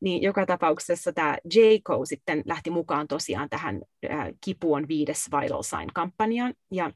niin 0.00 0.22
joka 0.22 0.46
tapauksessa 0.46 1.12
tämä 1.12 1.38
JCO 1.54 2.04
sitten 2.04 2.42
lähti 2.46 2.70
mukaan 2.70 3.08
tosiaan 3.08 3.48
tähän 3.48 3.80
äh, 4.10 4.28
kipuun 4.44 4.88
viides 4.88 5.23
Vital 5.30 5.62
Sign-kampanjaan. 5.62 6.54
Ja 6.70 6.90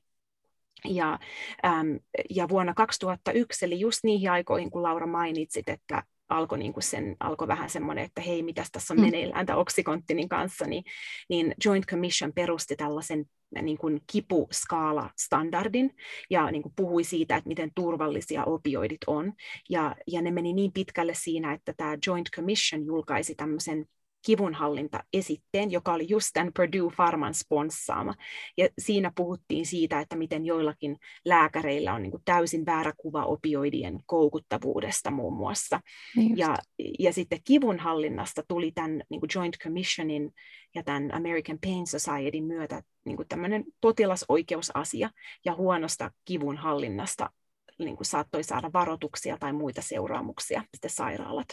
ja, 0.85 1.19
äm, 1.65 1.99
ja 2.31 2.49
vuonna 2.49 2.75
2001, 2.75 3.65
eli 3.65 3.81
just 3.81 4.05
niihin 4.05 4.31
aikoihin, 4.31 4.71
kun 4.71 4.83
Laura 4.83 5.07
mainitsit, 5.07 5.69
että 5.69 6.03
alkoi 6.29 6.59
niin 6.59 6.75
sen, 6.79 7.17
alkoi 7.21 7.49
vähän 7.49 7.71
semmoinen, 7.71 8.05
että 8.05 8.21
hei, 8.21 8.43
mitä 8.43 8.65
tässä 8.73 8.95
on 8.95 8.99
mm. 8.99 9.05
meneillään 9.05 9.47
tämän 9.47 9.61
Oxycontinin 9.61 10.29
kanssa, 10.29 10.65
niin, 10.65 10.85
niin 11.29 11.55
Joint 11.65 11.87
Commission 11.87 12.33
perusti 12.33 12.77
tällaisen 12.77 13.25
niin 13.63 13.79
kuin 13.79 14.01
kipuskaala-standardin 14.13 15.91
ja 16.31 16.51
niin 16.51 16.63
kuin 16.63 16.73
puhui 16.77 17.05
siitä, 17.05 17.37
että 17.37 17.49
miten 17.49 17.71
turvallisia 17.75 18.45
opioidit 18.45 19.05
on. 19.07 19.33
Ja, 19.71 19.97
ja 20.07 20.23
ne 20.23 20.31
meni 20.31 20.53
niin 20.53 20.73
pitkälle 20.73 21.15
siinä, 21.15 21.53
että 21.53 21.75
tämä 21.77 21.99
Joint 22.07 22.29
Commission 22.37 22.85
julkaisi 22.85 23.35
tämmöisen 23.35 23.87
kivunhallintaesitteen, 24.29 25.71
joka 25.71 25.93
oli 25.93 26.07
just 26.09 26.31
tämän 26.35 26.53
Purdue 26.57 26.93
Pharman 26.97 27.35
sponssaama. 27.35 28.15
Ja 28.57 28.69
siinä 28.79 29.13
puhuttiin 29.17 29.67
siitä, 29.67 30.01
että 30.01 30.17
miten 30.17 30.47
joillakin 30.47 30.97
lääkäreillä 31.25 31.95
on 31.95 32.03
niin 32.03 32.11
kuin 32.11 32.23
täysin 32.25 32.67
väärä 32.67 32.93
kuva 32.97 33.25
opioidien 33.25 34.01
koukuttavuudesta 34.07 35.11
muun 35.11 35.37
muassa. 35.37 35.81
Niin 36.17 36.39
ja, 36.39 36.55
ja 36.99 37.13
sitten 37.13 37.39
kivunhallinnasta 37.45 38.43
tuli 38.49 38.73
tämän 38.73 39.03
niin 39.11 39.21
kuin 39.21 39.31
Joint 39.35 39.59
Commissionin 39.59 40.31
ja 40.75 40.83
tämän 40.83 41.15
American 41.15 41.59
Pain 41.67 41.87
Societyn 41.87 42.45
myötä 42.45 42.83
niin 43.05 43.17
kuin 43.17 43.29
tämmöinen 43.29 43.65
potilasoikeusasia 43.81 45.11
ja 45.45 45.55
huonosta 45.55 46.11
kivunhallinnasta 46.25 47.31
niin 47.79 47.97
kuin 47.97 48.07
saattoi 48.07 48.45
saada 48.45 48.71
varoituksia 48.73 49.37
tai 49.41 49.53
muita 49.53 49.83
seuraamuksia 49.83 50.65
sitten 50.75 50.91
sairaalat. 50.91 51.49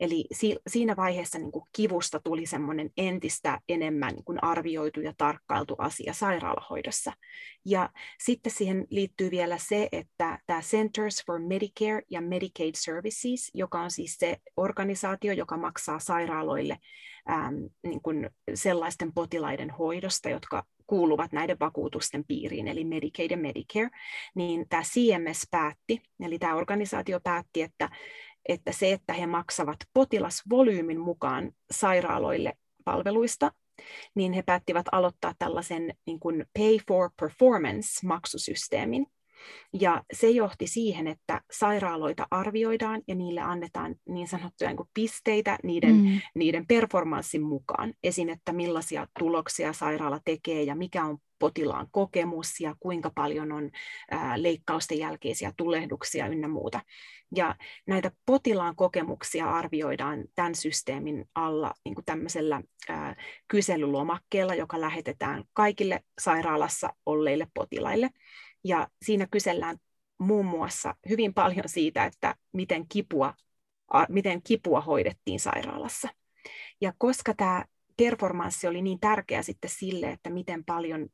Eli 0.00 0.24
si- 0.32 0.58
siinä 0.66 0.96
vaiheessa 0.96 1.38
niin 1.38 1.52
kuin 1.52 1.64
kivusta 1.76 2.20
tuli 2.24 2.46
semmoinen 2.46 2.90
entistä 2.96 3.60
enemmän 3.68 4.14
niin 4.14 4.24
kuin 4.24 4.44
arvioitu 4.44 5.00
ja 5.00 5.12
tarkkailtu 5.18 5.74
asia 5.78 6.12
sairaalahoidossa. 6.12 7.12
Ja 7.64 7.90
sitten 8.20 8.52
siihen 8.52 8.86
liittyy 8.90 9.30
vielä 9.30 9.58
se, 9.58 9.88
että 9.92 10.38
tämä 10.46 10.60
Centers 10.60 11.24
for 11.26 11.38
Medicare 11.38 12.02
ja 12.10 12.20
Medicaid 12.20 12.74
Services, 12.74 13.50
joka 13.54 13.80
on 13.80 13.90
siis 13.90 14.16
se 14.18 14.36
organisaatio, 14.56 15.32
joka 15.32 15.56
maksaa 15.56 15.98
sairaaloille 15.98 16.78
äm, 17.30 17.68
niin 17.82 18.02
kuin 18.02 18.30
sellaisten 18.54 19.12
potilaiden 19.12 19.70
hoidosta, 19.70 20.28
jotka 20.28 20.64
kuuluvat 20.88 21.32
näiden 21.32 21.56
vakuutusten 21.60 22.24
piiriin, 22.24 22.68
eli 22.68 22.84
Medicaid 22.84 23.30
ja 23.30 23.36
Medicare, 23.36 23.90
niin 24.34 24.68
tämä 24.68 24.82
CMS 24.82 25.46
päätti, 25.50 26.02
eli 26.20 26.38
tämä 26.38 26.54
organisaatio 26.54 27.20
päätti, 27.20 27.62
että, 27.62 27.90
että 28.48 28.72
se, 28.72 28.92
että 28.92 29.12
he 29.12 29.26
maksavat 29.26 29.76
potilasvolyymin 29.94 31.00
mukaan 31.00 31.52
sairaaloille 31.70 32.52
palveluista, 32.84 33.52
niin 34.14 34.32
he 34.32 34.42
päättivät 34.42 34.86
aloittaa 34.92 35.34
tällaisen 35.38 35.94
niin 36.06 36.20
kuin 36.20 36.46
pay 36.58 36.78
for 36.88 37.10
performance-maksusysteemin, 37.20 39.06
ja 39.80 40.04
se 40.12 40.30
johti 40.30 40.66
siihen, 40.66 41.06
että 41.06 41.40
sairaaloita 41.50 42.26
arvioidaan 42.30 43.02
ja 43.08 43.14
niille 43.14 43.40
annetaan 43.40 43.94
niin 44.08 44.28
sanottuja 44.28 44.70
niin 44.70 44.88
pisteitä 44.94 45.58
niiden, 45.62 45.94
mm. 45.94 46.20
niiden 46.34 46.66
performanssin 46.66 47.42
mukaan. 47.42 47.94
Esim. 48.02 48.28
että 48.28 48.52
millaisia 48.52 49.06
tuloksia 49.18 49.72
sairaala 49.72 50.20
tekee 50.24 50.62
ja 50.62 50.74
mikä 50.74 51.04
on 51.04 51.18
potilaan 51.38 51.86
kokemus 51.90 52.60
ja 52.60 52.74
kuinka 52.80 53.10
paljon 53.14 53.52
on 53.52 53.70
leikkausten 54.36 54.98
jälkeisiä 54.98 55.52
tulehduksia 55.56 56.26
ynnä 56.26 56.48
muuta. 56.48 56.80
Ja 57.36 57.56
näitä 57.86 58.10
potilaan 58.26 58.76
kokemuksia 58.76 59.50
arvioidaan 59.50 60.24
tämän 60.34 60.54
systeemin 60.54 61.24
alla 61.34 61.74
niin 61.84 61.94
kuin 61.94 62.04
tämmöisellä 62.04 62.62
ää, 62.88 63.16
kyselylomakkeella, 63.48 64.54
joka 64.54 64.80
lähetetään 64.80 65.44
kaikille 65.52 66.00
sairaalassa 66.20 66.94
olleille 67.06 67.46
potilaille. 67.54 68.10
Ja 68.64 68.88
siinä 69.04 69.26
kysellään 69.30 69.76
muun 70.18 70.46
muassa 70.46 70.94
hyvin 71.08 71.34
paljon 71.34 71.68
siitä, 71.68 72.04
että 72.04 72.34
miten 72.52 72.88
kipua, 72.88 73.34
miten 74.08 74.42
kipua 74.42 74.80
hoidettiin 74.80 75.40
sairaalassa. 75.40 76.08
Ja 76.80 76.92
koska 76.98 77.34
tämä 77.34 77.64
performanssi 77.96 78.66
oli 78.66 78.82
niin 78.82 79.00
tärkeä 79.00 79.42
sitten 79.42 79.70
sille, 79.70 80.10
että 80.10 80.30
miten 80.30 80.64
paljon 80.64 81.08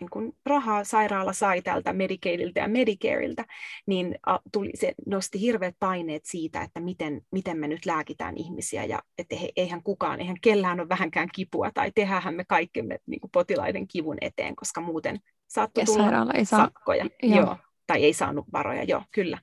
niin 0.00 0.10
kun 0.10 0.32
rahaa 0.46 0.84
sairaala 0.84 1.32
sai 1.32 1.62
tältä 1.62 1.92
Medicaidilta 1.92 2.58
ja 2.58 2.68
Medicareilta, 2.68 3.44
niin 3.86 4.18
tuli, 4.52 4.70
se 4.74 4.94
nosti 5.06 5.40
hirveät 5.40 5.76
paineet 5.78 6.24
siitä, 6.24 6.62
että 6.62 6.80
miten, 6.80 7.22
miten 7.32 7.58
me 7.58 7.68
nyt 7.68 7.86
lääkitään 7.86 8.36
ihmisiä 8.36 8.84
ja 8.84 9.02
että 9.18 9.36
he, 9.36 9.48
eihän 9.56 9.82
kukaan, 9.82 10.20
eihän 10.20 10.40
kellään 10.42 10.80
ole 10.80 10.88
vähänkään 10.88 11.28
kipua 11.34 11.70
tai 11.74 11.92
tehdään 11.94 12.34
me 12.34 12.44
kaikkemme 12.44 12.98
niin 13.06 13.20
potilaiden 13.32 13.88
kivun 13.88 14.16
eteen, 14.20 14.56
koska 14.56 14.80
muuten 14.80 15.20
saattoi 15.48 15.84
tulla 15.84 16.32
ei 16.34 16.44
saa... 16.44 16.64
sakkoja. 16.64 17.06
Joo. 17.22 17.36
Joo. 17.36 17.56
Tai 17.86 18.04
ei 18.04 18.12
saanut 18.12 18.46
varoja, 18.52 18.84
joo, 18.84 19.02
kyllä. 19.10 19.38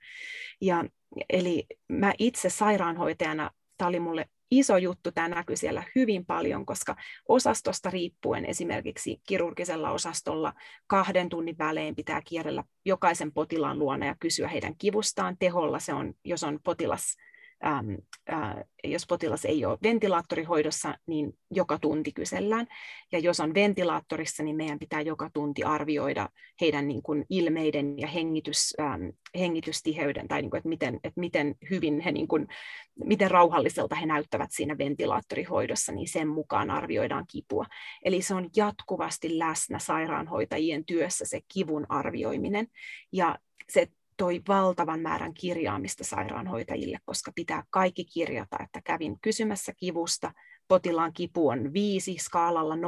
Ja, 0.61 0.85
eli 1.29 1.65
mä 1.87 2.13
itse 2.19 2.49
sairaanhoitajana, 2.49 3.51
tämä 3.77 3.89
oli 3.89 3.99
mulle 3.99 4.29
iso 4.51 4.77
juttu, 4.77 5.11
tämä 5.11 5.27
näkyy 5.27 5.55
siellä 5.55 5.83
hyvin 5.95 6.25
paljon, 6.25 6.65
koska 6.65 6.95
osastosta 7.27 7.89
riippuen 7.89 8.45
esimerkiksi 8.45 9.21
kirurgisella 9.27 9.91
osastolla 9.91 10.53
kahden 10.87 11.29
tunnin 11.29 11.57
välein 11.57 11.95
pitää 11.95 12.21
kierrellä 12.25 12.63
jokaisen 12.85 13.31
potilaan 13.31 13.79
luona 13.79 14.05
ja 14.05 14.15
kysyä 14.19 14.47
heidän 14.47 14.77
kivustaan. 14.77 15.35
Teholla 15.39 15.79
se 15.79 15.93
on, 15.93 16.13
jos 16.23 16.43
on 16.43 16.59
potilas 16.63 17.15
ähm, 17.65 17.89
äh, 18.31 18.55
jos 18.83 19.05
potilas 19.07 19.45
ei 19.45 19.65
ole 19.65 19.77
ventilaattorihoidossa, 19.83 20.97
niin 21.07 21.37
joka 21.51 21.79
tunti 21.79 22.11
kysellään. 22.11 22.67
Ja 23.11 23.19
jos 23.19 23.39
on 23.39 23.53
ventilaattorissa, 23.53 24.43
niin 24.43 24.55
meidän 24.55 24.79
pitää 24.79 25.01
joka 25.01 25.29
tunti 25.33 25.63
arvioida 25.63 26.29
heidän 26.61 26.87
niin 26.87 27.01
kuin, 27.01 27.25
ilmeiden 27.29 27.99
ja 27.99 28.07
hengitys, 28.07 28.73
ähm, 28.79 29.03
hengitystiheyden, 29.39 30.27
tai 30.27 30.41
niin 30.41 30.49
kuin, 30.49 30.57
että, 30.57 30.69
miten, 30.69 30.95
että 30.95 31.19
miten 31.19 31.55
hyvin 31.69 31.99
he, 31.99 32.11
niin 32.11 32.27
kuin, 32.27 32.47
miten 33.05 33.31
rauhalliselta 33.31 33.95
he 33.95 34.05
näyttävät 34.05 34.49
siinä 34.51 34.77
ventilaattorihoidossa, 34.77 35.91
niin 35.91 36.07
sen 36.07 36.27
mukaan 36.27 36.71
arvioidaan 36.71 37.25
kipua. 37.27 37.65
Eli 38.05 38.21
se 38.21 38.33
on 38.33 38.49
jatkuvasti 38.55 39.39
läsnä 39.39 39.79
sairaanhoitajien 39.79 40.85
työssä 40.85 41.25
se 41.25 41.39
kivun 41.53 41.85
arvioiminen. 41.89 42.67
Ja 43.11 43.39
se 43.69 43.87
toi 44.17 44.41
valtavan 44.47 44.99
määrän 44.99 45.33
kirjaamista 45.33 46.03
sairaanhoitajille, 46.03 46.97
koska 47.05 47.31
pitää 47.35 47.63
kaikki 47.69 48.05
kirjata, 48.05 48.57
että 48.63 48.81
kävin 48.81 49.19
kysymässä 49.21 49.73
kivusta, 49.77 50.31
potilaan 50.67 51.13
kipu 51.13 51.47
on 51.47 51.73
viisi 51.73 52.17
skaalalla 52.19 52.75
0-10, 52.75 52.79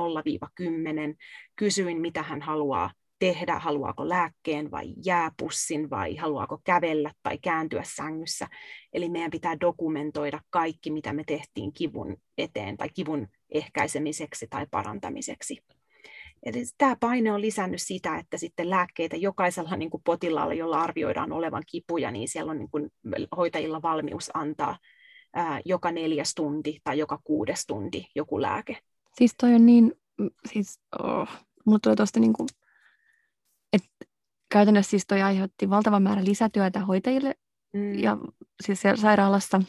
kysyin 1.56 2.02
mitä 2.02 2.24
hän 2.24 2.42
haluaa 2.42 2.92
tehdä, 3.20 3.60
haluaako 3.60 4.10
lääkkeen 4.10 4.72
vai 4.72 4.94
jääpussin 5.06 5.90
vai 5.90 6.16
haluaako 6.16 6.62
kävellä 6.64 7.12
tai 7.24 7.38
kääntyä 7.38 7.84
sängyssä. 7.86 8.48
Eli 8.94 9.10
meidän 9.10 9.32
pitää 9.32 9.60
dokumentoida 9.60 10.42
kaikki, 10.50 10.92
mitä 10.92 11.14
me 11.14 11.24
tehtiin 11.24 11.74
kivun 11.74 12.18
eteen 12.38 12.78
tai 12.78 12.90
kivun 12.90 13.28
ehkäisemiseksi 13.50 14.48
tai 14.50 14.68
parantamiseksi. 14.72 15.58
Eli 16.44 16.64
tämä 16.78 16.96
paine 17.00 17.32
on 17.32 17.42
lisännyt 17.42 17.82
sitä, 17.82 18.18
että 18.18 18.38
sitten 18.38 18.70
lääkkeitä 18.70 19.16
jokaisella 19.16 19.76
niin 19.76 19.90
kuin 19.90 20.04
potilaalla, 20.04 20.54
jolla 20.54 20.82
arvioidaan 20.82 21.32
olevan 21.32 21.64
kipuja, 21.72 22.12
niin 22.12 22.30
siellä 22.30 22.52
on 22.52 22.58
niin 22.58 22.70
kuin 22.72 22.92
hoitajilla 23.38 23.82
valmius 23.82 24.32
antaa 24.34 24.78
ää, 25.34 25.62
joka 25.66 25.92
neljäs 25.92 26.36
tunti 26.36 26.80
tai 26.84 26.98
joka 26.98 27.20
kuudes 27.24 27.66
tunti 27.66 28.08
joku 28.16 28.42
lääke. 28.42 28.78
Siis 29.18 29.36
toi 29.38 29.54
on 29.54 29.66
niin, 29.66 29.94
siis 30.52 30.80
oh, 31.04 31.30
mulle 31.66 31.80
tulee 31.84 31.96
tuosta 31.96 32.20
niin 32.20 32.34
kuin, 32.34 32.50
että 33.74 33.90
käytännössä 34.52 34.90
siis 34.90 35.08
toi 35.08 35.22
aiheutti 35.22 35.70
valtavan 35.70 36.04
määrän 36.04 36.26
lisätyötä 36.26 36.80
hoitajille 36.80 37.36
mm. 37.74 37.94
ja 37.94 38.18
siis 38.66 38.82
sairaalassa. 38.96 39.62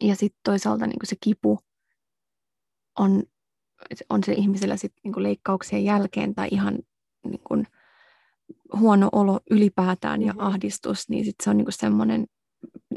Ja 0.00 0.16
sitten 0.16 0.40
toisaalta 0.44 0.86
niin 0.86 0.98
kuin 0.98 1.08
se 1.08 1.16
kipu 1.20 1.58
on 2.98 3.22
on 4.10 4.24
se 4.24 4.32
ihmisellä 4.32 4.76
sit 4.76 4.92
niinku 5.04 5.22
leikkauksien 5.22 5.84
jälkeen 5.84 6.34
tai 6.34 6.48
ihan 6.50 6.78
niinku 7.24 7.64
huono 8.78 9.08
olo 9.12 9.40
ylipäätään 9.50 10.22
ja 10.22 10.32
mm-hmm. 10.32 10.46
ahdistus, 10.46 11.08
niin 11.08 11.24
sit 11.24 11.36
se 11.42 11.50
on 11.50 11.56
niinku 11.56 11.72
semmoinen 11.72 12.26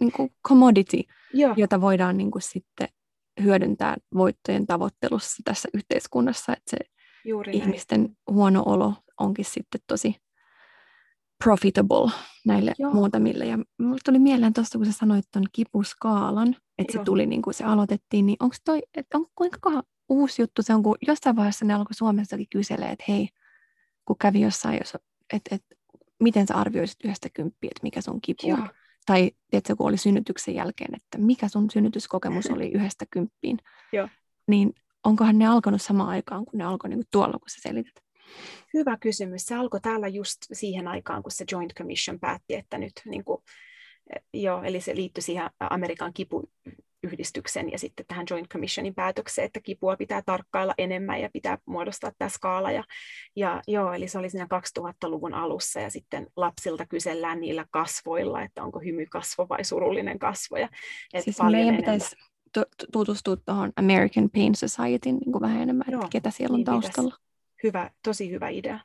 niinku 0.02 0.30
commodity, 0.48 0.98
Joo. 1.34 1.54
jota 1.58 1.82
voidaan 1.82 2.18
niinku 2.18 2.40
sitten 2.40 2.88
hyödyntää 3.44 3.96
voittojen 4.14 4.68
tavoittelussa 4.68 5.42
tässä 5.46 5.70
yhteiskunnassa, 5.74 6.54
että 6.54 6.70
se 6.70 6.78
Juuri 7.26 7.58
ihmisten 7.58 8.02
näin. 8.02 8.18
huono 8.32 8.64
olo 8.66 8.94
onkin 9.20 9.46
sitten 9.46 9.82
tosi 9.88 10.16
profitable 11.44 12.12
näille 12.46 12.74
Joo. 12.80 12.94
muutamille. 12.94 13.46
Ja 13.46 13.58
mulle 13.80 14.00
tuli 14.06 14.20
mieleen 14.20 14.54
tuosta, 14.54 14.78
kun 14.78 14.86
sä 14.86 14.92
sanoit 14.92 15.26
tuon 15.34 15.46
kipuskaalan, 15.52 16.56
että 16.78 16.98
Joo. 16.98 17.04
se 17.04 17.06
tuli 17.06 17.26
niin 17.26 17.42
kuin 17.42 17.54
se 17.54 17.64
aloitettiin, 17.64 18.26
niin 18.26 18.38
onko 18.40 18.56
toi, 18.66 18.82
että 18.98 19.18
on, 19.18 19.26
kuinka 19.36 19.58
uusi 20.10 20.41
juttu 20.41 20.62
se 20.62 20.74
on, 20.74 20.84
kun 20.84 20.95
jossain 21.08 21.36
vaiheessa 21.36 21.66
ne 21.66 21.74
alkoi 21.74 21.93
Suomessakin 21.93 22.47
kyselee, 22.49 22.89
että 22.89 23.05
hei, 23.08 23.30
kun 24.05 24.18
kävi 24.18 24.41
jossain, 24.41 24.78
jos, 24.78 24.97
että, 25.34 25.55
että 25.55 25.76
miten 26.20 26.47
sä 26.47 26.55
arvioisit 26.55 26.97
yhdestä 27.03 27.30
kymppiä, 27.34 27.68
että 27.72 27.84
mikä 27.84 28.01
sun 28.01 28.22
kipu 28.22 28.51
on. 28.51 28.70
Tai 29.05 29.32
tiedätkö, 29.49 29.76
kun 29.76 29.88
oli 29.88 29.97
synnytyksen 29.97 30.55
jälkeen, 30.55 30.95
että 30.95 31.18
mikä 31.18 31.47
sun 31.47 31.70
synnytyskokemus 31.70 32.49
oli 32.49 32.72
yhdestä 32.78 33.05
kymppiin. 33.12 33.58
Joo. 33.93 34.08
Niin 34.47 34.74
onkohan 35.03 35.39
ne 35.39 35.47
alkanut 35.47 35.82
samaan 35.82 36.10
aikaan, 36.10 36.45
kun 36.45 36.58
ne 36.58 36.64
alkoi 36.64 36.89
niin 36.89 36.97
kuin 36.97 37.08
tuolla, 37.12 37.39
kun 37.39 37.49
sä 37.49 37.58
selität? 37.62 37.93
Hyvä 38.74 38.97
kysymys. 38.97 39.45
Se 39.45 39.55
alkoi 39.55 39.82
täällä 39.82 40.08
just 40.08 40.38
siihen 40.53 40.88
aikaan, 40.88 41.24
kun 41.24 41.32
se 41.32 41.45
Joint 41.51 41.74
Commission 41.74 42.20
päätti, 42.20 42.55
että 42.55 42.78
nyt 42.78 42.93
niin 43.05 43.24
kuin, 43.24 43.41
joo, 44.34 44.64
eli 44.64 44.82
se 44.82 44.95
liittyi 44.95 45.24
siihen 45.24 45.49
Amerikan 45.60 46.14
kipu 46.14 46.49
yhdistyksen 47.08 47.72
ja 47.72 47.80
sitten 47.80 48.05
tähän 48.08 48.26
Joint 48.30 48.47
Commissionin 48.47 48.95
päätökseen, 48.95 49.45
että 49.45 49.60
kipua 49.60 49.97
pitää 49.97 50.22
tarkkailla 50.22 50.74
enemmän 50.78 51.22
ja 51.22 51.30
pitää 51.34 51.58
muodostaa 51.66 52.12
tämä 52.18 52.30
skaala. 52.30 52.72
Ja, 52.72 52.84
ja 53.36 53.62
joo, 53.68 53.93
eli 53.93 54.08
se 54.08 54.20
oli 54.20 54.30
siinä 54.30 54.47
2000-luvun 54.80 55.34
alussa 55.34 55.80
ja 55.80 55.89
sitten 55.89 56.28
lapsilta 56.36 56.86
kysellään 56.86 57.41
niillä 57.41 57.66
kasvoilla, 57.72 58.41
että 58.41 58.64
onko 58.64 58.80
hymykasvo 58.80 59.49
vai 59.49 59.64
surullinen 59.64 60.20
kasvo. 60.20 60.58
Ja, 60.58 60.70
siis 61.20 61.39
meidän 61.39 61.62
enemmän. 61.62 61.78
pitäisi 61.78 62.16
tutustua 62.91 63.36
tuohon 63.36 63.74
American 63.76 64.30
Pain 64.30 64.55
Societyn 64.55 65.16
niin 65.16 65.32
kuin 65.32 65.41
vähän 65.41 65.62
enemmän, 65.62 65.88
joo, 65.91 65.99
että 65.99 66.12
ketä 66.12 66.32
siellä 66.32 66.53
on 66.53 66.58
niin 66.58 66.66
taustalla. 66.66 67.10
Pitäisi. 67.10 67.28
Hyvä, 67.64 67.91
tosi 68.03 68.32
hyvä 68.32 68.49
idea. 68.49 68.80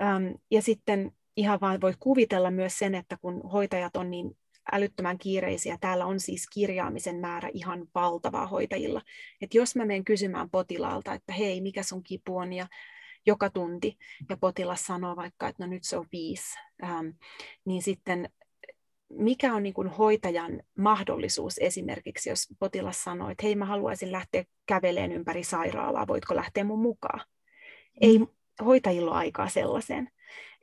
Um, 0.00 0.38
ja 0.50 0.62
sitten 0.62 1.12
ihan 1.36 1.60
vain 1.60 1.80
voi 1.80 1.94
kuvitella 2.00 2.50
myös 2.50 2.78
sen, 2.78 2.94
että 2.94 3.16
kun 3.16 3.50
hoitajat 3.50 3.96
on 3.96 4.10
niin 4.10 4.36
älyttömän 4.72 5.18
kiireisiä. 5.18 5.78
Täällä 5.80 6.06
on 6.06 6.20
siis 6.20 6.46
kirjaamisen 6.52 7.16
määrä 7.16 7.50
ihan 7.52 7.86
valtava 7.94 8.46
hoitajilla. 8.46 9.02
Et 9.40 9.54
jos 9.54 9.76
mä 9.76 9.84
menen 9.84 10.04
kysymään 10.04 10.50
potilaalta, 10.50 11.14
että 11.14 11.32
hei, 11.32 11.60
mikä 11.60 11.82
sun 11.82 12.02
kipu 12.02 12.36
on, 12.36 12.52
ja 12.52 12.66
joka 13.26 13.50
tunti, 13.50 13.98
ja 14.28 14.36
potilas 14.36 14.86
sanoo 14.86 15.16
vaikka, 15.16 15.48
että 15.48 15.64
no 15.66 15.70
nyt 15.70 15.84
se 15.84 15.96
on 15.96 16.06
viisi, 16.12 16.58
ähm, 16.84 17.06
niin 17.64 17.82
sitten 17.82 18.28
mikä 19.08 19.54
on 19.54 19.62
niin 19.62 19.74
kuin 19.74 19.88
hoitajan 19.88 20.62
mahdollisuus 20.78 21.58
esimerkiksi, 21.58 22.30
jos 22.30 22.48
potilas 22.58 23.04
sanoo, 23.04 23.30
että 23.30 23.46
hei 23.46 23.56
mä 23.56 23.64
haluaisin 23.64 24.12
lähteä 24.12 24.44
käveleen 24.66 25.12
ympäri 25.12 25.44
sairaalaa, 25.44 26.06
voitko 26.06 26.36
lähteä 26.36 26.64
mun 26.64 26.82
mukaan? 26.82 27.20
Mm. 27.20 27.98
Ei 28.00 28.20
hoitajilla 28.64 29.10
ole 29.10 29.18
aikaa 29.18 29.48
sellaiseen 29.48 30.08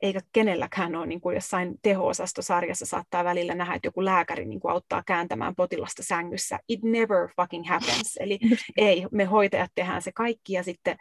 eikä 0.02 0.20
kenelläkään 0.32 0.96
ole 0.96 1.06
niin 1.06 1.20
kuin 1.20 1.34
jossain 1.34 1.74
teho-osastosarjassa 1.82 2.86
saattaa 2.86 3.24
välillä 3.24 3.54
nähdä, 3.54 3.74
että 3.74 3.86
joku 3.86 4.04
lääkäri 4.04 4.44
niin 4.44 4.60
kuin 4.60 4.72
auttaa 4.72 5.02
kääntämään 5.06 5.54
potilasta 5.54 6.02
sängyssä. 6.02 6.58
It 6.68 6.82
never 6.82 7.28
fucking 7.36 7.68
happens. 7.68 8.16
Eli 8.20 8.38
ei, 8.76 9.06
me 9.10 9.24
hoitajat 9.24 9.70
tehdään 9.74 10.02
se 10.02 10.12
kaikki 10.12 10.52
ja 10.52 10.62
sitten 10.62 10.96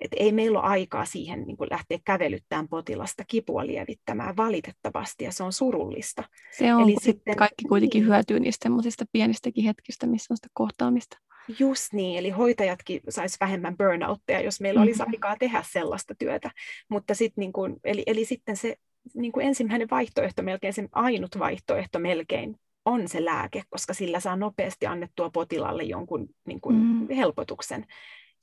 et 0.00 0.10
ei 0.16 0.32
meillä 0.32 0.60
ole 0.60 0.68
aikaa 0.68 1.04
siihen 1.04 1.42
niin 1.42 1.56
kuin 1.56 1.68
lähteä 1.70 1.98
kävelyttämään 2.04 2.68
potilasta 2.68 3.24
kipua 3.26 3.66
lievittämään 3.66 4.36
valitettavasti, 4.36 5.24
ja 5.24 5.32
se 5.32 5.42
on 5.42 5.52
surullista. 5.52 6.24
Se 6.58 6.74
on, 6.74 6.82
Eli 6.82 6.94
sitten, 7.02 7.36
kaikki 7.36 7.64
kuitenkin 7.68 8.00
niin. 8.00 8.12
hyötyy 8.12 8.40
niistä 8.40 8.68
pienistäkin 9.12 9.64
hetkistä, 9.64 10.06
missä 10.06 10.32
on 10.32 10.36
sitä 10.36 10.48
kohtaamista. 10.52 11.18
Just 11.58 11.92
niin, 11.92 12.18
eli 12.18 12.30
hoitajatkin 12.30 13.00
sais 13.08 13.36
vähemmän 13.40 13.76
burnoutteja, 13.76 14.40
jos 14.40 14.60
meillä 14.60 14.80
olisi 14.80 14.98
mm-hmm. 14.98 15.12
aikaa 15.14 15.36
tehdä 15.38 15.64
sellaista 15.72 16.14
työtä. 16.18 16.50
Mutta 16.88 17.14
sit 17.14 17.32
niin 17.36 17.52
kun, 17.52 17.76
eli, 17.84 18.02
eli 18.06 18.24
sitten 18.24 18.56
se 18.56 18.76
niin 19.14 19.32
kuin 19.32 19.46
ensimmäinen 19.46 19.88
vaihtoehto, 19.90 20.42
melkein 20.42 20.72
se 20.72 20.88
ainut 20.92 21.38
vaihtoehto 21.38 21.98
melkein, 21.98 22.56
on 22.84 23.08
se 23.08 23.24
lääke, 23.24 23.62
koska 23.70 23.94
sillä 23.94 24.20
saa 24.20 24.36
nopeasti 24.36 24.86
annettua 24.86 25.30
potilaalle 25.30 25.82
jonkun 25.82 26.28
niin 26.46 26.60
kuin 26.60 26.76
mm. 26.76 27.14
helpotuksen. 27.16 27.86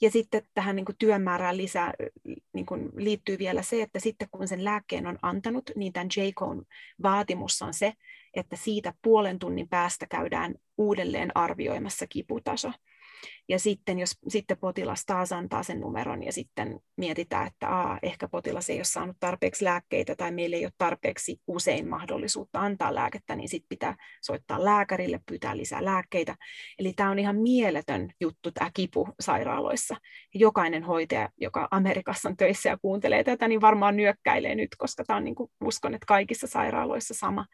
Ja 0.02 0.12
sitten 0.12 0.44
tähän 0.54 0.76
niin 0.76 0.86
kuin 0.86 0.96
työmäärään 1.00 1.58
lisää 1.58 1.94
niin 2.54 2.66
kuin 2.66 2.90
liittyy 2.96 3.38
vielä 3.40 3.62
se, 3.62 3.82
että 3.82 4.00
sitten 4.00 4.28
kun 4.32 4.48
sen 4.48 4.64
lääkkeen 4.64 5.08
on 5.08 5.20
antanut, 5.22 5.72
niin 5.76 5.94
tämän 5.94 6.08
j 6.18 6.22
vaatimus 7.04 7.62
on 7.62 7.74
se, 7.74 7.94
että 8.34 8.56
siitä 8.56 8.94
puolen 9.02 9.40
tunnin 9.40 9.70
päästä 9.70 10.08
käydään 10.08 10.56
uudelleen 10.78 11.32
arvioimassa 11.36 12.08
kiputaso. 12.08 12.72
Ja 13.50 13.60
sitten 13.60 14.00
jos 14.00 14.18
sitten 14.28 14.58
potilas 14.58 15.06
taas 15.06 15.32
antaa 15.32 15.64
sen 15.64 15.80
numeron 15.80 16.24
ja 16.24 16.34
sitten 16.34 16.80
mietitään, 16.98 17.48
että 17.48 17.70
aa, 17.70 18.00
ehkä 18.02 18.28
potilas 18.28 18.70
ei 18.70 18.78
ole 18.78 18.84
saanut 18.84 19.18
tarpeeksi 19.20 19.66
lääkkeitä 19.66 20.16
tai 20.16 20.32
meillä 20.32 20.56
ei 20.56 20.66
ole 20.66 20.72
tarpeeksi 20.78 21.38
usein 21.48 21.90
mahdollisuutta 21.90 22.60
antaa 22.60 22.96
lääkettä, 22.96 23.36
niin 23.36 23.50
sitten 23.50 23.70
pitää 23.70 23.96
soittaa 24.22 24.66
lääkärille, 24.66 25.20
pyytää 25.26 25.58
lisää 25.58 25.86
lääkkeitä. 25.86 26.36
Eli 26.80 26.94
tämä 26.94 27.12
on 27.12 27.20
ihan 27.20 27.36
mieletön 27.36 28.10
juttu 28.22 28.52
tämä 28.52 28.72
kipu 28.74 29.10
sairaaloissa. 29.20 29.96
Jokainen 30.34 30.84
hoitaja, 30.84 31.30
joka 31.38 31.68
Amerikassa 31.72 32.30
on 32.30 32.38
töissä 32.38 32.70
ja 32.70 32.78
kuuntelee 32.78 33.24
tätä, 33.24 33.48
niin 33.48 33.62
varmaan 33.62 33.96
nyökkäilee 33.96 34.56
nyt, 34.56 34.70
koska 34.78 35.04
tämä 35.04 35.18
on 35.18 35.24
niin 35.24 35.36
kuin, 35.36 35.52
uskon, 35.64 35.94
että 35.94 36.06
kaikissa 36.06 36.48
sairaaloissa 36.48 37.14
sama. 37.14 37.46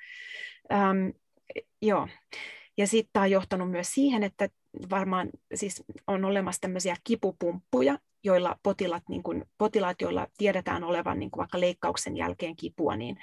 Ähm, 0.72 1.10
joo. 1.82 2.08
Ja 2.78 2.88
sitten 2.88 3.10
tämä 3.14 3.24
on 3.24 3.32
johtanut 3.32 3.72
myös 3.72 3.88
siihen, 3.94 4.24
että 4.24 4.50
varmaan 4.90 5.30
siis 5.56 5.84
on 6.08 6.26
olemassa 6.26 6.62
tämmöisiä 6.62 6.96
kipupumppuja, 7.04 8.00
joilla 8.24 8.60
potilaat, 8.64 9.04
niin 9.10 9.24
kun, 9.24 9.46
potilaat 9.58 10.02
joilla 10.02 10.28
tiedetään 10.38 10.84
olevan 10.84 11.20
niin 11.20 11.30
vaikka 11.38 11.60
leikkauksen 11.60 12.18
jälkeen 12.18 12.56
kipua, 12.56 12.96
niin 12.96 13.18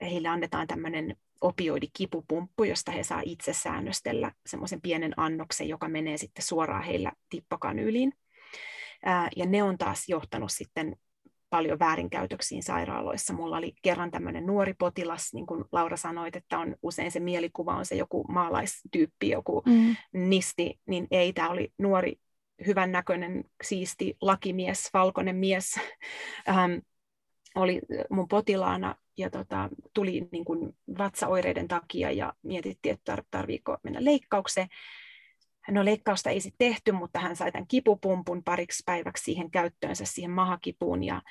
heille 0.00 0.28
annetaan 0.28 0.66
tämmöinen 0.66 1.16
opioidikipupumppu, 1.40 2.64
josta 2.64 2.92
he 2.92 3.02
saa 3.02 3.22
itse 3.24 3.52
säännöstellä 3.52 4.32
semmoisen 4.46 4.80
pienen 4.80 5.12
annoksen, 5.16 5.68
joka 5.68 5.88
menee 5.88 6.16
sitten 6.16 6.44
suoraan 6.44 6.84
heillä 6.84 7.12
tippakanyyliin. 7.30 8.12
Ja 9.36 9.46
ne 9.46 9.62
on 9.62 9.78
taas 9.78 10.08
johtanut 10.08 10.52
sitten 10.52 10.96
paljon 11.50 11.78
väärinkäytöksiin 11.78 12.62
sairaaloissa. 12.62 13.32
Mulla 13.32 13.56
oli 13.56 13.74
kerran 13.82 14.10
tämmöinen 14.10 14.46
nuori 14.46 14.74
potilas, 14.74 15.34
niin 15.34 15.46
kuin 15.46 15.64
Laura 15.72 15.96
sanoit, 15.96 16.36
että 16.36 16.58
on 16.58 16.76
usein 16.82 17.10
se 17.10 17.20
mielikuva 17.20 17.76
on 17.76 17.86
se 17.86 17.94
joku 17.94 18.24
maalaistyyppi, 18.28 19.28
joku 19.28 19.62
mm. 19.66 19.96
nisti, 20.12 20.80
niin 20.86 21.06
ei, 21.10 21.32
tämä 21.32 21.50
oli 21.50 21.72
nuori, 21.78 22.16
hyvän 22.66 22.92
näköinen, 22.92 23.44
siisti 23.62 24.16
lakimies, 24.20 24.90
valkoinen 24.94 25.36
mies, 25.36 25.80
ähm, 26.48 26.72
oli 27.54 27.80
mun 28.10 28.28
potilaana 28.28 28.94
ja 29.18 29.30
tota, 29.30 29.68
tuli 29.94 30.28
niin 30.32 30.44
kuin 30.44 30.76
vatsaoireiden 30.98 31.68
takia 31.68 32.10
ja 32.10 32.32
mietittiin, 32.42 32.94
että 32.94 33.16
tar- 33.16 33.24
tarviiko 33.30 33.78
mennä 33.82 34.04
leikkaukseen. 34.04 34.68
No 35.70 35.84
leikkausta 35.84 36.30
ei 36.30 36.40
sitten 36.40 36.68
tehty, 36.68 36.92
mutta 36.92 37.20
hän 37.20 37.36
sai 37.36 37.52
tämän 37.52 37.66
kipupumpun 37.66 38.44
pariksi 38.44 38.82
päiväksi 38.86 39.24
siihen 39.24 39.50
käyttöönsä, 39.50 40.04
siihen 40.04 40.30
mahakipuun. 40.30 41.04
Ja, 41.04 41.22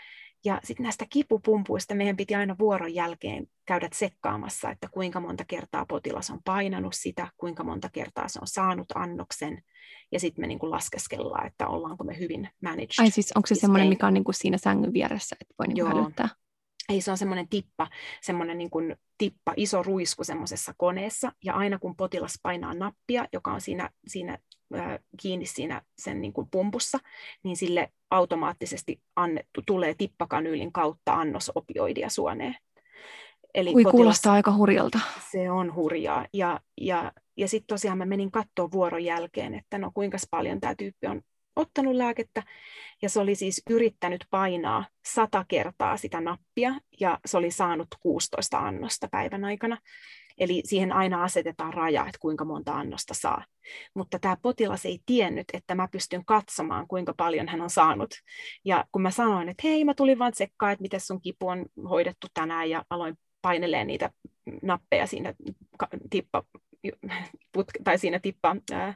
ja 0.46 0.60
sitten 0.64 0.84
näistä 0.84 1.06
kipupumpuista 1.10 1.96
meidän 1.96 2.18
piti 2.18 2.36
aina 2.36 2.56
vuoron 2.60 2.94
jälkeen 2.94 3.48
käydä 3.66 3.90
tsekkaamassa, 3.90 4.72
että 4.72 4.88
kuinka 4.92 5.20
monta 5.20 5.46
kertaa 5.48 5.86
potilas 5.86 6.30
on 6.30 6.40
painanut 6.46 6.94
sitä, 6.96 7.28
kuinka 7.38 7.64
monta 7.64 7.90
kertaa 7.94 8.28
se 8.28 8.40
on 8.42 8.48
saanut 8.48 8.88
annoksen. 8.96 9.64
Ja 10.12 10.20
sitten 10.20 10.44
me 10.44 10.48
niinku 10.48 10.72
laskeskellaan, 10.72 11.48
että 11.48 11.68
ollaanko 11.68 12.04
me 12.04 12.20
hyvin 12.20 12.50
managed. 12.62 12.90
Ai 13.00 13.12
siis 13.12 13.32
onko 13.36 13.48
se 13.48 13.56
semmoinen, 13.56 13.90
mikä 13.90 14.08
on 14.08 14.14
niinku 14.14 14.34
siinä 14.34 14.58
sängyn 14.58 14.94
vieressä, 14.94 15.36
että 15.42 15.54
voi 15.60 15.68
niinku 15.68 15.80
Joo. 15.80 16.02
hälyttää? 16.02 16.30
Ei 16.90 17.02
se 17.02 17.12
on 17.12 17.18
semmoinen 17.18 17.48
tippa, 17.48 17.88
semmoinen 18.22 18.58
niin 18.58 18.70
kuin 18.70 18.96
tippa, 19.18 19.54
iso 19.56 19.84
ruisku 19.84 20.24
semmoisessa 20.24 20.74
koneessa, 20.78 21.32
ja 21.44 21.54
aina 21.54 21.80
kun 21.80 21.96
potilas 21.96 22.40
painaa 22.44 22.74
nappia, 22.74 23.26
joka 23.34 23.54
on 23.54 23.62
siinä, 23.62 23.90
siinä 24.08 24.38
äh, 24.76 25.00
kiinni 25.22 25.46
siinä 25.46 25.82
sen 25.98 26.22
niin 26.22 26.34
kuin 26.34 26.48
pumpussa, 26.52 27.00
niin 27.44 27.58
sille 27.58 27.92
automaattisesti 28.12 29.02
annettu, 29.16 29.62
tulee 29.66 29.94
tippakanyylin 29.98 30.72
kautta 30.72 31.14
annos 31.14 31.52
opioidia 31.56 32.10
suoneen. 32.10 32.56
Eli 33.54 33.70
Ui, 33.70 33.84
potilas, 33.84 33.92
kuulostaa 33.92 34.34
aika 34.34 34.56
hurjalta. 34.56 35.00
Se 35.32 35.52
on 35.52 35.76
hurjaa. 35.76 36.26
Ja, 36.34 36.60
ja, 36.82 37.12
ja 37.38 37.48
sitten 37.48 37.68
tosiaan 37.68 37.98
mä 37.98 38.06
menin 38.06 38.32
katsoa 38.32 38.72
vuoron 38.72 39.04
jälkeen, 39.04 39.54
että 39.54 39.78
no 39.78 39.92
kuinka 39.94 40.18
paljon 40.32 40.60
tämä 40.60 40.76
tyyppi 40.76 41.08
on 41.08 41.22
ottanut 41.58 41.96
lääkettä, 41.96 42.44
ja 43.02 43.10
se 43.10 43.20
oli 43.20 43.36
siis 43.36 43.62
yrittänyt 43.70 44.26
painaa 44.30 44.86
sata 45.06 45.46
kertaa 45.48 45.98
sitä 45.98 46.22
nappia, 46.22 46.74
ja 47.00 47.20
se 47.26 47.38
oli 47.38 47.52
saanut 47.52 47.88
16 48.00 48.60
annosta 48.60 49.08
päivän 49.12 49.46
aikana. 49.46 49.78
Eli 50.38 50.62
siihen 50.66 50.92
aina 50.92 51.24
asetetaan 51.24 51.74
raja, 51.74 52.02
että 52.02 52.20
kuinka 52.20 52.46
monta 52.46 52.74
annosta 52.74 53.14
saa. 53.14 53.46
Mutta 53.94 54.20
tämä 54.20 54.38
potilas 54.42 54.86
ei 54.86 55.00
tiennyt, 55.06 55.46
että 55.54 55.76
mä 55.76 55.88
pystyn 55.92 56.26
katsomaan, 56.26 56.88
kuinka 56.88 57.14
paljon 57.18 57.48
hän 57.48 57.62
on 57.62 57.70
saanut. 57.70 58.10
Ja 58.66 58.86
kun 58.92 59.02
mä 59.02 59.12
sanoin, 59.12 59.50
että 59.50 59.68
hei, 59.68 59.86
mä 59.86 59.94
tulin 59.94 60.20
vaan 60.20 60.32
tsekkaa, 60.32 60.72
että 60.72 60.82
miten 60.82 61.00
sun 61.00 61.22
kipu 61.22 61.48
on 61.48 61.66
hoidettu 61.90 62.28
tänään, 62.34 62.70
ja 62.70 62.86
aloin 62.90 63.16
painelee 63.42 63.86
niitä 63.86 64.10
nappeja 64.62 65.08
siinä 65.08 65.34
tippa, 66.10 66.44
tai 67.84 67.98
siinä 67.98 68.20
tippa, 68.20 68.56
ää, 68.72 68.96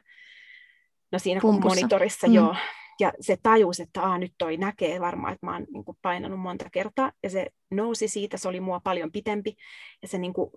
no 1.12 1.18
siinä 1.18 1.40
Pumpussa. 1.40 1.80
monitorissa, 1.80 2.26
mm. 2.26 2.32
joo. 2.34 2.56
Ja 3.00 3.12
se 3.20 3.36
tajus, 3.42 3.80
että 3.80 4.02
Aa, 4.02 4.18
nyt 4.18 4.32
toi 4.38 4.56
näkee 4.56 5.00
varmaan, 5.00 5.32
että 5.32 5.46
mä 5.46 5.52
oon 5.52 5.66
niin 5.72 5.84
kuin, 5.84 5.98
painanut 6.02 6.40
monta 6.40 6.70
kertaa. 6.72 7.12
Ja 7.22 7.30
se 7.30 7.46
nousi 7.70 8.08
siitä, 8.08 8.36
se 8.36 8.48
oli 8.48 8.60
mua 8.60 8.80
paljon 8.80 9.12
pitempi. 9.12 9.56
Ja 10.02 10.08
se 10.08 10.18
niin 10.18 10.32
kuin, 10.32 10.50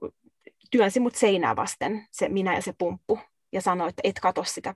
työnsi 0.72 0.99
mut 0.99 1.16
seinää 1.16 1.56
vasten, 1.56 2.08
se 2.12 2.30
minä 2.30 2.56
ja 2.56 2.62
se 2.62 2.74
pumppu. 2.78 3.20
Ja 3.53 3.62
sanoi, 3.62 3.89
että 3.89 4.01
et 4.03 4.20
katso 4.20 4.43
sitä 4.43 4.76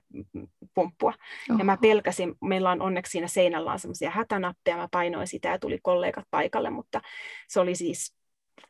pumppua. 0.74 1.12
Oho. 1.50 1.58
Ja 1.58 1.64
mä 1.64 1.76
pelkäsin, 1.76 2.34
meillä 2.40 2.70
on 2.70 2.82
onneksi 2.82 3.10
siinä 3.10 3.28
seinällä 3.28 3.72
on 3.72 3.78
semmoisia 3.78 4.10
hätänappeja, 4.10 4.76
mä 4.76 4.88
painoin 4.90 5.26
sitä 5.26 5.48
ja 5.48 5.58
tuli 5.58 5.78
kollegat 5.82 6.24
paikalle, 6.30 6.70
mutta 6.70 7.00
se 7.48 7.60
oli 7.60 7.74
siis 7.74 8.14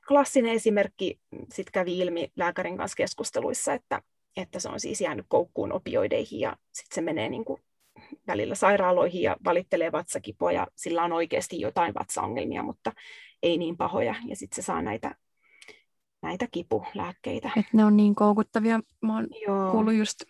klassinen 0.09 0.53
esimerkki, 0.53 1.21
sitten 1.33 1.73
kävi 1.73 1.99
ilmi 1.99 2.33
lääkärin 2.37 2.77
kanssa 2.77 2.97
keskusteluissa, 2.97 3.73
että 3.73 4.03
että 4.41 4.61
se 4.61 4.68
on 4.68 4.80
siis 4.80 5.01
jäänyt 5.01 5.26
koukkuun 5.28 5.72
opioideihin 5.72 6.41
ja 6.41 6.57
sitten 6.72 6.95
se 6.95 7.01
menee 7.01 7.28
niin 7.28 7.45
kuin 7.45 7.62
välillä 8.26 8.55
sairaaloihin 8.55 9.22
ja 9.22 9.36
valittelee 9.45 9.93
vatsakipua 9.93 10.53
ja 10.53 10.66
sillä 10.76 11.03
on 11.03 11.12
oikeasti 11.12 11.61
jotain 11.61 11.95
vatsaongelmia, 11.95 12.62
mutta 12.62 12.93
ei 13.43 13.59
niin 13.59 13.76
pahoja 13.76 14.14
ja 14.26 14.36
sitten 14.36 14.57
se 14.57 14.66
saa 14.66 14.82
näitä, 14.82 15.14
näitä 16.22 16.49
kipulääkkeitä. 16.53 17.51
Et 17.57 17.66
ne 17.72 17.84
on 17.84 17.97
niin 17.97 18.14
koukuttavia. 18.14 18.80
Mä 19.03 19.14
oon 19.14 19.26
Joo. 19.47 19.72
kuullut 19.72 19.95
just 19.95 20.22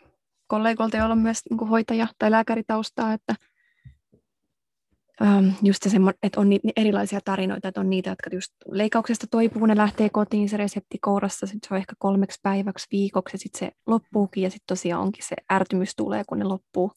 kollegoilta, 0.46 0.96
joilla 0.96 1.12
on 1.12 1.18
myös 1.18 1.42
niin 1.50 1.68
hoitaja- 1.68 2.14
tai 2.18 2.30
lääkäritaustaa, 2.30 3.12
että 3.12 3.34
ähm, 5.22 5.48
just 5.62 5.82
se, 5.82 5.90
että 6.22 6.40
on 6.40 6.48
ni, 6.48 6.60
erilaisia 6.76 7.20
tarinoita, 7.24 7.68
että 7.68 7.80
on 7.80 7.90
niitä, 7.90 8.10
jotka 8.10 8.30
just 8.32 8.52
leikauksesta 8.68 9.26
toipuu, 9.30 9.66
ne 9.66 9.76
lähtee 9.76 10.08
kotiin, 10.08 10.48
se 10.48 10.56
resepti 10.56 10.98
kourassa, 10.98 11.46
sit 11.46 11.58
se 11.68 11.74
on 11.74 11.78
ehkä 11.78 11.92
kolmeksi 11.98 12.38
päiväksi, 12.42 12.86
viikoksi, 12.92 13.34
ja 13.34 13.38
sitten 13.38 13.58
se 13.58 13.72
loppuukin, 13.86 14.42
ja 14.42 14.50
sitten 14.50 14.66
tosiaan 14.66 15.02
onkin 15.02 15.24
se 15.24 15.36
ärtymys 15.52 15.96
tulee, 15.96 16.24
kun 16.28 16.38
ne 16.38 16.44
loppuu. 16.44 16.92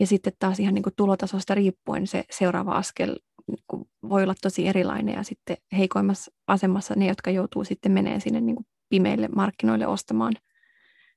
Ja 0.00 0.06
sitten 0.06 0.32
taas 0.38 0.60
ihan 0.60 0.74
niin 0.74 0.82
kuin 0.82 0.94
tulotasosta 0.96 1.54
riippuen 1.54 2.06
se 2.06 2.24
seuraava 2.30 2.72
askel 2.72 3.16
niin 3.48 3.86
voi 4.08 4.22
olla 4.22 4.34
tosi 4.42 4.68
erilainen, 4.68 5.14
ja 5.14 5.22
sitten 5.22 5.56
heikoimmassa 5.76 6.32
asemassa 6.46 6.94
ne, 6.96 7.06
jotka 7.06 7.30
joutuu 7.30 7.64
sitten 7.64 7.92
menee 7.92 8.20
sinne 8.20 8.40
niin 8.40 8.56
kuin 8.56 8.66
pimeille 8.88 9.28
markkinoille 9.28 9.86
ostamaan 9.86 10.34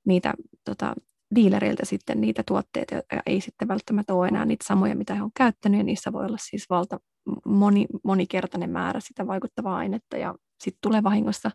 niitä 0.05 0.33
tota, 0.65 0.95
dealeriltä 1.35 1.85
sitten 1.85 2.21
niitä 2.21 2.43
tuotteita, 2.47 2.95
ja 2.95 3.03
ei 3.25 3.41
sitten 3.41 3.67
välttämättä 3.67 4.13
ole 4.13 4.27
enää 4.27 4.45
niitä 4.45 4.65
samoja, 4.67 4.95
mitä 4.95 5.15
he 5.15 5.23
on 5.23 5.31
käyttänyt, 5.35 5.77
ja 5.77 5.83
niissä 5.83 6.13
voi 6.13 6.25
olla 6.25 6.37
siis 6.39 6.69
valta 6.69 6.99
moni, 7.45 7.85
monikertainen 8.03 8.69
määrä 8.69 8.99
sitä 8.99 9.27
vaikuttavaa 9.27 9.77
ainetta, 9.77 10.17
ja 10.17 10.35
sitten 10.59 10.81
tulee 10.81 11.03
vahingossa 11.03 11.51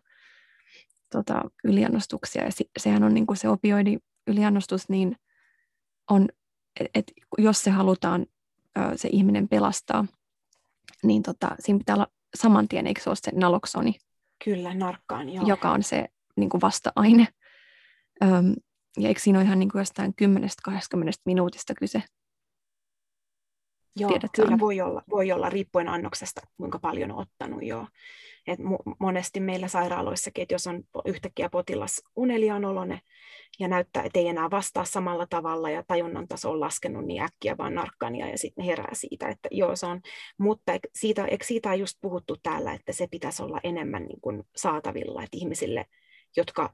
tota, 1.11 1.41
yliannostuksia. 1.63 2.43
Ja 2.43 2.51
se, 2.51 2.65
sehän 2.79 3.03
on 3.03 3.13
niin 3.13 3.27
kuin 3.27 3.37
se 3.37 3.49
opioidi 3.49 3.97
yliannostus, 4.27 4.89
niin 4.89 5.15
on, 6.09 6.27
että 6.79 6.99
et, 6.99 7.11
jos 7.37 7.61
se 7.61 7.71
halutaan 7.71 8.25
ö, 8.77 8.81
se 8.95 9.09
ihminen 9.11 9.47
pelastaa, 9.47 10.05
niin 11.03 11.23
tota, 11.23 11.55
siinä 11.59 11.77
pitää 11.77 11.95
olla 11.95 12.07
saman 12.35 12.67
tien, 12.67 12.87
eikö 12.87 13.01
se 13.01 13.09
ole 13.09 13.17
se 13.21 13.31
naloksoni? 13.35 13.95
Kyllä, 14.45 14.73
narkkaan, 14.73 15.29
joo. 15.29 15.45
Joka 15.47 15.71
on 15.71 15.83
se 15.83 16.05
niin 16.35 16.49
kuin 16.49 16.61
vasta-aine. 16.61 17.27
Öm, 18.23 18.53
ja 18.97 19.07
eikö 19.07 19.19
siinä 19.19 19.39
ole 19.39 19.45
ihan 19.45 19.59
niin 19.59 19.71
kuin 19.71 19.79
jostain 19.79 20.13
10-20 20.69 20.73
minuutista 21.25 21.73
kyse? 21.73 22.03
Joo, 23.99 24.09
Tiedät, 24.09 24.31
kyllä 24.35 24.59
voi 24.59 24.81
olla, 24.81 25.03
voi 25.09 25.31
olla, 25.31 25.49
riippuen 25.49 25.89
annoksesta, 25.89 26.41
kuinka 26.57 26.79
paljon 26.79 27.11
on 27.11 27.19
ottanut. 27.19 27.63
Joo. 27.63 27.87
Et 28.47 28.59
monesti 28.99 29.39
meillä 29.39 29.67
sairaaloissakin, 29.67 30.41
että 30.41 30.53
jos 30.53 30.67
on 30.67 30.83
yhtäkkiä 31.05 31.49
potilas 31.49 32.01
uneliaan 32.15 32.65
olone 32.65 32.99
ja 33.59 33.67
näyttää, 33.67 34.03
että 34.03 34.19
ei 34.19 34.27
enää 34.27 34.51
vastaa 34.51 34.85
samalla 34.85 35.27
tavalla 35.29 35.69
ja 35.69 35.83
tajunnan 35.87 36.27
taso 36.27 36.51
on 36.51 36.59
laskenut 36.59 37.05
niin 37.05 37.21
äkkiä 37.21 37.57
vaan 37.57 37.75
narkkania 37.75 38.27
ja 38.27 38.37
sitten 38.37 38.65
herää 38.65 38.93
siitä, 38.93 39.27
että 39.27 39.49
joo 39.51 39.75
se 39.75 39.85
on, 39.85 40.01
mutta 40.37 40.71
siitä, 40.95 41.25
eikö 41.25 41.45
siitä 41.45 41.69
on 41.69 41.79
just 41.79 41.97
puhuttu 42.01 42.35
täällä, 42.43 42.73
että 42.73 42.93
se 42.93 43.07
pitäisi 43.11 43.43
olla 43.43 43.59
enemmän 43.63 44.03
niin 44.03 44.21
kuin 44.21 44.43
saatavilla, 44.55 45.23
että 45.23 45.37
ihmisille, 45.37 45.85
jotka 46.37 46.73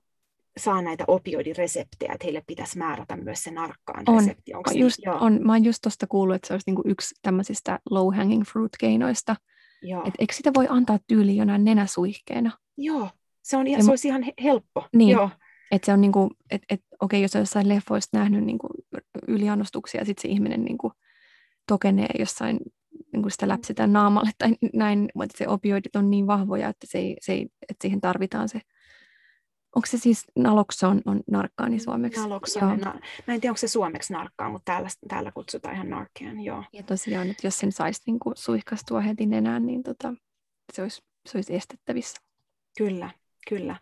saa 0.57 0.81
näitä 0.81 1.03
opioidireseptejä, 1.07 2.13
että 2.13 2.25
heille 2.25 2.43
pitäisi 2.47 2.77
määrätä 2.77 3.15
myös 3.15 3.43
se 3.43 3.51
narkkaan 3.51 4.03
on, 4.07 4.19
resepti. 4.19 4.53
Onko 4.53 4.71
just, 4.71 4.97
niin? 5.05 5.09
on, 5.09 5.39
mä 5.43 5.51
oon 5.53 5.65
just 5.65 5.79
tuosta 5.81 6.07
kuullut, 6.07 6.35
että 6.35 6.47
se 6.47 6.53
olisi 6.53 6.69
niinku 6.69 6.81
yksi 6.85 7.15
tämmöisistä 7.21 7.79
low 7.89 8.15
hanging 8.15 8.43
fruit 8.43 8.71
keinoista, 8.79 9.35
Joo. 9.83 10.03
Et 10.07 10.13
eikö 10.19 10.33
sitä 10.33 10.51
voi 10.55 10.67
antaa 10.69 10.99
tyyliin 11.07 11.37
jonain 11.37 11.63
nenäsuihkeena? 11.63 12.51
Joo, 12.77 13.09
se, 13.41 13.57
on, 13.57 13.65
se, 13.67 13.81
se 13.81 13.89
olisi 13.89 14.07
ihan 14.07 14.25
helppo. 14.43 14.87
Niin, 14.95 15.09
Joo. 15.09 15.29
että 15.71 15.85
se 15.85 15.93
on 15.93 16.01
niinku, 16.01 16.29
että 16.51 16.65
et, 16.69 16.81
okei, 16.99 17.21
jos 17.21 17.35
on 17.35 17.41
jossain 17.41 17.69
leffoista 17.69 18.17
nähnyt 18.17 18.43
niinku 18.43 18.67
yliannostuksia 19.27 20.01
ja 20.01 20.05
sitten 20.05 20.21
se 20.21 20.27
ihminen 20.27 20.63
niinku 20.63 20.91
tokenee 21.67 22.09
jossain, 22.19 22.59
niinku 23.13 23.29
sitä 23.29 23.47
läpsitään 23.47 23.93
naamalle 23.93 24.31
tai 24.37 24.55
näin, 24.73 25.09
mutta 25.15 25.37
se 25.37 25.47
opioidit 25.47 25.95
on 25.95 26.09
niin 26.09 26.27
vahvoja, 26.27 26.69
että, 26.69 26.87
se 26.89 26.97
ei, 26.97 27.17
se 27.21 27.33
ei, 27.33 27.47
että 27.69 27.81
siihen 27.81 28.01
tarvitaan 28.01 28.49
se 28.49 28.61
Onko 29.75 29.85
se 29.85 29.97
siis 29.97 30.23
nalokson 30.35 31.01
on 31.05 31.21
narkkaani 31.31 31.79
suomeksi? 31.79 32.19
Nalokson, 32.19 32.79
na, 32.79 32.99
mä 33.27 33.33
en 33.33 33.41
tiedä 33.41 33.51
onko 33.51 33.57
se 33.57 33.67
suomeksi 33.67 34.13
narkkaa, 34.13 34.49
mutta 34.49 34.65
täällä, 34.65 34.89
täällä 35.07 35.31
kutsutaan 35.31 35.75
ihan 35.75 35.89
narkean, 35.89 36.39
joo. 36.39 36.63
Ja 36.73 36.83
tosiaan, 36.83 37.29
että 37.29 37.47
jos 37.47 37.59
sen 37.59 37.71
saisi 37.71 38.01
niin 38.05 38.19
suihkastua 38.35 39.01
heti 39.01 39.25
nenään, 39.25 39.65
niin 39.65 39.83
tota, 39.83 40.13
se, 40.73 40.81
olisi, 40.81 41.01
se 41.25 41.37
olisi 41.37 41.55
estettävissä. 41.55 42.21
Kyllä, 42.77 43.09
Kyllä. 43.49 43.75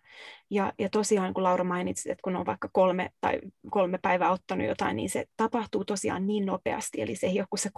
Ja, 0.49 0.73
ja 0.79 0.89
tosiaan, 0.89 1.33
kun 1.33 1.43
Laura 1.43 1.63
mainitsi, 1.63 2.11
että 2.11 2.21
kun 2.23 2.35
on 2.35 2.45
vaikka 2.45 2.69
kolme 2.73 3.09
tai 3.21 3.39
kolme 3.69 3.99
päivää 4.01 4.31
ottanut 4.31 4.67
jotain, 4.67 4.95
niin 4.95 5.09
se 5.09 5.25
tapahtuu 5.37 5.85
tosiaan 5.85 6.27
niin 6.27 6.45
nopeasti. 6.45 7.01
Eli 7.01 7.15
se 7.15 7.27
ei 7.27 7.39
ole 7.39 7.47
kuin 7.49 7.59
se 7.59 7.69
3-5 7.69 7.71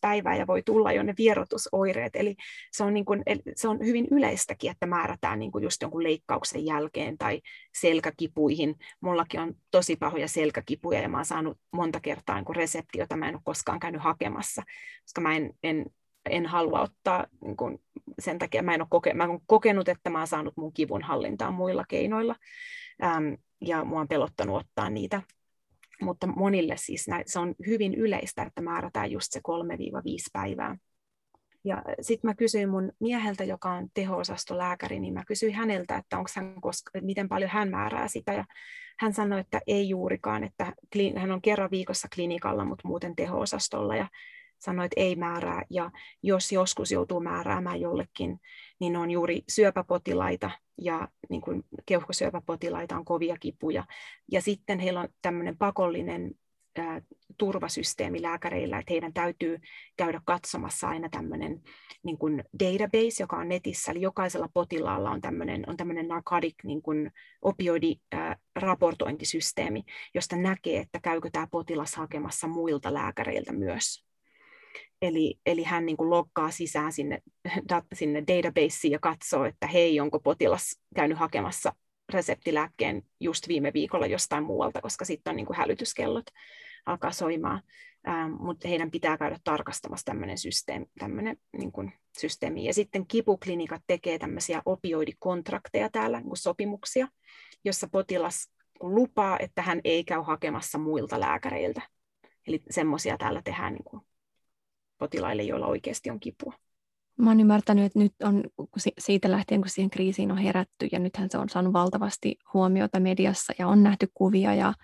päivää 0.00 0.36
ja 0.36 0.46
voi 0.46 0.62
tulla 0.62 0.92
jo 0.92 1.02
ne 1.02 1.14
vierotusoireet. 1.18 2.16
Eli 2.16 2.36
se 2.72 2.84
on, 2.84 2.94
niin 2.94 3.04
kuin, 3.04 3.22
se 3.56 3.68
on 3.68 3.78
hyvin 3.86 4.08
yleistäkin, 4.10 4.70
että 4.70 4.86
määrätään 4.86 5.38
niin 5.38 5.52
kuin 5.52 5.64
just 5.64 5.82
jonkun 5.82 6.02
leikkauksen 6.02 6.64
jälkeen 6.64 7.18
tai 7.18 7.40
selkäkipuihin. 7.74 8.74
Mullakin 9.00 9.40
on 9.40 9.54
tosi 9.70 9.96
pahoja 9.96 10.28
selkäkipuja 10.28 11.00
ja 11.00 11.08
mä 11.08 11.16
oon 11.16 11.24
saanut 11.24 11.58
monta 11.72 12.00
kertaa 12.00 12.36
niin 12.36 12.56
resepti, 12.56 12.98
jota 12.98 13.16
mä 13.16 13.28
en 13.28 13.34
ole 13.34 13.42
koskaan 13.44 13.80
käynyt 13.80 14.02
hakemassa, 14.02 14.62
koska 15.04 15.20
mä 15.20 15.36
en, 15.36 15.52
en 15.62 15.86
en 16.30 16.46
halua 16.46 16.80
ottaa, 16.80 17.26
niin 17.44 17.56
kun, 17.56 17.78
sen 18.18 18.38
takia 18.38 18.62
mä 18.62 18.74
en 18.74 18.82
ole 18.82 18.88
koke, 18.90 19.14
mä 19.14 19.24
olen 19.24 19.40
kokenut, 19.46 19.88
että 19.88 20.10
mä 20.10 20.18
olen 20.18 20.26
saanut 20.26 20.56
mun 20.56 20.72
kivun 20.72 21.02
hallintaan 21.02 21.54
muilla 21.54 21.84
keinoilla, 21.88 22.36
äm, 23.04 23.36
ja 23.60 23.84
mua 23.84 24.00
on 24.00 24.08
pelottanut 24.08 24.56
ottaa 24.56 24.90
niitä. 24.90 25.22
Mutta 26.02 26.26
monille 26.26 26.76
siis 26.76 27.08
näin, 27.08 27.24
se 27.26 27.38
on 27.38 27.54
hyvin 27.66 27.94
yleistä, 27.94 28.42
että 28.42 28.60
määrätään 28.60 29.10
just 29.10 29.32
se 29.32 29.38
3-5 29.38 29.42
päivää. 30.32 30.76
Ja 31.64 31.82
sitten 32.00 32.30
mä 32.30 32.34
kysyin 32.34 32.68
mun 32.68 32.92
mieheltä, 33.00 33.44
joka 33.44 33.70
on 33.72 33.88
teho-osastolääkäri, 33.94 35.00
niin 35.00 35.14
mä 35.14 35.24
kysyin 35.24 35.54
häneltä, 35.54 35.96
että, 35.96 36.18
onko 36.18 36.30
hän 36.36 36.60
koska, 36.60 36.90
miten 37.00 37.28
paljon 37.28 37.50
hän 37.50 37.70
määrää 37.70 38.08
sitä. 38.08 38.32
Ja 38.32 38.44
hän 38.98 39.12
sanoi, 39.12 39.40
että 39.40 39.60
ei 39.66 39.88
juurikaan, 39.88 40.44
että 40.44 40.72
hän 41.16 41.32
on 41.32 41.42
kerran 41.42 41.70
viikossa 41.70 42.08
klinikalla, 42.14 42.64
mutta 42.64 42.88
muuten 42.88 43.16
teho-osastolla. 43.16 43.96
Ja 43.96 44.08
sanoi, 44.60 44.84
että 44.84 45.00
ei 45.00 45.16
määrää, 45.16 45.62
ja 45.70 45.90
jos 46.22 46.52
joskus 46.52 46.92
joutuu 46.92 47.20
määräämään 47.20 47.80
jollekin, 47.80 48.40
niin 48.80 48.96
on 48.96 49.10
juuri 49.10 49.42
syöpäpotilaita, 49.48 50.50
ja 50.80 51.08
niin 51.28 51.40
kuin 51.40 51.64
keuhkosyöpäpotilaita 51.86 52.96
on 52.96 53.04
kovia 53.04 53.36
kipuja. 53.40 53.84
Ja 54.32 54.42
sitten 54.42 54.78
heillä 54.78 55.00
on 55.00 55.08
tämmöinen 55.22 55.58
pakollinen 55.58 56.34
ää, 56.78 57.02
turvasysteemi 57.38 58.22
lääkäreillä, 58.22 58.78
että 58.78 58.92
heidän 58.92 59.12
täytyy 59.12 59.60
käydä 59.96 60.20
katsomassa 60.24 60.88
aina 60.88 61.08
tämmöinen 61.08 61.62
niin 62.02 62.18
kuin 62.18 62.44
database, 62.60 63.22
joka 63.22 63.36
on 63.36 63.48
netissä, 63.48 63.92
eli 63.92 64.00
jokaisella 64.00 64.48
potilaalla 64.54 65.10
on 65.10 65.20
tämmöinen, 65.20 65.64
on 65.68 65.76
tämmöinen 65.76 66.08
narcotic 66.08 66.54
niin 66.64 66.82
kuin 66.82 67.12
opioidiraportointisysteemi, 67.42 69.84
josta 70.14 70.36
näkee, 70.36 70.80
että 70.80 71.00
käykö 71.00 71.30
tämä 71.32 71.46
potilas 71.50 71.94
hakemassa 71.94 72.48
muilta 72.48 72.94
lääkäreiltä 72.94 73.52
myös. 73.52 74.09
Eli, 75.02 75.34
eli 75.46 75.62
hän 75.62 75.86
niin 75.86 75.96
kuin 75.96 76.10
loggaa 76.10 76.50
sisään 76.50 76.92
sinne, 76.92 77.18
sinne 77.92 78.24
databaseen 78.26 78.92
ja 78.92 78.98
katsoo, 78.98 79.44
että 79.44 79.66
hei, 79.66 80.00
onko 80.00 80.20
potilas 80.20 80.80
käynyt 80.96 81.18
hakemassa 81.18 81.72
reseptilääkkeen 82.12 83.02
just 83.20 83.48
viime 83.48 83.72
viikolla 83.74 84.06
jostain 84.06 84.44
muualta, 84.44 84.80
koska 84.80 85.04
sitten 85.04 85.30
on 85.30 85.36
niin 85.36 85.46
kuin 85.46 85.56
hälytyskellot 85.56 86.24
alkaa 86.86 87.12
soimaan. 87.12 87.62
Ähm, 88.08 88.32
mutta 88.38 88.68
heidän 88.68 88.90
pitää 88.90 89.18
käydä 89.18 89.38
tarkastamassa 89.44 90.04
tämmöinen 90.04 90.38
systeemi, 90.38 90.86
tämmöinen, 90.98 91.36
niin 91.58 91.72
kuin 91.72 91.92
systeemi. 92.18 92.64
Ja 92.64 92.74
sitten 92.74 93.06
kipuklinikat 93.06 93.82
tekee 93.86 94.18
tämmöisiä 94.18 94.62
opioidikontrakteja 94.64 95.88
täällä, 95.92 96.18
niin 96.18 96.28
kuin 96.28 96.36
sopimuksia, 96.36 97.08
jossa 97.64 97.88
potilas 97.92 98.52
lupaa, 98.80 99.38
että 99.38 99.62
hän 99.62 99.80
ei 99.84 100.04
käy 100.04 100.22
hakemassa 100.22 100.78
muilta 100.78 101.20
lääkäreiltä. 101.20 101.82
Eli 102.46 102.62
semmoisia 102.70 103.18
täällä 103.18 103.42
tehdään 103.44 103.72
niin 103.72 103.84
kuin 103.84 104.02
potilaille, 105.00 105.42
joilla 105.42 105.66
oikeasti 105.66 106.10
on 106.10 106.20
kipua. 106.20 106.54
Mä 107.18 107.30
oon 107.30 107.40
ymmärtänyt, 107.40 107.84
että 107.84 107.98
nyt 107.98 108.12
on 108.22 108.44
siitä 108.98 109.30
lähtien, 109.30 109.60
kun 109.60 109.70
siihen 109.70 109.90
kriisiin 109.90 110.32
on 110.32 110.38
herätty, 110.38 110.88
ja 110.92 110.98
nythän 110.98 111.30
se 111.30 111.38
on 111.38 111.48
saanut 111.48 111.72
valtavasti 111.72 112.36
huomiota 112.54 113.00
mediassa, 113.00 113.52
ja 113.58 113.68
on 113.68 113.82
nähty 113.82 114.08
kuvia, 114.14 114.54
ja, 114.54 114.74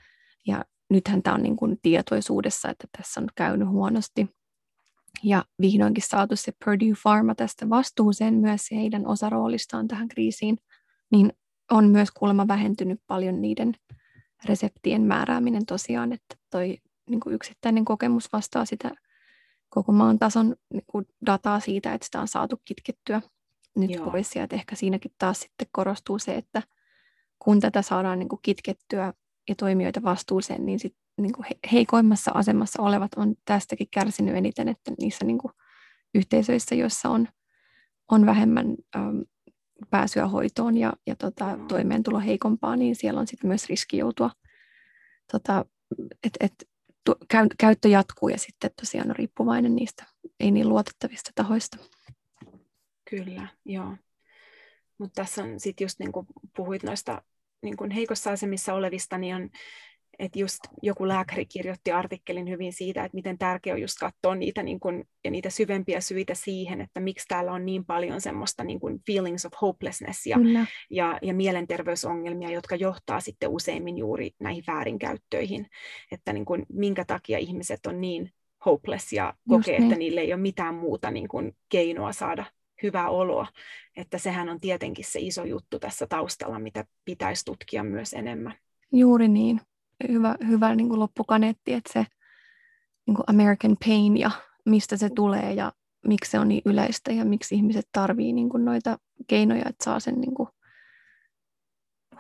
ja 0.47 0.65
nythän 0.91 1.23
tämä 1.23 1.35
on 1.35 1.43
niin 1.43 1.57
kuin 1.57 1.79
tietoisuudessa, 1.83 2.71
että 2.71 2.87
tässä 2.97 3.21
on 3.21 3.29
käynyt 3.35 3.69
huonosti. 3.69 4.27
Ja 5.23 5.45
vihdoinkin 5.61 6.05
saatu 6.07 6.37
se 6.37 6.53
Purdue 6.65 6.95
Pharma 7.03 7.35
tästä 7.35 7.69
vastuuseen 7.69 8.35
myös 8.35 8.71
heidän 8.71 9.07
osaroolistaan 9.07 9.89
tähän 9.89 10.09
kriisiin, 10.09 10.59
niin 11.13 11.33
on 11.71 11.89
myös 11.89 12.11
kuulemma 12.11 12.49
vähentynyt 12.49 13.01
paljon 13.07 13.41
niiden 13.41 13.75
reseptien 14.45 15.03
määrääminen 15.03 15.67
tosiaan, 15.67 16.13
että 16.13 16.37
toi 16.51 16.79
niin 17.11 17.21
kuin 17.21 17.35
yksittäinen 17.35 17.85
kokemus 17.85 18.33
vastaa 18.33 18.65
sitä 18.65 18.91
koko 19.69 19.93
maan 19.93 20.19
tason 20.19 20.57
niin 20.73 20.85
kuin 20.87 21.07
dataa 21.27 21.61
siitä, 21.61 21.95
että 21.95 22.05
sitä 22.05 22.21
on 22.21 22.29
saatu 22.29 22.61
kitkettyä 22.65 23.23
nyt 23.77 23.91
Joo. 23.91 24.11
pois. 24.11 24.37
Ja 24.37 24.45
että 24.45 24.57
ehkä 24.57 24.77
siinäkin 24.77 25.11
taas 25.19 25.41
sitten 25.41 25.69
korostuu 25.73 26.19
se, 26.19 26.35
että 26.35 26.63
kun 27.39 27.61
tätä 27.61 27.83
saadaan 27.83 28.19
niin 28.19 28.29
kuin 28.29 28.41
kitkettyä 28.43 29.13
ja 29.49 29.55
toimijoita 29.55 30.03
vastuuseen, 30.03 30.67
niin, 30.67 30.79
sit, 30.79 30.97
niin 31.21 31.33
kuin 31.33 31.47
heikoimmassa 31.73 32.31
asemassa 32.35 32.83
olevat 32.83 33.15
on 33.17 33.35
tästäkin 33.45 33.89
kärsinyt 33.91 34.37
eniten, 34.37 34.69
että 34.69 34.93
niissä 35.01 35.25
niin 35.25 35.39
kuin 35.39 35.53
yhteisöissä, 36.15 36.75
joissa 36.75 37.09
on, 37.09 37.29
on 38.11 38.27
vähemmän 38.27 38.77
äm, 38.97 39.25
pääsyä 39.91 40.27
hoitoon 40.27 40.77
ja, 40.77 40.93
ja 41.07 41.17
tota, 41.17 41.59
toimeentulo 41.69 42.21
heikompaa, 42.21 42.77
niin 42.77 42.97
siellä 42.97 43.21
on 43.21 43.27
sitten 43.27 43.49
myös 43.49 43.69
riski 43.69 43.97
joutua 43.97 44.31
tota, 45.33 45.65
et, 46.25 46.37
et 46.41 46.69
käyttö 47.59 47.89
jatkuu 47.89 48.29
ja 48.29 48.39
sitten 48.39 48.71
tosiaan 48.81 49.11
on 49.11 49.17
riippuvainen 49.17 49.77
niistä 49.77 50.05
ei 50.41 50.51
niin 50.51 50.69
luotettavista 50.69 51.31
tahoista. 51.35 51.77
Kyllä, 53.11 53.49
joo. 53.65 53.97
Mutta 54.99 55.23
tässä 55.23 55.43
on 55.43 55.61
sitten 55.61 55.85
just 55.85 55.99
niin 55.99 56.13
kuin 56.13 56.27
puhuit 56.57 56.83
noista 56.83 57.23
niin 57.63 57.77
kuin 57.77 57.91
heikossa 57.91 58.31
asemissa 58.31 58.75
olevista, 58.75 59.19
niin 59.19 59.37
on 59.37 59.51
että 60.19 60.39
just 60.39 60.59
joku 60.83 61.09
lääkäri 61.09 61.47
kirjoitti 61.47 61.93
artikkelin 61.93 62.49
hyvin 62.49 62.73
siitä, 62.73 63.05
että 63.05 63.15
miten 63.15 63.39
tärkeää 63.39 63.75
on 63.75 63.81
just 63.81 63.97
katsoa 64.01 64.35
niitä, 64.35 64.63
niin 64.63 64.81
kun, 64.81 65.05
ja 65.25 65.31
niitä 65.31 65.51
syvempiä 65.51 66.01
syitä 66.01 66.35
siihen, 66.35 66.81
että 66.81 67.01
miksi 67.01 67.29
täällä 67.29 67.53
on 67.53 67.67
niin 67.67 67.85
paljon 67.85 68.21
semmoista 68.21 68.65
niin 68.65 68.81
kun 68.81 69.01
feelings 69.07 69.47
of 69.47 69.53
hopelessness 69.61 70.27
ja, 70.27 70.39
ja, 70.91 71.19
ja 71.23 71.35
mielenterveysongelmia, 71.35 72.51
jotka 72.51 72.77
johtaa 72.77 73.21
sitten 73.21 73.51
useimmin 73.51 73.99
juuri 73.99 74.31
näihin 74.41 74.65
väärinkäyttöihin, 74.67 75.67
että 76.13 76.33
niin 76.33 76.45
kun, 76.45 76.67
minkä 76.69 77.05
takia 77.05 77.39
ihmiset 77.39 77.87
on 77.87 78.01
niin 78.01 78.31
hopeless 78.65 79.13
ja 79.13 79.35
kokee, 79.49 79.79
niin. 79.79 79.83
että 79.83 79.99
niille 79.99 80.21
ei 80.21 80.33
ole 80.33 80.41
mitään 80.41 80.75
muuta 80.75 81.11
niin 81.11 81.29
kun, 81.29 81.53
keinoa 81.69 82.13
saada 82.13 82.45
hyvä 82.83 83.09
olo. 83.09 83.47
Että 83.97 84.19
sehän 84.19 84.49
on 84.49 84.61
tietenkin 84.61 85.05
se 85.05 85.19
iso 85.21 85.45
juttu 85.45 85.79
tässä 85.79 86.07
taustalla, 86.07 86.59
mitä 86.59 86.85
pitäisi 87.05 87.45
tutkia 87.45 87.85
myös 87.85 88.13
enemmän. 88.13 88.55
Juuri 88.93 89.29
niin. 89.29 89.61
Hyvä, 90.09 90.37
hyvä 90.49 90.75
niin 90.75 90.89
kuin 90.89 91.01
loppukaneetti, 91.01 91.73
että 91.73 91.93
se 91.93 92.07
niin 93.07 93.15
kuin 93.15 93.25
American 93.27 93.77
pain 93.87 94.17
ja 94.17 94.31
mistä 94.65 94.97
se 94.97 95.11
tulee 95.15 95.53
ja 95.53 95.73
miksi 96.07 96.31
se 96.31 96.39
on 96.39 96.49
niin 96.49 96.63
yleistä 96.65 97.13
ja 97.13 97.25
miksi 97.25 97.55
ihmiset 97.55 97.89
tarvii 97.93 98.33
niin 98.33 98.49
kuin 98.49 98.65
noita 98.65 98.99
keinoja, 99.27 99.69
että 99.69 99.85
saa 99.85 100.01
sen 100.01 100.15
niin 100.15 100.35
kuin 100.35 100.49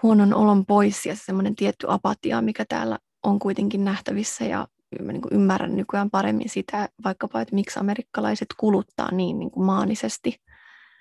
huonon 0.02 0.34
olon 0.34 0.66
pois 0.66 1.06
ja 1.06 1.16
semmoinen 1.16 1.56
tietty 1.56 1.86
apatia, 1.88 2.42
mikä 2.42 2.64
täällä 2.68 2.98
on 3.22 3.38
kuitenkin 3.38 3.84
nähtävissä 3.84 4.44
ja 4.44 4.68
mä 5.02 5.12
niin 5.12 5.22
kuin 5.22 5.34
ymmärrän 5.34 5.76
nykyään 5.76 6.10
paremmin 6.10 6.48
sitä, 6.48 6.88
vaikkapa, 7.04 7.40
että 7.40 7.54
miksi 7.54 7.80
amerikkalaiset 7.80 8.48
kuluttaa 8.56 9.12
niin, 9.12 9.38
niin 9.38 9.50
kuin 9.50 9.66
maanisesti. 9.66 10.36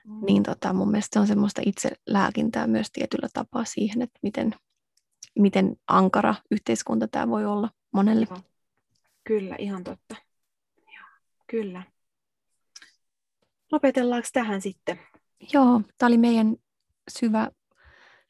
Mm. 0.06 0.26
Niin 0.26 0.44
tota, 0.44 0.74
mun 0.74 0.92
mielestä 0.92 1.14
se 1.14 1.20
on 1.20 1.28
semmoista 1.28 1.62
itselääkintää 1.66 2.68
myös 2.68 2.92
tietyllä 2.92 3.28
tapaa 3.34 3.66
siihen, 3.66 4.02
että 4.02 4.20
miten, 4.24 4.56
miten 5.40 5.76
ankara 5.88 6.36
yhteiskunta 6.52 7.08
tämä 7.08 7.28
voi 7.28 7.46
olla 7.46 7.70
monelle. 7.92 8.28
Kyllä, 9.24 9.56
ihan 9.60 9.84
totta. 9.84 10.16
Joo, 10.78 11.08
kyllä. 11.48 11.84
Lopetellaanko 13.72 14.28
tähän 14.34 14.62
sitten? 14.62 15.00
Joo, 15.54 15.82
tämä 15.98 16.08
oli 16.08 16.18
meidän 16.18 16.56
syvä, 17.12 17.52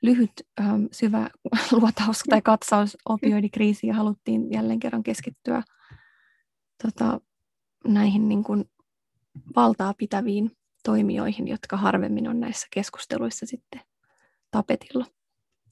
lyhyt, 0.02 0.32
ähm, 0.60 0.86
syvä 0.92 1.30
luotaus 1.82 2.24
tai 2.30 2.42
katsaus 2.42 2.98
opioidikriisiin 3.06 3.88
ja 3.88 3.96
haluttiin 3.96 4.52
jälleen 4.52 4.80
kerran 4.80 5.04
keskittyä 5.04 5.64
tota, 6.84 7.22
näihin 7.88 8.30
niin 8.30 8.44
kuin, 8.44 8.66
valtaa 9.56 9.94
pitäviin 9.94 10.52
toimijoihin, 10.84 11.48
jotka 11.48 11.78
harvemmin 11.78 12.28
on 12.28 12.40
näissä 12.40 12.68
keskusteluissa 12.74 13.46
sitten 13.46 13.82
tapetilla. 14.52 15.06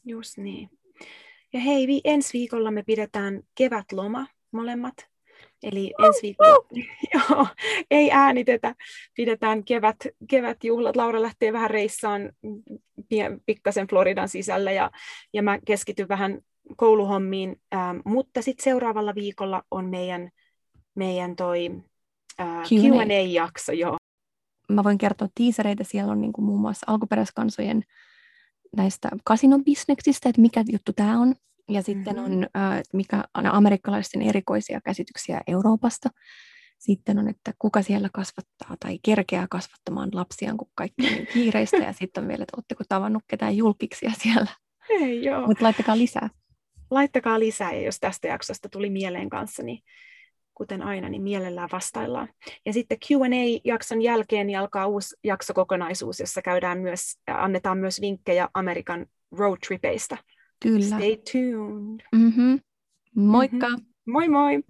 Just 0.06 0.38
niin. 0.38 0.70
Ja 1.54 1.60
hei, 1.60 1.88
vi- 1.88 2.02
ensi 2.04 2.34
viikolla 2.34 2.72
me 2.72 2.84
pidetään 2.84 3.42
kevätloma 3.56 4.28
molemmat. 4.52 4.94
Eli 5.64 5.94
ensi 6.06 6.22
viikolla 6.22 6.68
joo, 7.14 7.48
ei 7.92 8.12
äänitetä, 8.12 8.76
pidetään 9.16 9.64
kevät, 9.64 9.98
kevätjuhlat. 10.30 10.96
Laura 10.96 11.22
lähtee 11.22 11.54
vähän 11.54 11.70
reissaan 11.70 12.32
pikkasen 13.46 13.88
Floridan 13.88 14.30
sisällä 14.30 14.72
ja, 14.72 14.92
ja 15.34 15.44
mä 15.44 15.60
keskityn 15.66 16.08
vähän 16.08 16.42
kouluhommiin. 16.78 17.62
Ähm, 17.76 17.98
mutta 18.06 18.42
sitten 18.42 18.64
seuraavalla 18.64 19.16
viikolla 19.16 19.64
on 19.72 19.86
meidän, 19.86 20.30
meidän 20.96 21.36
toi 21.36 21.72
äh, 22.42 22.64
Q&A-jakso. 22.70 23.72
Joo. 23.72 23.98
Mä 24.70 24.84
voin 24.84 24.98
kertoa 24.98 25.28
tiisereitä. 25.36 25.84
Siellä 25.84 26.12
on 26.12 26.22
niin 26.22 26.34
kuin 26.34 26.46
muun 26.46 26.62
muassa 26.62 26.86
alkuperäiskansojen 26.90 27.84
näistä 28.78 29.10
kasinobisneksistä, 29.24 30.30
että 30.30 30.42
mikä 30.42 30.64
juttu 30.72 30.94
tämä 30.96 31.20
on. 31.20 31.36
Ja 31.70 31.82
sitten 31.82 32.16
mm-hmm. 32.16 32.34
on, 32.34 32.48
äh, 32.58 32.82
mikä 32.94 33.24
on 33.34 33.46
amerikkalaisten 33.46 34.22
erikoisia 34.22 34.82
käsityksiä 34.82 35.42
Euroopasta. 35.48 36.10
Sitten 36.80 37.20
on, 37.20 37.28
että 37.28 37.54
kuka 37.60 37.82
siellä 37.82 38.10
kasvattaa 38.14 38.76
tai 38.80 39.00
kerkeää 39.06 39.48
kasvattamaan 39.50 40.10
lapsiaan, 40.14 40.58
kun 40.58 40.68
kaikki 40.76 41.08
on 41.08 41.14
niin 41.14 41.28
kiireistä. 41.34 41.78
Ja 41.78 41.94
sitten 41.94 42.24
on 42.24 42.28
vielä, 42.28 42.44
että 42.44 42.58
oletteko 42.58 42.84
tavannut 42.90 43.24
ketään 43.28 43.58
julkiksia 43.58 44.12
siellä. 44.24 44.52
Ei 44.90 45.24
joo. 45.24 45.48
Mutta 45.48 45.64
laittakaa 45.64 45.98
lisää. 45.98 46.30
Laittakaa 46.92 47.40
lisää, 47.40 47.74
ja 47.74 47.82
jos 47.82 48.00
tästä 48.00 48.28
jaksosta 48.28 48.70
tuli 48.70 48.90
mieleen 48.90 49.30
kanssa, 49.30 49.64
niin 49.64 49.80
kuten 50.56 50.82
aina, 50.82 51.10
niin 51.10 51.22
mielellään 51.22 51.70
vastaillaan. 51.72 52.30
Ja 52.66 52.74
sitten 52.74 52.98
Q&A-jakson 53.00 54.02
jälkeen 54.02 54.48
niin 54.48 54.60
alkaa 54.60 54.88
uusi 54.88 55.16
jaksokokonaisuus, 55.24 56.20
jossa 56.20 56.42
käydään 56.42 56.80
myös, 56.80 57.20
annetaan 57.28 57.78
myös 57.78 58.02
vinkkejä 58.02 58.50
Amerikan 58.54 59.06
roadtripeista. 59.32 60.18
Kyllä. 60.60 60.86
Stay 60.86 61.18
tuned. 61.32 62.00
Mm-hmm. 62.16 62.60
Moikka! 63.16 63.70
Mm-hmm. 63.70 63.86
Moi 64.06 64.30
moi! 64.30 64.64